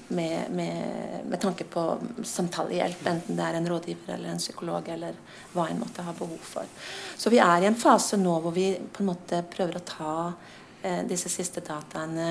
med, 0.08 0.50
med, 0.50 1.24
med, 1.24 1.38
tanke 1.40 1.64
på 1.70 1.84
samtalehjelp, 2.26 3.06
enten 3.08 3.38
det 3.38 3.46
er 3.46 3.58
en 3.58 3.70
rådgiver 3.70 4.16
eller 4.18 4.34
en 4.34 4.42
psykolog, 4.42 4.90
eller 4.94 5.16
hva 5.54 5.68
en 5.70 5.80
måtte 5.80 6.04
ha 6.04 6.14
behov 6.18 6.42
for. 6.44 6.68
Så 7.16 7.32
vi 7.32 7.40
er 7.42 7.64
i 7.64 7.70
en 7.70 7.78
fase 7.78 8.20
nå 8.20 8.36
hvor 8.44 8.54
vi 8.54 8.72
på 8.76 9.04
en 9.04 9.12
måte 9.14 9.42
prøver 9.54 9.80
å 9.80 9.86
ta 9.88 10.14
eh, 10.28 10.56
disse 11.08 11.30
siste 11.32 11.60
dataene 11.66 12.28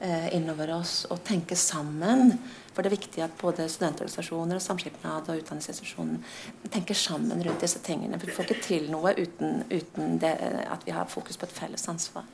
eh, 0.00 0.28
innover 0.36 0.74
oss 0.76 1.06
og 1.08 1.22
tenke 1.24 1.56
sammen 1.56 2.34
for 2.78 2.86
det 2.86 2.92
er 2.92 2.94
viktig 2.94 3.22
at 3.24 3.32
både 3.40 3.64
studentorganisasjoner, 3.66 4.54
og 4.54 4.62
samskipnad 4.62 5.26
og 5.32 5.40
utdanningsinstitusjoner 5.40 6.68
tenker 6.70 6.94
sammen 6.94 7.40
rundt 7.42 7.64
disse 7.64 7.80
tingene. 7.82 8.20
For 8.22 8.30
vi 8.30 8.36
får 8.36 8.46
ikke 8.46 8.62
til 8.62 8.84
noe 8.92 9.16
uten, 9.18 9.64
uten 9.66 10.20
det, 10.22 10.30
at 10.62 10.86
vi 10.86 10.94
har 10.94 11.10
fokus 11.10 11.40
på 11.40 11.48
et 11.48 11.56
felles 11.56 11.88
ansvar. 11.90 12.28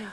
Ja. 0.00 0.08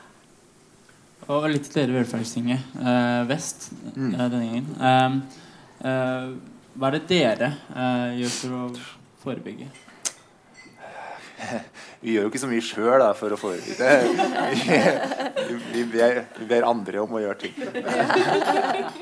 Og 1.32 1.48
litt 1.48 1.70
til 1.70 1.80
dere 1.80 1.96
Velferdstinget 2.02 2.76
eh, 2.76 3.22
Vest 3.30 3.70
mm. 3.72 4.10
eh, 4.10 4.26
denne 4.34 4.50
gangen. 4.50 4.68
Eh, 4.90 5.48
eh 5.94 6.34
hva 6.74 6.90
er 6.90 6.96
det 6.98 7.04
dere 7.08 7.52
eh, 7.70 8.20
gjør 8.20 8.36
for 8.36 8.58
å 8.58 8.62
forebygge? 9.24 9.72
Vi 12.04 12.16
gjør 12.16 12.28
jo 12.28 12.32
ikke 12.32 12.42
så 12.42 12.50
mye 12.50 12.66
sjøl 12.66 13.06
for 13.20 13.36
å 13.36 13.40
forebygge. 13.40 13.92
Vi, 15.44 15.84
vi, 15.84 16.02
vi, 16.40 16.46
ber, 16.48 16.66
andre 16.68 17.02
om 17.04 17.16
å 17.18 17.22
gjøre 17.24 17.40
ting. 17.42 17.56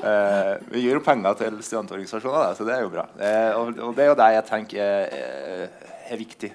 Uh, 0.02 0.58
vi 0.72 0.84
gir 0.84 0.96
jo 0.96 1.02
penger 1.04 1.38
til 1.38 1.58
studentorganisasjoner, 1.62 2.54
så 2.58 2.66
det 2.66 2.76
er 2.76 2.84
jo 2.86 2.92
bra. 2.92 3.06
Uh, 3.16 3.50
og, 3.62 3.92
det 3.96 4.06
er 4.06 4.12
jo 4.12 4.18
det 4.18 4.30
jeg 4.36 4.46
tenker 4.50 4.82
er, 4.82 5.74
er 6.10 6.20
viktig. 6.20 6.52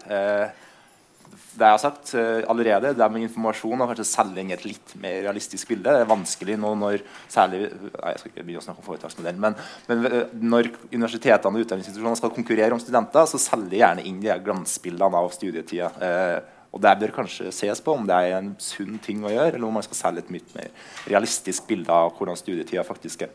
Det 1.58 1.65
jeg 1.65 1.74
har 1.74 1.82
sagt 1.82 2.12
uh, 2.13 2.43
allerede, 2.52 2.91
det 2.93 3.06
med 3.10 3.24
informasjon 3.26 3.82
og 3.82 3.89
kanskje 3.89 4.06
selge 4.06 4.43
inn 4.43 4.54
et 4.54 4.65
litt 4.67 4.91
mer 5.02 5.24
realistisk 5.26 5.72
bilde. 5.72 5.89
Det 5.89 6.04
er 6.04 6.10
vanskelig 6.10 6.58
nå 6.62 6.74
når 6.78 7.02
særlig 7.34 7.63
jeg 7.63 8.20
skal 8.22 8.32
ikke 8.32 8.43
begynne 8.43 8.62
å 8.62 8.65
snakke 8.67 8.84
om 8.84 8.86
foretaksmodell, 8.86 9.39
men, 9.41 9.56
men 9.89 10.06
uh, 10.06 10.20
når 10.38 10.70
universitetene 10.91 11.58
og 11.58 11.65
utdanningsinstitusjonene 11.65 12.20
skal 12.20 12.36
konkurrere 12.36 12.78
om 12.78 12.84
studenter, 12.84 13.26
så 13.30 13.41
selger 13.41 13.72
de 13.74 13.82
gjerne 13.82 14.06
inn 14.06 14.20
de 14.22 14.38
glansbildene 14.46 15.24
av 15.24 15.34
studietida. 15.34 15.89
Uh, 15.98 16.54
og 16.76 16.84
Det 16.84 16.93
bør 17.02 17.15
kanskje 17.15 17.54
ses 17.56 17.82
på 17.82 17.96
om 17.96 18.06
det 18.06 18.17
er 18.28 18.36
en 18.38 18.52
sunn 18.62 19.00
ting 19.02 19.24
å 19.26 19.32
gjøre, 19.32 19.56
eller 19.56 19.65
om 19.65 19.80
man 19.80 19.86
skal 19.88 19.98
selge 19.98 20.26
et 20.26 20.34
mye 20.36 20.60
mer 20.60 20.91
realistisk 21.08 21.65
bilde 21.72 21.96
av 21.96 22.12
hvordan 22.20 22.38
studietida 22.38 22.84
faktisk 22.86 23.24
er. 23.26 23.32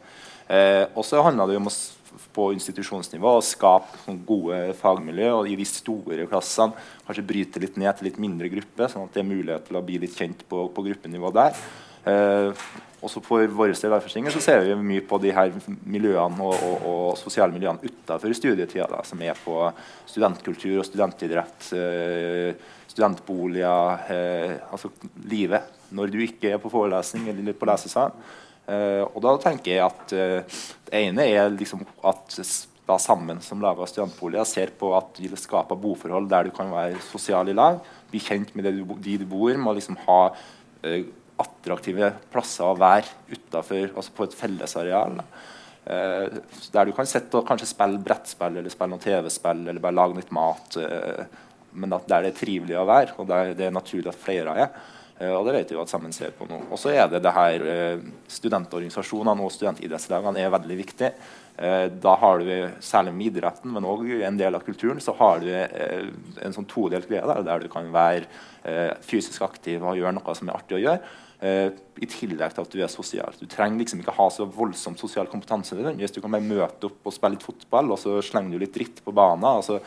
og 0.92 1.02
så 1.08 1.22
handler 1.24 1.48
det 1.48 1.56
om 1.56 1.70
å 1.70 1.72
på 2.32 2.48
institusjonsnivå 2.56 3.36
og 3.38 3.46
skape 3.46 4.16
gode 4.28 4.60
fagmiljø. 4.78 5.30
Og 5.40 5.50
i 5.50 5.58
de 5.58 5.66
store 5.68 6.26
klassene 6.30 6.76
kanskje 7.06 7.26
bryte 7.26 7.62
litt 7.62 7.78
ned 7.80 7.98
til 7.98 8.10
litt 8.10 8.20
mindre 8.22 8.50
grupper, 8.52 8.92
sånn 8.92 9.08
at 9.08 9.16
det 9.16 9.24
er 9.24 9.30
mulighet 9.32 9.68
til 9.68 9.80
å 9.80 9.84
bli 9.86 10.00
litt 10.02 10.16
kjent 10.18 10.46
på, 10.48 10.66
på 10.72 10.86
gruppenivå 10.88 11.32
der. 11.34 11.60
Eh, 12.02 12.64
også 13.02 13.18
for 13.22 13.46
våre 13.50 13.74
så 13.74 14.40
ser 14.42 14.62
vi 14.62 14.74
mye 14.78 15.02
på 15.06 15.18
de 15.22 15.32
her 15.34 15.50
miljøene 15.90 16.44
og, 16.46 16.54
og, 16.54 16.84
og 16.86 17.06
sosiale 17.18 17.54
miljøene 17.54 17.82
utenfor 17.82 18.34
studietida, 18.38 18.86
da, 18.90 19.00
som 19.06 19.22
er 19.22 19.38
på 19.42 19.56
studentkultur 20.06 20.78
og 20.78 20.86
studentidrett, 20.86 21.72
eh, 21.74 22.54
studentboliger, 22.92 24.06
eh, 24.14 24.54
altså 24.70 24.92
livet 25.26 25.80
når 25.92 26.14
du 26.14 26.20
ikke 26.22 26.54
er 26.54 26.62
på 26.62 26.70
forelesning 26.72 27.26
eller 27.32 27.58
på 27.58 27.68
lesesal. 27.68 28.14
Uh, 28.62 29.02
og 29.10 29.18
da 29.24 29.32
tenker 29.42 29.74
jeg 29.74 29.82
at 29.82 30.12
uh, 30.14 30.60
det 30.86 31.00
ene 31.00 31.24
er 31.26 31.48
liksom 31.50 31.80
at 32.06 32.36
da 32.86 32.94
sammen 33.02 33.40
som 33.42 33.62
lager 33.62 33.88
studentboliger 33.90 34.46
ser 34.46 34.70
på 34.78 34.92
at 34.94 35.16
de 35.18 35.30
skaper 35.38 35.78
boforhold 35.78 36.28
der 36.30 36.46
du 36.46 36.54
kan 36.54 36.70
være 36.70 37.00
sosial 37.08 37.50
i 37.50 37.56
lag, 37.56 37.80
bli 38.10 38.20
kjent 38.22 38.54
med 38.54 38.68
du, 38.70 38.84
de 39.02 39.16
du 39.18 39.26
bor 39.26 39.50
med, 39.58 39.80
liksom 39.80 39.98
ha 40.04 40.20
uh, 40.30 41.02
attraktive 41.42 42.12
plasser 42.30 42.68
å 42.68 42.78
være 42.78 43.10
utenfor, 43.32 43.96
altså 43.96 44.14
på 44.14 44.28
et 44.28 44.38
fellesareal. 44.38 45.18
der 45.82 46.86
du 46.86 46.92
kan 46.94 47.08
sitte 47.10 47.40
og 47.40 47.46
kanskje 47.48 47.66
spille 47.66 47.98
brettspill 47.98 48.60
eller 48.60 48.70
spille 48.70 48.92
noen 48.92 49.02
TV-spill 49.02 49.64
eller 49.64 49.82
bare 49.82 49.96
lage 49.96 50.20
litt 50.20 50.30
mat. 50.30 50.76
men 51.72 51.96
at 51.96 52.06
der 52.06 52.22
det 52.22 52.30
er 52.30 52.38
trivelig 52.38 52.76
å 52.78 52.86
være, 52.86 53.16
og 53.18 53.26
der 53.26 53.54
det 53.58 53.66
er 53.66 53.74
naturlig 53.74 54.12
at 54.12 54.22
flere 54.22 54.54
er. 54.54 54.70
Eh, 55.18 55.30
og 55.30 55.46
det 55.46 55.54
vet 55.58 55.72
vi 55.72 55.78
at 55.80 55.92
Sammen 55.92 56.14
ser 56.14 56.34
på 56.36 56.48
nå. 56.48 56.58
Og 56.72 56.80
så 56.80 56.92
er 56.94 57.06
det 57.10 57.22
det 57.24 57.34
her 57.36 57.66
eh, 57.74 58.04
Studentorganisasjonene 58.32 59.44
og 59.44 59.54
studentidrettslagene 59.54 60.42
er 60.42 60.52
veldig 60.54 60.78
viktige. 60.78 61.12
Eh, 61.56 61.86
da 62.02 62.14
har 62.20 62.40
du, 62.40 62.52
særlig 62.84 63.14
med 63.16 63.30
idretten, 63.30 63.72
men 63.74 63.88
òg 63.88 64.06
en 64.18 64.40
del 64.40 64.56
av 64.56 64.64
kulturen, 64.66 65.02
så 65.04 65.14
har 65.18 65.42
du 65.42 65.50
en 65.52 66.54
sånn 66.54 66.68
todelt 66.70 67.10
greie 67.10 67.44
der 67.44 67.62
du 67.62 67.68
kan 67.72 67.90
være 67.92 68.24
fysisk 69.02 69.42
aktiv 69.42 69.82
og 69.82 69.98
gjøre 69.98 70.14
noe 70.14 70.34
som 70.38 70.48
er 70.48 70.54
artig 70.54 70.76
å 70.78 70.82
gjøre. 70.84 71.14
Uh, 71.42 71.72
I 71.98 72.06
tillegg 72.06 72.52
til 72.54 72.62
at 72.62 72.70
du 72.70 72.80
er 72.84 72.90
sosial. 72.90 73.34
Du 73.34 73.48
trenger 73.50 73.80
liksom 73.80 73.98
ikke 73.98 74.14
ha 74.14 74.28
så 74.30 74.44
voldsomt 74.46 75.00
sosial 75.00 75.26
kompetanse. 75.30 75.74
Hvis 75.74 76.14
du 76.14 76.20
kan 76.22 76.30
bare 76.30 76.46
møte 76.46 76.86
opp 76.86 77.08
og 77.08 77.14
spille 77.14 77.34
litt 77.34 77.46
fotball, 77.46 77.90
og 77.90 77.98
så 77.98 78.20
slenger 78.22 78.54
du 78.54 78.62
litt 78.62 78.74
dritt 78.74 79.00
på 79.02 79.14
banen, 79.14 79.48
og 79.50 79.64
så 79.66 79.80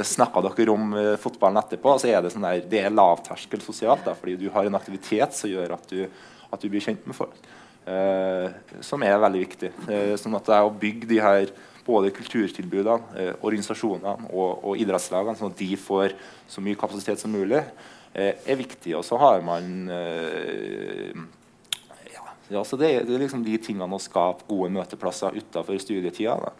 snakker 0.00 0.46
dere 0.46 0.72
om 0.72 0.94
uh, 0.96 1.10
fotballen 1.20 1.60
etterpå, 1.60 1.92
og 1.92 2.00
så 2.00 2.08
er 2.08 2.24
det 2.24 2.30
sånn 2.32 2.46
der, 2.48 2.62
det 2.72 2.80
er 2.80 2.96
lavterskel 2.96 3.60
sosialt, 3.64 4.06
da, 4.08 4.14
fordi 4.16 4.38
du 4.40 4.46
har 4.54 4.68
en 4.68 4.78
aktivitet 4.78 5.36
som 5.36 5.52
gjør 5.52 5.74
at 5.76 5.84
du, 5.92 6.06
at 6.48 6.64
du 6.64 6.72
blir 6.72 6.84
kjent 6.84 7.04
med 7.04 7.18
folk. 7.18 7.36
Uh, 7.84 8.48
som 8.80 9.04
er 9.04 9.20
veldig 9.20 9.42
viktig. 9.44 9.70
sånn 10.18 10.38
at 10.38 10.48
det 10.48 10.54
er 10.56 10.64
å 10.64 10.72
bygge 10.80 11.10
de 11.12 11.20
her 11.22 11.52
både 11.86 12.08
kulturtilbudene, 12.16 13.34
organisasjonene 13.46 14.32
og, 14.32 14.64
og 14.64 14.80
idrettslagene, 14.80 15.36
sånn 15.38 15.52
at 15.52 15.60
de 15.60 15.76
får 15.78 16.16
så 16.50 16.64
mye 16.64 16.80
kapasitet 16.80 17.20
som 17.20 17.36
mulig. 17.36 17.60
Eh, 18.16 18.32
er 18.48 18.56
viktig. 18.56 18.94
Og 18.96 19.04
så 19.04 19.18
har 19.20 19.42
man 19.44 19.90
eh, 19.92 21.12
ja, 22.48 22.60
altså 22.62 22.78
det, 22.80 22.92
det, 23.04 23.14
er 23.14 23.24
liksom 23.26 23.44
de 23.44 23.58
tingene 23.60 23.96
å 23.96 24.00
skape 24.00 24.46
gode 24.48 24.70
møteplasser 24.72 25.36
utenfor 25.36 25.80
studietida. 25.82 26.52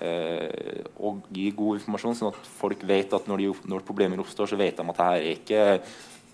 Eh, 0.00 0.84
og 1.04 1.26
gi 1.34 1.50
god 1.56 1.80
informasjon, 1.80 2.16
sånn 2.16 2.32
at 2.32 2.48
folk 2.60 2.84
vet 2.88 3.12
at 3.16 3.28
når, 3.28 3.42
de, 3.42 3.68
når 3.68 3.84
problemer 3.88 4.22
oppstår, 4.22 4.48
så 4.48 4.60
vet 4.60 4.78
de 4.78 4.86
at 4.86 5.00
det 5.00 5.10
her 5.10 5.18
er 5.18 5.30
ikke 5.34 5.62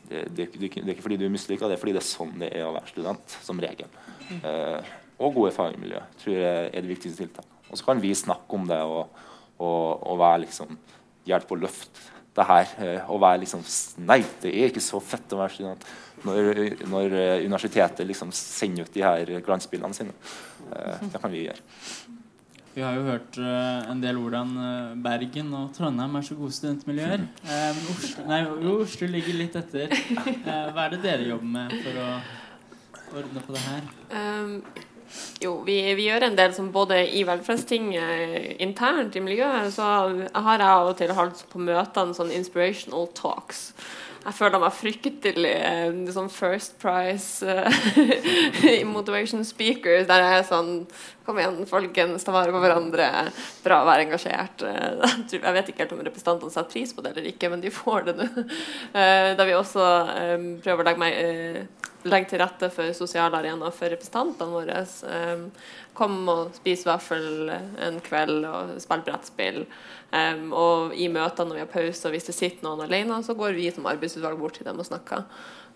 det, 0.05 0.23
det, 0.37 0.49
det, 0.53 0.71
er 0.85 0.93
ikke 0.93 1.07
fordi 1.07 1.19
du 1.19 1.27
er 1.27 1.33
mislykka, 1.33 1.71
det 1.71 1.79
er 1.79 1.81
fordi 1.81 1.95
det 1.97 2.03
er 2.03 2.11
sånn 2.11 2.35
det 2.43 2.51
er 2.53 2.67
å 2.69 2.75
være 2.77 2.93
student. 2.93 3.38
som 3.47 3.62
regel. 3.62 3.90
Eh, 4.37 4.95
og 5.19 5.38
gode 5.38 5.55
fagmiljø 5.57 6.03
tror 6.21 6.37
jeg 6.37 6.67
er 6.69 6.83
det 6.85 6.90
viktigste 6.90 7.25
tiltaket. 7.25 7.62
Og 7.71 7.81
så 7.81 7.87
kan 7.88 8.03
vi 8.03 8.14
snakke 8.14 8.59
om 8.59 8.67
det 8.69 8.83
og, 8.85 9.23
og, 9.57 9.87
og 10.05 10.21
være 10.21 10.45
liksom 10.45 10.77
hjelpe 11.25 11.57
og 11.57 11.64
løfte 11.64 12.13
det 12.35 12.47
her 12.49 12.73
eh, 12.83 13.11
å 13.11 13.18
være 13.23 13.44
liksom 13.44 13.62
Nei, 14.09 14.23
det 14.42 14.51
er 14.51 14.73
ikke 14.73 14.83
så 14.83 15.01
fett 15.03 15.35
å 15.35 15.40
være 15.42 15.55
student. 15.55 15.87
Når, 16.25 16.59
når 16.90 17.16
eh, 17.20 17.44
universitetet 17.44 18.07
liksom 18.09 18.33
sender 18.35 18.88
ut 18.88 18.94
de 18.94 19.05
her 19.05 19.33
glansbildene 19.44 19.97
sine. 19.97 20.14
Eh, 20.70 21.07
det 21.12 21.23
kan 21.23 21.33
vi 21.33 21.47
gjøre. 21.47 21.64
Vi 22.75 22.83
har 22.83 22.97
jo 22.99 23.05
hørt 23.07 23.37
en 23.38 24.01
del 24.03 24.16
hvordan 24.18 24.49
Bergen 24.99 25.53
og 25.55 25.68
Trondheim 25.77 26.16
er 26.18 26.25
så 26.27 26.35
gode 26.35 26.57
studentmiljøer. 26.57 27.20
Men 27.47 27.79
Oslo, 27.92 28.25
nei, 28.27 28.40
Oslo 28.73 29.07
ligger 29.12 29.38
litt 29.38 29.55
etter. 29.61 29.94
hva 30.42 30.88
er 30.88 30.97
det 30.97 31.05
dere 31.05 31.29
jobber 31.29 31.53
med 31.53 31.77
for 31.85 32.01
å 32.03 32.09
ordne 33.20 33.44
på 33.47 33.55
det 33.55 33.62
her? 33.68 33.87
Um, 34.11 34.57
jo, 35.42 35.59
vi, 35.66 35.77
vi, 35.94 36.09
gjør 36.09 36.29
en 36.29 36.38
del 36.38 36.55
som 36.57 36.72
både 36.74 37.03
i 37.16 37.24
velferdsting 37.27 37.92
eh, 37.98 38.55
internt 38.64 39.16
i 39.16 39.22
miljøet, 39.24 39.72
så 39.74 39.90
har 40.35 40.59
jeg 40.59 40.70
av 40.70 40.90
og 40.90 40.96
til 40.98 41.14
holdt 41.16 41.44
på 41.50 41.62
møtene 41.62 42.16
sånn 42.16 42.33
inspirational 42.35 43.11
talks. 43.16 43.68
Jeg 44.24 44.38
føler 44.38 44.61
meg 44.62 44.72
fryktelig 44.72 45.50
eh, 45.53 45.96
sånn 46.14 46.31
First 46.33 46.79
Price 46.81 47.44
uh, 47.44 48.87
motivation 48.94 49.44
speakers, 49.44 50.07
der 50.09 50.24
jeg 50.24 50.38
er 50.38 50.46
sånn 50.48 50.70
Kom 51.24 51.38
igjen, 51.40 51.62
folkens, 51.66 52.24
ta 52.24 52.32
vare 52.34 52.52
på 52.52 52.60
hverandre. 52.60 53.06
Bra 53.64 53.78
å 53.80 53.87
være 53.88 54.04
engasjert. 54.04 54.64
Jeg 55.32 55.54
vet 55.56 55.70
ikke 55.70 55.84
helt 55.87 55.94
om 55.96 56.02
representantene 56.04 56.52
setter 56.52 56.74
pris 56.74 56.92
på 56.92 57.04
det 57.04 57.14
eller 57.14 57.30
ikke, 57.30 57.48
men 57.48 57.64
de 57.64 57.72
får 57.72 58.10
det 58.10 58.18
nå. 58.18 58.28
Da 59.38 59.46
vi 59.48 59.56
også 59.56 59.87
prøver 60.60 60.84
å 60.84 60.88
legge 60.90 61.00
meg 61.00 61.16
legge 62.04 62.28
til 62.28 62.40
rette 62.42 62.68
for 62.72 62.92
sosiale 62.92 63.38
arenaer 63.40 63.72
for 63.72 63.88
representantene 63.88 64.52
våre. 64.52 64.82
Kom 65.96 66.16
og 66.28 66.54
spis 66.58 66.84
vaffel 66.84 67.48
en 67.48 68.00
kveld 68.04 68.44
og 68.48 68.74
spill 68.82 69.04
brettspill. 69.06 69.60
Og 70.52 70.92
i 70.92 71.08
møtene 71.08 71.48
når 71.48 71.56
vi 71.56 71.64
har 71.64 71.72
pause, 71.72 72.12
hvis 72.12 72.28
det 72.28 72.37
sitter 72.37 72.68
noen 72.68 72.84
alene, 72.84 73.22
så 73.24 73.37
går 73.38 73.56
vi 73.56 73.70
som 73.72 73.88
arbeidsutvalg 73.88 74.40
bort 74.40 74.60
til 74.60 74.68
dem 74.68 74.82
og 74.82 74.88
snakker. 74.90 75.24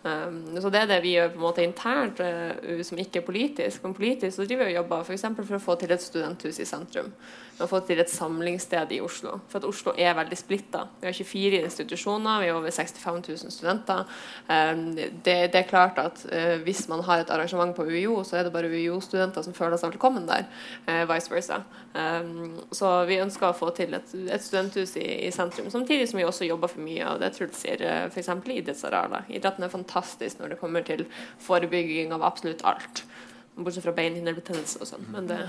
Um, 0.04 0.60
så 0.62 0.70
Det 0.70 0.80
er 0.80 0.86
det 0.86 1.02
vi 1.02 1.16
gjør 1.16 1.32
på 1.32 1.40
en 1.40 1.42
måte 1.42 1.64
internt, 1.66 2.20
uh, 2.20 2.82
som 2.86 2.98
ikke 2.98 3.18
er 3.18 3.26
politisk. 3.26 3.82
Men 3.82 3.94
politisk 3.94 4.36
så 4.36 4.46
driver 4.46 4.68
vi 4.68 4.76
og 4.76 4.82
jobber 4.82 5.04
f.eks. 5.04 5.26
For, 5.36 5.44
for 5.44 5.58
å 5.58 5.64
få 5.64 5.78
til 5.80 5.92
et 5.94 6.04
studenthus 6.04 6.60
i 6.62 6.68
sentrum. 6.68 7.10
Har 7.58 7.70
fått 7.70 7.88
til 7.90 7.98
et 7.98 8.10
samlingssted 8.10 8.92
i 8.94 9.00
Oslo. 9.02 9.40
For 9.50 9.58
at 9.58 9.66
Oslo 9.66 9.92
er 9.98 10.14
veldig 10.14 10.36
splitta. 10.38 10.84
Vi 11.00 11.08
har 11.08 11.16
24 11.16 11.62
institusjoner, 11.66 12.40
vi 12.42 12.50
har 12.50 12.58
over 12.58 12.70
65 12.70 13.22
000 13.28 13.52
studenter. 13.54 14.04
Um, 14.46 14.84
det, 14.94 15.34
det, 15.52 15.58
er 15.58 15.66
klart 15.66 15.98
at 15.98 16.22
uh, 16.30 16.54
hvis 16.62 16.84
man 16.88 17.02
har 17.06 17.24
et 17.24 17.32
arrangement 17.34 17.74
på 17.74 17.86
UiO, 17.88 18.20
så 18.24 18.38
er 18.38 18.46
det 18.46 18.54
bare 18.54 18.70
UiO-studenter 18.70 19.42
som 19.42 19.56
føler 19.56 19.80
seg 19.80 19.96
velkommen 19.96 20.28
der. 20.30 20.46
Uh, 20.86 21.02
vice 21.10 21.32
versa. 21.32 21.62
Um, 21.94 22.60
så 22.70 22.92
vi 23.10 23.18
ønsker 23.24 23.50
å 23.50 23.56
få 23.58 23.72
til 23.76 23.96
et, 23.98 24.14
et 24.28 24.44
studenthus 24.44 24.94
i, 25.00 25.06
i, 25.26 25.32
sentrum. 25.34 25.70
Samtidig 25.74 26.06
som 26.10 26.22
vi 26.22 26.28
også 26.28 26.46
jobber 26.46 26.70
for 26.70 26.84
mye 26.84 27.06
av 27.10 27.18
det 27.22 27.32
Truls 27.34 27.58
sier, 27.64 27.82
f.eks. 28.06 28.30
idrettsarealer. 28.54 29.26
Idretten 29.34 29.66
er 29.66 29.74
fantastisk 29.74 30.38
når 30.38 30.54
det 30.54 30.60
kommer 30.62 30.86
til 30.86 31.08
forebygging 31.42 32.14
av 32.14 32.26
absolutt 32.28 32.62
alt. 32.68 33.02
Bortsett 33.58 33.84
fra 33.84 33.94
beinhinnebetennelse 33.96 34.80
og 34.82 34.88
sånn. 34.90 35.04
Men 35.12 35.28
det 35.30 35.40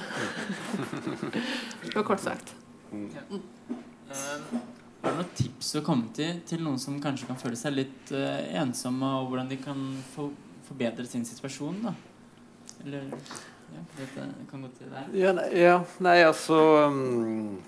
var 1.95 2.05
kort 2.07 2.23
sagt. 2.23 2.55
Ja. 2.89 3.23
Uh, 3.29 4.59
har 5.03 5.13
du 5.13 5.19
noen 5.21 5.33
tips 5.37 5.75
å 5.77 5.83
komme 5.85 6.09
til 6.17 6.41
til 6.49 6.63
noen 6.65 6.79
som 6.81 6.97
kanskje 7.03 7.29
kan 7.29 7.37
føle 7.39 7.59
seg 7.59 7.75
litt 7.77 8.13
uh, 8.15 8.41
ensomme, 8.63 9.13
og 9.21 9.29
hvordan 9.29 9.51
de 9.51 9.59
kan 9.61 9.83
for 10.15 10.33
forbedre 10.69 11.05
sin 11.09 11.25
situasjon? 11.25 11.83
da? 11.85 11.93
Eller 12.83 13.05
ja, 13.69 13.83
dette 13.97 14.25
kan 14.49 14.65
gå 14.65 14.71
til 14.77 14.91
deg. 14.93 15.15
Ja, 15.17 15.33
ja 15.53 15.77
nei, 16.03 16.17
altså 16.25 16.59
um, 16.89 17.59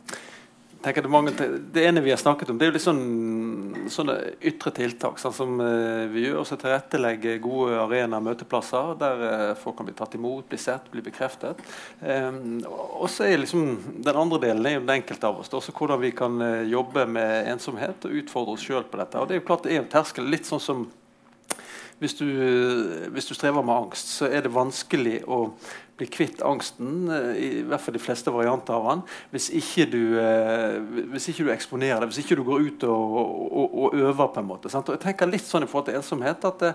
tenker 0.83 1.05
det, 1.05 1.09
mange, 1.11 1.31
det 1.73 1.83
ene 1.85 2.01
vi 2.03 2.11
har 2.13 2.19
snakket 2.19 2.49
om, 2.51 2.57
det 2.57 2.65
er 2.65 2.71
jo 2.71 2.75
litt 2.75 2.83
sånn, 2.83 3.87
sånne 3.91 4.15
ytre 4.51 4.73
tiltak. 4.75 5.19
Sånn 5.21 5.35
som 5.35 5.59
uh, 5.61 6.07
vi 6.11 6.25
gjør 6.25 6.41
Å 6.41 6.45
tilrettelegge 6.49 7.37
gode 7.43 7.79
arenaer, 7.83 8.23
møteplasser, 8.25 8.95
der 9.01 9.25
uh, 9.25 9.51
folk 9.59 9.77
kan 9.79 9.89
bli 9.89 9.95
tatt 9.97 10.15
imot, 10.17 10.47
bli 10.49 10.59
sett, 10.61 10.89
bli 10.93 11.03
bekreftet. 11.05 11.61
Um, 12.01 12.61
og 12.67 13.07
så 13.13 13.27
er 13.27 13.43
liksom 13.43 13.75
Den 14.01 14.21
andre 14.23 14.41
delen 14.47 14.65
er 14.65 14.77
jo 14.77 14.85
den 14.85 14.95
enkelte 14.97 15.29
av 15.29 15.41
oss. 15.41 15.51
Også 15.53 15.75
hvordan 15.75 16.01
vi 16.01 16.13
kan 16.17 16.39
uh, 16.41 16.63
jobbe 16.69 17.05
med 17.09 17.51
ensomhet 17.53 18.09
og 18.09 18.17
utfordre 18.23 18.57
oss 18.57 18.65
sjøl 18.65 18.87
på 18.89 19.01
dette. 19.01 19.21
Og 19.21 19.29
det 19.29 19.37
er 19.37 19.43
jo 19.43 19.47
klart 19.51 19.67
det 19.67 19.75
er 19.75 19.83
en 19.83 19.93
terskel, 19.93 20.29
litt 20.31 20.49
sånn 20.49 20.63
som 20.63 20.89
hvis 22.01 22.15
du, 22.17 22.25
hvis 23.13 23.27
du, 23.29 23.35
strever 23.37 23.61
med 23.61 23.75
angst, 23.75 24.07
så 24.17 24.25
er 24.25 24.41
det 24.41 24.49
vanskelig 24.49 25.19
å 25.29 25.51
bli 26.01 26.09
kvitt 26.09 26.41
angsten, 26.41 27.09
eh, 27.09 27.43
i 27.45 27.61
hvert 27.67 27.81
fall 27.81 27.93
de 27.93 28.01
fleste 28.01 28.31
varianter 28.33 28.73
av 28.73 28.87
den, 28.89 29.01
hvis 29.33 29.49
ikke 29.57 29.85
du, 29.91 30.01
eh, 30.17 30.79
hvis 31.13 31.29
ikke 31.29 31.45
du 31.45 31.51
eksponerer 31.53 32.01
det, 32.01 32.09
hvis 32.09 32.23
ikke 32.23 32.37
du 32.39 32.43
går 32.47 32.65
ut 32.65 32.85
og, 32.89 33.17
og, 33.51 33.75
og 33.83 33.97
øver. 34.01 34.29
på 34.31 34.39
en 34.39 34.47
måte. 34.47 34.69
Sant? 34.69 34.87
Og 34.89 34.95
jeg 34.95 35.03
tenker 35.03 35.29
litt 35.29 35.45
sånn 35.45 35.65
i 35.65 35.67
forhold 35.69 35.89
til 35.89 35.97
ensomhet 35.97 36.45
at, 36.47 36.61
det, 36.61 36.71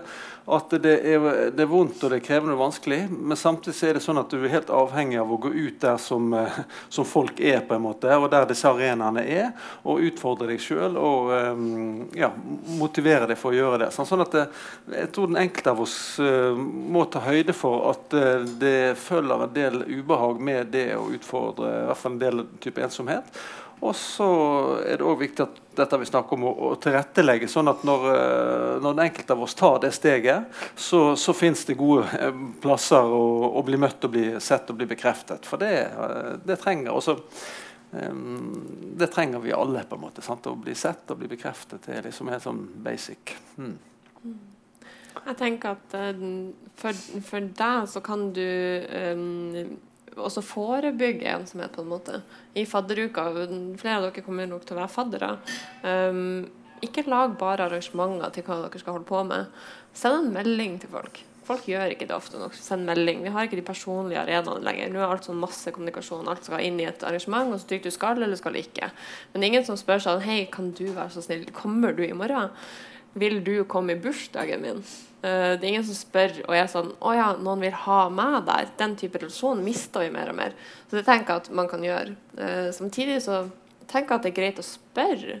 at 0.57 0.73
det, 0.83 0.93
er, 0.99 1.27
det, 1.55 1.63
er, 1.63 1.69
vondt 1.69 2.03
og 2.03 2.11
det 2.11 2.19
er 2.19 2.25
krevende 2.25 2.55
og 2.55 2.63
vanskelig, 2.65 2.99
men 3.09 3.39
samtidig 3.39 3.89
er 3.89 3.97
det 3.97 4.03
sånn 4.03 4.19
at 4.19 4.31
du 4.31 4.37
er 4.37 4.53
helt 4.53 4.71
avhengig 4.73 5.19
av 5.21 5.31
å 5.31 5.39
gå 5.41 5.51
ut 5.55 5.79
der 5.81 5.99
som, 6.01 6.27
eh, 6.37 6.59
som 6.93 7.07
folk 7.07 7.39
er, 7.39 7.61
på 7.67 7.75
en 7.75 7.83
måte, 7.83 8.11
og 8.15 8.29
der 8.31 8.47
disse 8.49 8.69
arenaene 8.69 9.23
er, 9.23 9.51
og 9.83 10.03
utfordre 10.07 10.51
deg 10.51 10.61
sjøl 10.61 10.95
og 10.99 11.31
ja, 12.17 12.29
motivere 12.77 13.27
deg 13.29 13.39
for 13.39 13.51
å 13.51 13.57
gjøre 13.57 13.79
det. 13.85 13.89
Sånn 13.95 14.23
at 14.23 14.35
det, 14.35 14.45
jeg 14.93 15.11
tror 15.15 15.31
den 15.31 15.41
enkelte 15.41 15.73
av 15.73 15.81
oss 15.83 15.97
må 16.17 17.05
ta 17.11 17.23
høyde 17.25 17.55
for 17.57 17.89
at 17.91 18.15
det 18.61 18.77
føles 18.99 19.16
følger 19.17 19.43
en 19.43 19.55
del 19.55 19.83
ubehag 19.83 20.41
med 20.41 20.73
det 20.73 20.89
å 20.97 21.07
utfordre 21.13 21.71
i 21.83 21.87
hvert 21.89 22.01
fall 22.01 22.15
en 22.15 22.21
del 22.21 22.43
type 22.63 22.83
ensomhet. 22.85 23.39
Og 23.79 23.93
så 23.93 24.27
er 24.81 24.97
det 24.97 25.05
òg 25.05 25.19
viktig 25.21 25.43
at 25.43 25.57
dette 25.77 25.99
vi 26.01 26.07
snakker 26.09 26.33
om 26.33 26.47
å 26.49 26.71
tilrettelegge, 26.81 27.49
sånn 27.51 27.69
at 27.69 27.83
når, 27.85 28.07
eh, 28.09 28.71
når 28.81 28.95
den 28.95 29.03
enkelte 29.03 29.35
av 29.35 29.43
oss 29.45 29.53
tar 29.57 29.77
det 29.83 29.91
steget, 29.93 30.49
så, 30.73 31.11
så 31.13 31.35
fins 31.37 31.61
det 31.69 31.77
gode 31.77 32.07
eh, 32.17 32.41
plasser 32.63 33.05
å, 33.05 33.21
å, 33.51 33.63
bli 33.67 33.77
møtt 33.77 34.09
og 34.09 34.15
bli 34.15 34.25
sett 34.41 34.73
og 34.73 34.79
bli 34.79 34.89
bekreftet. 34.89 35.45
For 35.45 35.61
det, 35.61 35.75
eh, 35.93 36.33
det 36.47 36.59
trenger 36.63 36.97
også 36.97 37.19
det 37.87 39.07
trenger 39.13 39.39
vi 39.39 39.53
alle, 39.55 39.79
på 39.87 39.95
en 39.95 40.01
måte. 40.01 40.21
Sant? 40.21 40.49
Å 40.51 40.57
bli 40.59 40.73
sett 40.75 41.07
og 41.13 41.21
bli 41.21 41.29
bekreftet. 41.31 41.85
Det 41.85 41.95
er 41.95 42.03
liksom 42.09 42.27
helt 42.27 42.43
sånn 42.43 42.59
basic. 42.83 43.31
Hmm. 43.55 43.77
Mm. 44.25 44.56
Jeg 45.25 45.39
tenker 45.39 45.75
at 45.75 45.97
uh, 45.97 46.23
for, 46.77 47.03
for, 47.25 47.51
deg 47.59 47.89
så 47.91 48.03
kan 48.05 48.29
du 48.35 48.43
um, 49.15 49.77
også 50.17 50.43
forebygge 50.45 51.29
ensomhet, 51.31 51.73
på 51.73 51.85
en 51.85 51.91
måte. 51.91 52.21
I 52.57 52.65
fadderuka 52.69 53.29
Flere 53.33 53.97
av 53.97 54.07
dere 54.07 54.25
kommer 54.25 54.49
nok 54.49 54.65
til 54.65 54.77
å 54.77 54.81
være 54.81 54.93
faddere. 54.93 55.33
Um, 55.83 56.47
ikke 56.85 57.07
lag 57.09 57.33
bare 57.39 57.65
arrangementer 57.65 58.35
til 58.35 58.45
hva 58.45 58.61
dere 58.65 58.81
skal 58.81 58.97
holde 58.97 59.09
på 59.09 59.23
med. 59.25 59.49
Send 59.97 60.27
en 60.27 60.35
melding 60.35 60.77
til 60.81 60.93
folk. 60.93 61.23
Folk 61.47 61.63
gjør 61.69 61.93
ikke 61.93 62.09
det 62.09 62.15
ofte 62.15 62.39
nok. 62.41 62.55
Send 62.59 62.83
melding. 62.89 63.21
Vi 63.23 63.31
har 63.31 63.47
ikke 63.47 63.59
de 63.59 63.65
personlige 63.65 64.19
arenaene 64.19 64.65
lenger. 64.65 64.91
Nå 64.91 64.99
er 64.99 65.13
alt 65.13 65.29
sånn 65.29 65.39
masse 65.39 65.71
kommunikasjon. 65.73 66.27
Alt 66.27 66.49
skal 66.49 66.65
inn 66.65 66.81
i 66.81 66.89
et 66.89 67.05
arrangement, 67.07 67.53
og 67.55 67.61
så 67.61 67.69
trykker 67.69 67.87
du 67.87 67.95
skal 67.95 68.19
eller 68.19 68.39
skal 68.39 68.59
ikke. 68.59 68.91
Men 69.33 69.47
ingen 69.47 69.65
som 69.67 69.79
spør 69.79 70.03
sånn 70.03 70.25
Hei, 70.25 70.41
kan 70.51 70.73
du 70.75 70.85
være 70.89 71.13
så 71.15 71.23
snill, 71.23 71.47
kommer 71.55 71.95
du 71.95 72.03
i 72.03 72.13
morgen? 72.17 72.51
Vil 73.17 73.39
du 73.43 73.53
komme 73.69 73.95
i 73.95 74.01
bursdagen 74.01 74.63
min? 74.63 74.81
Uh, 75.23 75.57
det 75.57 75.63
er 75.63 75.69
ingen 75.71 75.87
som 75.87 75.97
spør 75.97 76.35
og 76.45 76.53
er 76.53 76.67
sånn 76.69 76.91
Å 77.01 77.13
ja, 77.17 77.27
noen 77.41 77.63
vil 77.65 77.77
ha 77.85 78.01
meg 78.13 78.43
der. 78.49 78.71
Den 78.79 78.97
type 78.99 79.21
relasjon 79.21 79.63
mister 79.65 80.05
vi 80.05 80.11
mer 80.13 80.31
og 80.33 80.37
mer. 80.39 80.57
Så 80.89 80.99
det 80.99 81.05
tenker 81.07 81.33
jeg 81.33 81.45
at 81.45 81.55
man 81.61 81.69
kan 81.71 81.85
gjøre. 81.85 82.17
Uh, 82.37 82.69
samtidig 82.75 83.21
så 83.25 83.45
tenker 83.89 84.13
jeg 84.13 84.19
at 84.19 84.27
det 84.27 84.33
er 84.33 84.41
greit 84.41 84.61
å 84.61 84.67
spørre. 84.67 85.39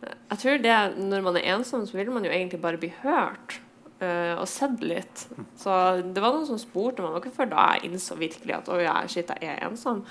Jeg 0.00 0.40
tror 0.40 0.62
det 0.64 0.76
Når 0.96 1.24
man 1.26 1.36
er 1.36 1.50
ensom, 1.56 1.82
så 1.84 1.98
vil 1.98 2.08
man 2.14 2.24
jo 2.24 2.32
egentlig 2.32 2.62
bare 2.62 2.80
bli 2.80 2.92
hørt 3.02 3.58
og 4.00 4.46
sett 4.48 4.80
litt. 4.80 5.26
Så 5.60 5.74
det 6.00 6.22
var 6.22 6.32
noen 6.32 6.46
som 6.48 6.58
spurte 6.60 7.04
meg, 7.04 7.18
ikke 7.20 7.34
før 7.36 7.50
da 7.52 7.66
jeg 7.74 7.90
innså 7.90 8.16
virkelig 8.16 8.54
at 8.56 8.70
ja, 8.80 8.96
shit, 9.10 9.28
jeg 9.28 9.52
er 9.52 9.66
ensom. 9.68 10.02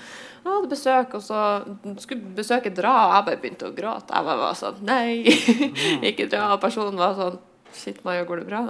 Jeg 0.44 0.50
hadde 0.52 0.70
besøk, 0.70 1.16
og 1.18 1.24
så 1.26 1.40
skulle 2.02 2.34
besøket 2.36 2.78
dra, 2.78 2.94
og 3.08 3.14
jeg 3.16 3.26
bare 3.28 3.40
begynte 3.42 3.70
å 3.70 3.74
gråte. 3.74 4.14
Jeg 4.14 4.28
bare 4.30 4.42
var 4.44 4.58
sånn 4.58 4.82
Nei, 4.86 5.24
ikke 6.10 6.28
dra. 6.30 6.52
Og 6.54 6.62
personen 6.62 7.00
var 7.00 7.18
sånn 7.18 7.40
Shit, 7.70 8.00
Maja, 8.04 8.24
går 8.26 8.40
det 8.40 8.48
bra? 8.48 8.64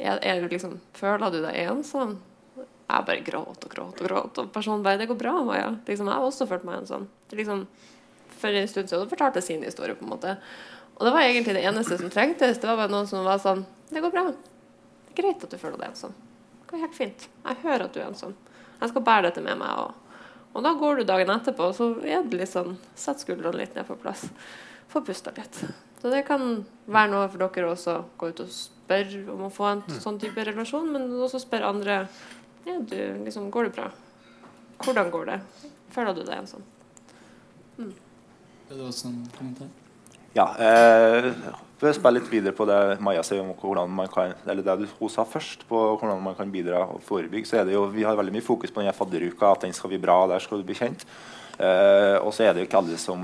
Er, 0.00 0.18
er 0.24 0.46
liksom, 0.48 0.78
føler 0.96 1.32
du 1.32 1.42
deg 1.42 1.56
ensom? 1.66 2.14
Jeg 2.56 3.06
bare 3.08 3.24
gråt 3.26 3.66
og 3.66 3.72
gråt 3.72 4.00
og 4.00 4.08
gråt. 4.08 4.38
Og 4.40 4.48
personen 4.54 4.84
bare 4.84 4.98
'Det 4.98 5.08
går 5.10 5.18
bra, 5.18 5.32
Maja'. 5.44 5.80
Liksom, 5.86 6.06
jeg 6.06 6.14
har 6.14 6.24
også 6.24 6.46
følt 6.48 6.64
meg 6.64 6.80
ensom. 6.80 7.08
Liksom, 7.32 7.66
for 8.38 8.48
en 8.48 8.68
stund 8.68 8.88
siden 8.88 9.08
fortalte 9.08 9.42
sin 9.42 9.62
historie. 9.62 9.94
på 9.94 10.04
en 10.04 10.10
måte. 10.10 10.36
Og 10.96 11.06
det 11.06 11.12
var 11.12 11.20
egentlig 11.20 11.54
det 11.54 11.64
eneste 11.64 11.98
som 11.98 12.10
trengtes. 12.10 12.58
Det 12.58 12.68
var 12.68 12.76
bare 12.76 12.92
noen 12.92 13.06
som 13.06 13.24
var 13.24 13.38
sånn 13.38 13.66
'Det 13.90 14.00
går 14.00 14.10
bra. 14.10 14.24
Det 14.30 15.12
er 15.12 15.22
greit 15.22 15.44
at 15.44 15.50
du 15.50 15.58
føler 15.58 15.78
deg 15.78 15.88
ensom. 15.92 16.14
Det 16.60 16.70
går 16.70 16.84
helt 16.84 16.94
fint. 16.94 17.28
Jeg 17.44 17.62
hører 17.62 17.84
at 17.84 17.94
du 17.94 18.00
er 18.00 18.08
ensom. 18.08 18.34
Jeg 18.80 18.88
skal 18.88 19.02
bære 19.02 19.22
dette 19.28 19.40
med 19.40 19.58
meg.' 19.58 19.78
Og, 19.78 19.94
og 20.54 20.62
da 20.62 20.72
går 20.72 20.96
du 20.96 21.04
dagen 21.04 21.30
etterpå, 21.30 21.70
og 21.70 21.74
så 21.74 21.90
er 22.04 22.22
det 22.24 22.40
litt 22.40 22.52
sånn 22.52 22.78
Sett 22.94 23.20
skuldrene 23.20 23.56
litt 23.56 23.74
ned 23.76 23.86
på 23.86 23.98
plass. 24.00 24.28
Få 24.88 25.02
pusta 25.04 25.32
litt. 25.36 25.64
Så 26.00 26.10
det 26.12 26.26
kan 26.28 26.64
være 26.86 27.10
noe 27.12 27.28
for 27.28 27.42
dere 27.42 27.70
også 27.72 27.96
gå 28.18 28.30
ut 28.30 28.40
og 28.44 28.50
spørre 28.52 29.22
om 29.32 29.46
å 29.46 29.52
få 29.52 29.68
en 29.70 29.84
mm. 29.86 30.00
sånn 30.02 30.18
type 30.22 30.44
relasjon, 30.44 30.90
men 30.92 31.08
også 31.18 31.40
spørre 31.42 31.70
andre 31.72 31.96
ja, 32.66 32.76
du, 32.78 32.98
liksom, 33.24 33.50
Går 33.50 33.68
det 33.68 33.76
bra? 33.78 33.90
Hvordan 34.84 35.10
går 35.10 35.30
det? 35.30 35.40
Føler 35.94 36.14
du 36.14 36.22
deg 36.22 36.40
ensom? 36.42 36.64
Mm. 37.78 37.94
Er 38.70 38.74
det 38.74 38.84
også 38.84 39.08
en 39.08 39.20
kommentar? 39.36 39.70
Ja. 40.36 40.50
Eh, 40.60 41.30
for 41.76 41.90
å 41.90 41.96
spille 41.96 42.18
litt 42.18 42.30
videre 42.32 42.56
på 42.56 42.64
det 42.68 42.98
Maja 43.04 43.22
sier 43.26 43.42
om 43.42 43.52
hvordan 43.52 43.90
man 43.92 44.08
kan, 44.12 44.32
eller 44.48 44.64
det 44.64 44.90
hun 44.96 45.12
sa 45.12 45.26
først, 45.28 45.66
på 45.68 45.80
hvordan 46.00 46.22
man 46.24 46.36
kan 46.38 46.52
bidra 46.52 46.84
og 46.88 47.02
forebygge, 47.04 47.50
så 47.50 47.60
er 47.60 47.68
det 47.68 47.76
jo, 47.76 47.84
vi 47.92 48.06
har 48.06 48.16
veldig 48.16 48.32
mye 48.36 48.44
fokus 48.44 48.72
på 48.72 48.80
denne 48.80 48.96
fadderuka, 48.96 49.52
at 49.52 49.66
den 49.66 49.76
skal 49.76 49.92
bli 49.92 50.00
bra, 50.00 50.22
der 50.30 50.44
skal 50.44 50.62
du 50.62 50.68
bli 50.68 50.78
kjent. 50.78 51.04
Eh, 51.56 52.16
og 52.20 52.34
så 52.36 52.44
er 52.44 52.52
det 52.52 52.62
jo 52.62 52.68
ikke 52.68 52.80
alle 52.82 52.98
som 53.00 53.20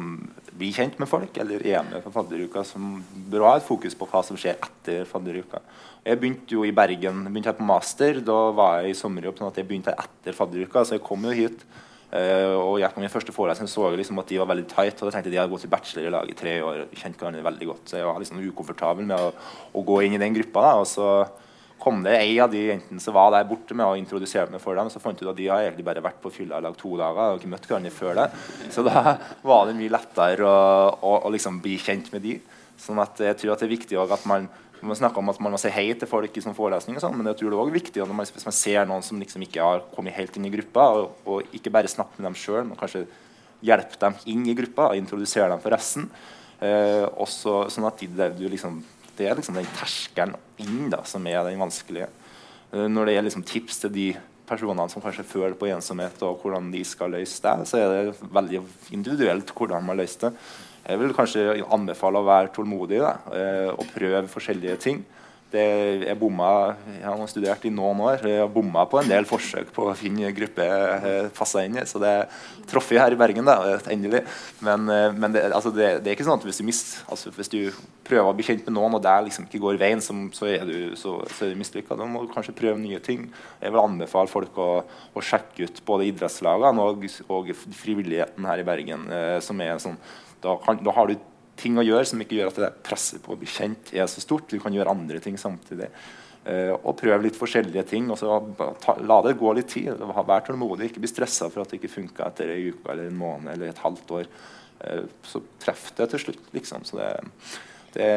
blir 0.56 0.72
kjent 0.72 0.96
med 1.00 1.08
folk 1.08 1.36
eller 1.42 1.64
er 1.68 1.84
med 1.84 2.04
på 2.04 2.12
fadderuka, 2.14 2.62
som 2.64 2.94
bør 3.32 3.44
ha 3.48 3.54
et 3.58 3.66
fokus 3.66 3.96
på 3.98 4.08
hva 4.08 4.22
som 4.24 4.38
skjer 4.40 4.56
etter 4.56 5.04
fadderuka. 5.08 5.60
Jeg 6.02 6.18
begynte 6.20 6.56
jo 6.56 6.64
i 6.66 6.72
Bergen 6.74 7.26
begynte 7.28 7.52
her 7.52 7.58
på 7.58 7.66
master. 7.68 8.20
Da 8.24 8.38
var 8.56 8.80
jeg 8.80 8.94
i 8.94 8.98
sommerjobb. 8.98 9.36
sånn 9.38 9.52
at 9.52 9.60
jeg 9.60 9.68
begynte 9.68 9.92
her 9.92 10.02
etter 10.02 10.36
fadderuka, 10.36 10.84
så 10.84 10.96
jeg 10.96 11.04
kom 11.04 11.28
jo 11.28 11.36
hit. 11.36 11.64
Uh, 12.12 12.58
og 12.60 12.74
gikk 12.76 12.92
på 12.92 13.00
min 13.00 13.08
første 13.08 13.32
forelesning 13.32 13.70
så 13.72 13.86
jeg 13.86 14.02
liksom 14.02 14.18
at 14.20 14.28
de 14.28 14.40
var 14.42 14.50
veldig 14.50 14.66
tight. 14.68 14.98
Og 15.00 15.08
da 15.08 15.14
tenkte 15.14 15.30
jeg 15.30 15.36
de 15.36 15.40
hadde 15.40 15.54
gått 15.54 15.64
i 15.64 15.70
bachelor 15.72 16.08
i 16.08 16.12
lag 16.12 16.28
i 16.28 16.36
tre 16.36 16.58
år. 16.60 16.82
Kjent 16.92 17.16
hverandre 17.16 17.46
veldig 17.46 17.68
godt 17.70 17.88
Så 17.88 18.00
jeg 18.00 18.08
var 18.08 18.20
liksom 18.20 18.42
ukomfortabel 18.42 19.08
med 19.08 19.16
å, 19.16 19.30
å 19.72 19.84
gå 19.86 20.02
inn 20.04 20.18
i 20.18 20.20
den 20.20 20.36
gruppa. 20.36 20.66
Da. 20.66 20.74
Og 20.82 20.90
så 20.90 21.08
kom 21.82 22.02
det 22.04 22.14
ei 22.14 22.36
av 22.38 22.52
de 22.52 22.60
jentene 22.68 23.02
som 23.02 23.16
var 23.16 23.32
der 23.34 23.48
borte 23.48 23.74
med 23.74 23.88
å 23.88 23.96
introdusere 23.98 24.52
meg 24.52 24.60
for 24.62 24.78
dem. 24.78 24.90
Så 24.92 25.00
fant 25.02 25.18
jeg 25.18 25.26
ut 25.26 25.32
at 25.32 25.40
de 25.40 25.48
har 25.48 25.64
egentlig 25.64 25.86
bare 25.88 26.04
vært 26.04 26.20
på 26.22 26.34
fylla 26.34 26.60
i 26.60 26.66
lag 26.66 26.76
to 26.78 26.92
dager 27.00 27.32
og 27.32 27.40
ikke 27.40 27.54
møtt 27.54 27.70
hverandre 27.70 27.94
før 27.96 28.20
det. 28.20 28.28
Så 28.74 28.84
da 28.86 29.16
var 29.50 29.70
det 29.70 29.78
mye 29.80 29.94
lettere 29.96 30.46
å, 30.46 30.58
å, 31.00 31.14
å 31.26 31.32
liksom 31.32 31.62
bli 31.64 31.78
kjent 31.80 32.12
med 32.14 32.26
de. 32.28 32.36
Sånn 32.82 33.00
at 33.02 33.24
jeg 33.24 33.40
tror 33.40 33.54
at 33.54 33.64
det 33.64 33.70
er 33.70 33.76
viktig 33.76 33.98
at 34.04 34.28
man 34.28 34.50
man 34.88 34.98
snakker 34.98 35.22
om 35.22 35.30
at 35.30 35.40
man 35.42 35.54
må 35.54 35.60
si 35.60 35.70
hei 35.70 35.88
til 35.94 36.10
folk 36.10 36.36
i 36.36 36.42
sånn 36.42 36.56
forelesning, 36.56 36.96
og 36.98 37.04
sånn, 37.04 37.18
men 37.18 37.28
jeg 37.30 37.38
tror 37.40 37.52
det 37.52 37.58
er 37.58 37.64
også 37.64 37.76
viktig 37.76 38.02
at 38.02 38.12
man, 38.12 38.30
hvis 38.36 38.48
man 38.48 38.56
ser 38.56 38.88
noen 38.90 39.04
som 39.06 39.20
liksom 39.22 39.44
ikke 39.46 39.66
har 39.66 39.84
kommet 39.94 40.16
helt 40.16 40.38
inn 40.38 40.48
i 40.48 40.54
gruppa, 40.54 40.88
og, 40.98 41.20
og 41.28 41.54
ikke 41.56 41.72
bare 41.74 41.90
snakke 41.90 42.18
med 42.18 42.30
dem 42.30 42.38
sjøl, 42.38 42.64
men 42.66 42.80
kanskje 42.80 43.04
hjelpe 43.62 44.00
dem 44.00 44.16
inn 44.32 44.48
i 44.50 44.56
gruppa 44.58 44.88
og 44.90 44.98
introdusere 44.98 45.52
dem 45.52 45.62
for 45.62 45.74
resten. 45.74 46.08
Eh, 46.62 47.04
også, 47.22 47.68
sånn 47.74 47.86
at 47.86 48.02
de, 48.02 48.50
liksom 48.50 48.80
det 49.18 49.28
er 49.28 49.38
liksom 49.38 49.56
den 49.58 49.70
terskelen 49.76 50.36
inn 50.62 50.90
da, 50.92 51.02
som 51.08 51.24
er 51.28 51.42
den 51.46 51.60
vanskelige. 51.60 52.08
Eh, 52.72 52.88
når 52.90 53.08
det 53.08 53.16
er 53.16 53.26
liksom 53.26 53.46
tips 53.46 53.82
til 53.84 53.94
de 53.94 54.08
personene 54.48 54.88
som 54.90 55.02
kanskje 55.04 55.26
føler 55.28 55.56
på 55.58 55.68
ensomhet, 55.70 56.22
og 56.26 56.42
hvordan 56.42 56.70
de 56.72 56.82
skal 56.86 57.14
løse 57.14 57.40
det, 57.44 57.68
så 57.68 57.80
er 57.80 57.92
det 58.10 58.30
veldig 58.34 58.62
individuelt 58.96 59.52
hvordan 59.56 59.84
man 59.86 60.00
løser 60.00 60.28
det. 60.28 60.46
Jeg 60.82 60.98
vil 60.98 61.14
kanskje 61.14 61.62
anbefale 61.70 62.18
å 62.18 62.26
være 62.26 62.52
tålmodig 62.54 63.02
da, 63.02 63.16
eh, 63.36 63.70
og 63.70 63.90
prøve 63.94 64.26
forskjellige 64.30 64.78
ting. 64.82 65.04
Det, 65.52 65.62
jeg 66.06 66.16
bomma 66.16 66.48
Jeg 66.88 67.04
har 67.04 67.28
studert 67.28 67.64
i 67.68 67.72
noen 67.72 67.98
år. 68.00 68.22
Jeg 68.24 68.40
har 68.40 68.48
bomma 68.48 68.86
på 68.88 69.02
en 69.02 69.10
del 69.10 69.26
forsøk 69.28 69.68
på 69.76 69.84
å 69.90 69.96
finne 69.98 70.30
gruppe 70.32 70.64
eh, 70.64 71.28
passa 71.36 71.64
inn 71.66 71.76
i. 71.76 71.84
Så 71.88 72.00
det 72.00 72.12
traff 72.70 72.88
jeg 72.92 73.02
her 73.02 73.12
i 73.12 73.18
Bergen, 73.20 73.44
da, 73.44 73.58
endelig. 73.92 74.22
Men, 74.64 74.88
eh, 74.88 75.10
men 75.12 75.34
det, 75.34 75.44
altså 75.52 75.74
det, 75.74 75.90
det, 76.00 76.08
er 76.08 76.16
ikke 76.16 76.26
sånn 76.30 76.40
at 76.40 76.48
hvis 76.48 76.62
du, 76.62 76.64
mist, 76.70 76.94
altså 77.04 77.34
hvis 77.36 77.52
du 77.52 77.58
prøver 78.06 78.30
å 78.30 78.36
bli 78.38 78.48
kjent 78.48 78.64
med 78.68 78.78
noen, 78.78 78.96
og 78.96 79.04
det 79.04 79.18
liksom 79.28 79.50
ikke 79.50 79.60
går 79.66 79.82
veien, 79.82 80.00
så, 80.04 80.16
så 80.32 80.48
er 80.54 80.64
du, 80.68 80.96
så, 80.96 81.18
du 81.20 81.60
mislykka. 81.60 82.00
Da 82.00 82.08
må 82.08 82.24
du 82.24 82.32
kanskje 82.32 82.56
prøve 82.56 82.80
nye 82.80 83.02
ting. 83.04 83.28
Jeg 83.60 83.76
vil 83.76 83.84
anbefale 83.84 84.32
folk 84.32 84.56
å, 84.56 84.72
å 84.88 85.26
sjekke 85.26 85.68
ut 85.68 85.84
både 85.88 86.08
idrettslagene 86.08 86.88
og, 86.88 87.08
og 87.28 87.52
frivilligheten 87.76 88.48
her 88.48 88.64
i 88.64 88.68
Bergen. 88.72 89.08
Eh, 89.12 89.38
som 89.44 89.60
er 89.60 89.76
sånn, 89.84 90.00
da, 90.42 90.56
kan, 90.64 90.80
da 90.84 90.94
har 90.96 91.10
du 91.10 91.16
ting 91.58 91.78
å 91.78 91.84
gjøre 91.84 92.08
som 92.08 92.22
ikke 92.22 92.38
gjør 92.38 92.50
at 92.52 92.60
det 92.62 92.72
presset 92.86 93.22
på 93.22 93.34
å 93.34 93.38
bli 93.38 93.48
kjent 93.50 93.92
er 93.94 94.08
så 94.10 94.22
stort. 94.24 94.50
Du 94.50 94.60
kan 94.62 94.74
gjøre 94.74 94.92
andre 94.92 95.20
ting 95.22 95.38
samtidig. 95.40 95.90
Uh, 96.42 96.74
og 96.80 96.96
prøve 96.98 97.20
litt 97.22 97.38
forskjellige 97.38 97.84
ting. 97.92 98.10
og 98.10 98.18
så 98.18 98.40
ta, 98.82 98.96
La 99.06 99.20
det 99.22 99.36
gå 99.38 99.52
litt 99.54 99.70
tid. 99.70 99.92
Vær 100.00 100.46
tålmodig. 100.46 100.90
Ikke 100.90 101.04
bli 101.04 101.10
stressa 101.10 101.50
for 101.52 101.62
at 101.62 101.70
det 101.70 101.78
ikke 101.78 101.92
funka 101.92 102.26
etter 102.30 102.50
ei 102.54 102.72
uke 102.72 102.90
eller 102.90 103.12
en 103.12 103.20
måned 103.20 103.54
eller 103.54 103.70
et 103.70 103.82
halvt 103.84 104.14
år. 104.18 104.30
Uh, 104.82 105.04
så 105.28 105.42
treff 105.62 105.90
det 105.98 106.10
til 106.14 106.26
slutt, 106.26 106.46
liksom. 106.56 106.86
Så 106.88 106.98
det, 106.98 107.10
det 107.94 108.12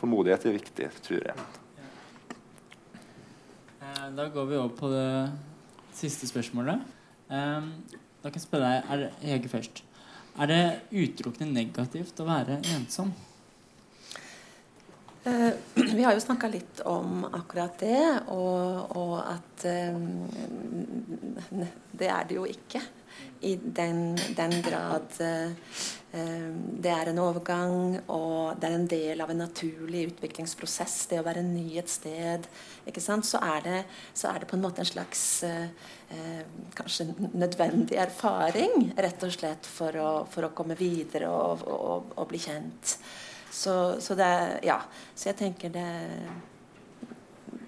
tålmodighet 0.00 0.48
er 0.48 0.60
viktig, 0.60 0.92
tror 1.04 1.32
jeg. 1.32 1.48
Eh, 3.88 4.06
da 4.16 4.28
går 4.32 4.48
vi 4.48 4.56
over 4.56 4.72
på 4.76 4.90
det 4.92 5.32
siste 5.96 6.28
spørsmålet. 6.30 6.80
Um, 7.28 7.72
da 8.22 8.30
kan 8.30 8.40
jeg 8.40 8.46
spørre 8.46 8.70
deg, 8.70 8.88
er 8.88 9.02
det, 9.02 9.10
Hege 9.28 9.52
først. 9.52 9.82
Er 10.38 10.46
det 10.46 10.64
utelukkende 10.94 11.50
negativt 11.50 12.20
å 12.22 12.26
være 12.28 12.60
ensom? 12.76 13.10
Eh, 15.26 15.50
vi 15.98 16.04
har 16.04 16.14
jo 16.14 16.22
snakka 16.22 16.50
litt 16.52 16.82
om 16.86 17.24
akkurat 17.26 17.74
det, 17.82 18.04
og, 18.30 18.94
og 18.98 19.16
at 19.24 19.66
um, 19.90 20.28
det 21.98 22.10
er 22.12 22.28
det 22.28 22.38
jo 22.38 22.46
ikke. 22.46 22.82
I 23.40 23.54
den, 23.56 24.16
den 24.36 24.54
grad 24.64 25.14
uh, 25.22 25.50
det 26.82 26.90
er 26.90 27.10
en 27.10 27.20
overgang, 27.20 27.98
og 28.08 28.56
det 28.58 28.66
er 28.66 28.74
en 28.78 28.88
del 28.88 29.20
av 29.20 29.30
en 29.30 29.42
naturlig 29.44 30.06
utviklingsprosess, 30.08 30.94
det 31.10 31.20
å 31.20 31.26
være 31.26 31.44
ny 31.44 31.76
et 31.78 31.92
sted, 31.92 32.48
ikke 32.88 33.02
sant? 33.04 33.28
Så, 33.28 33.38
er 33.44 33.62
det, 33.66 33.82
så 34.16 34.32
er 34.32 34.40
det 34.40 34.48
på 34.48 34.56
en 34.56 34.64
måte 34.64 34.82
en 34.82 34.88
slags 34.88 35.22
uh, 35.46 35.68
uh, 36.14 36.42
kanskje 36.78 37.10
nødvendig 37.36 38.00
erfaring, 38.00 38.90
rett 38.96 39.28
og 39.28 39.36
slett, 39.36 39.68
for 39.68 40.00
å, 40.00 40.10
for 40.32 40.48
å 40.48 40.54
komme 40.56 40.78
videre 40.80 41.28
og, 41.28 41.66
og, 41.68 42.14
og 42.16 42.30
bli 42.32 42.40
kjent. 42.42 42.96
Så, 43.50 44.00
så, 44.00 44.14
det 44.14 44.60
Ja. 44.62 44.80
Så 45.14 45.28
jeg 45.28 45.36
tenker 45.36 45.68
det 45.68 45.88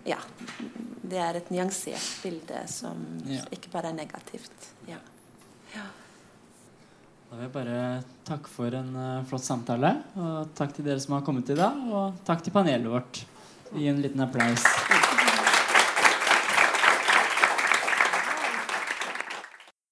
Ja. 0.07 0.19
Det 1.11 1.19
er 1.19 1.37
et 1.37 1.51
nyansert 1.51 2.23
bilde 2.23 2.61
som 2.71 3.01
ja. 3.27 3.43
ikke 3.51 3.73
bare 3.73 3.91
er 3.91 3.97
negativt. 3.99 4.69
Ja. 4.87 5.01
Ja. 5.75 5.87
Da 7.31 7.37
vil 7.37 7.47
jeg 7.47 7.55
bare 7.55 7.83
takke 8.27 8.51
for 8.51 8.75
en 8.75 8.91
uh, 8.97 9.25
flott 9.31 9.47
samtale. 9.47 9.93
Og 10.19 10.51
takk 10.59 10.75
til 10.75 10.89
dere 10.89 11.03
som 11.03 11.15
har 11.15 11.27
kommet 11.27 11.53
i 11.55 11.59
dag. 11.59 11.85
Og 11.91 12.25
takk 12.27 12.43
til 12.43 12.55
panelet 12.55 12.91
vårt. 12.91 13.23
Gi 13.71 13.87
en 13.87 14.03
liten 14.03 14.27
applaus. 14.27 14.67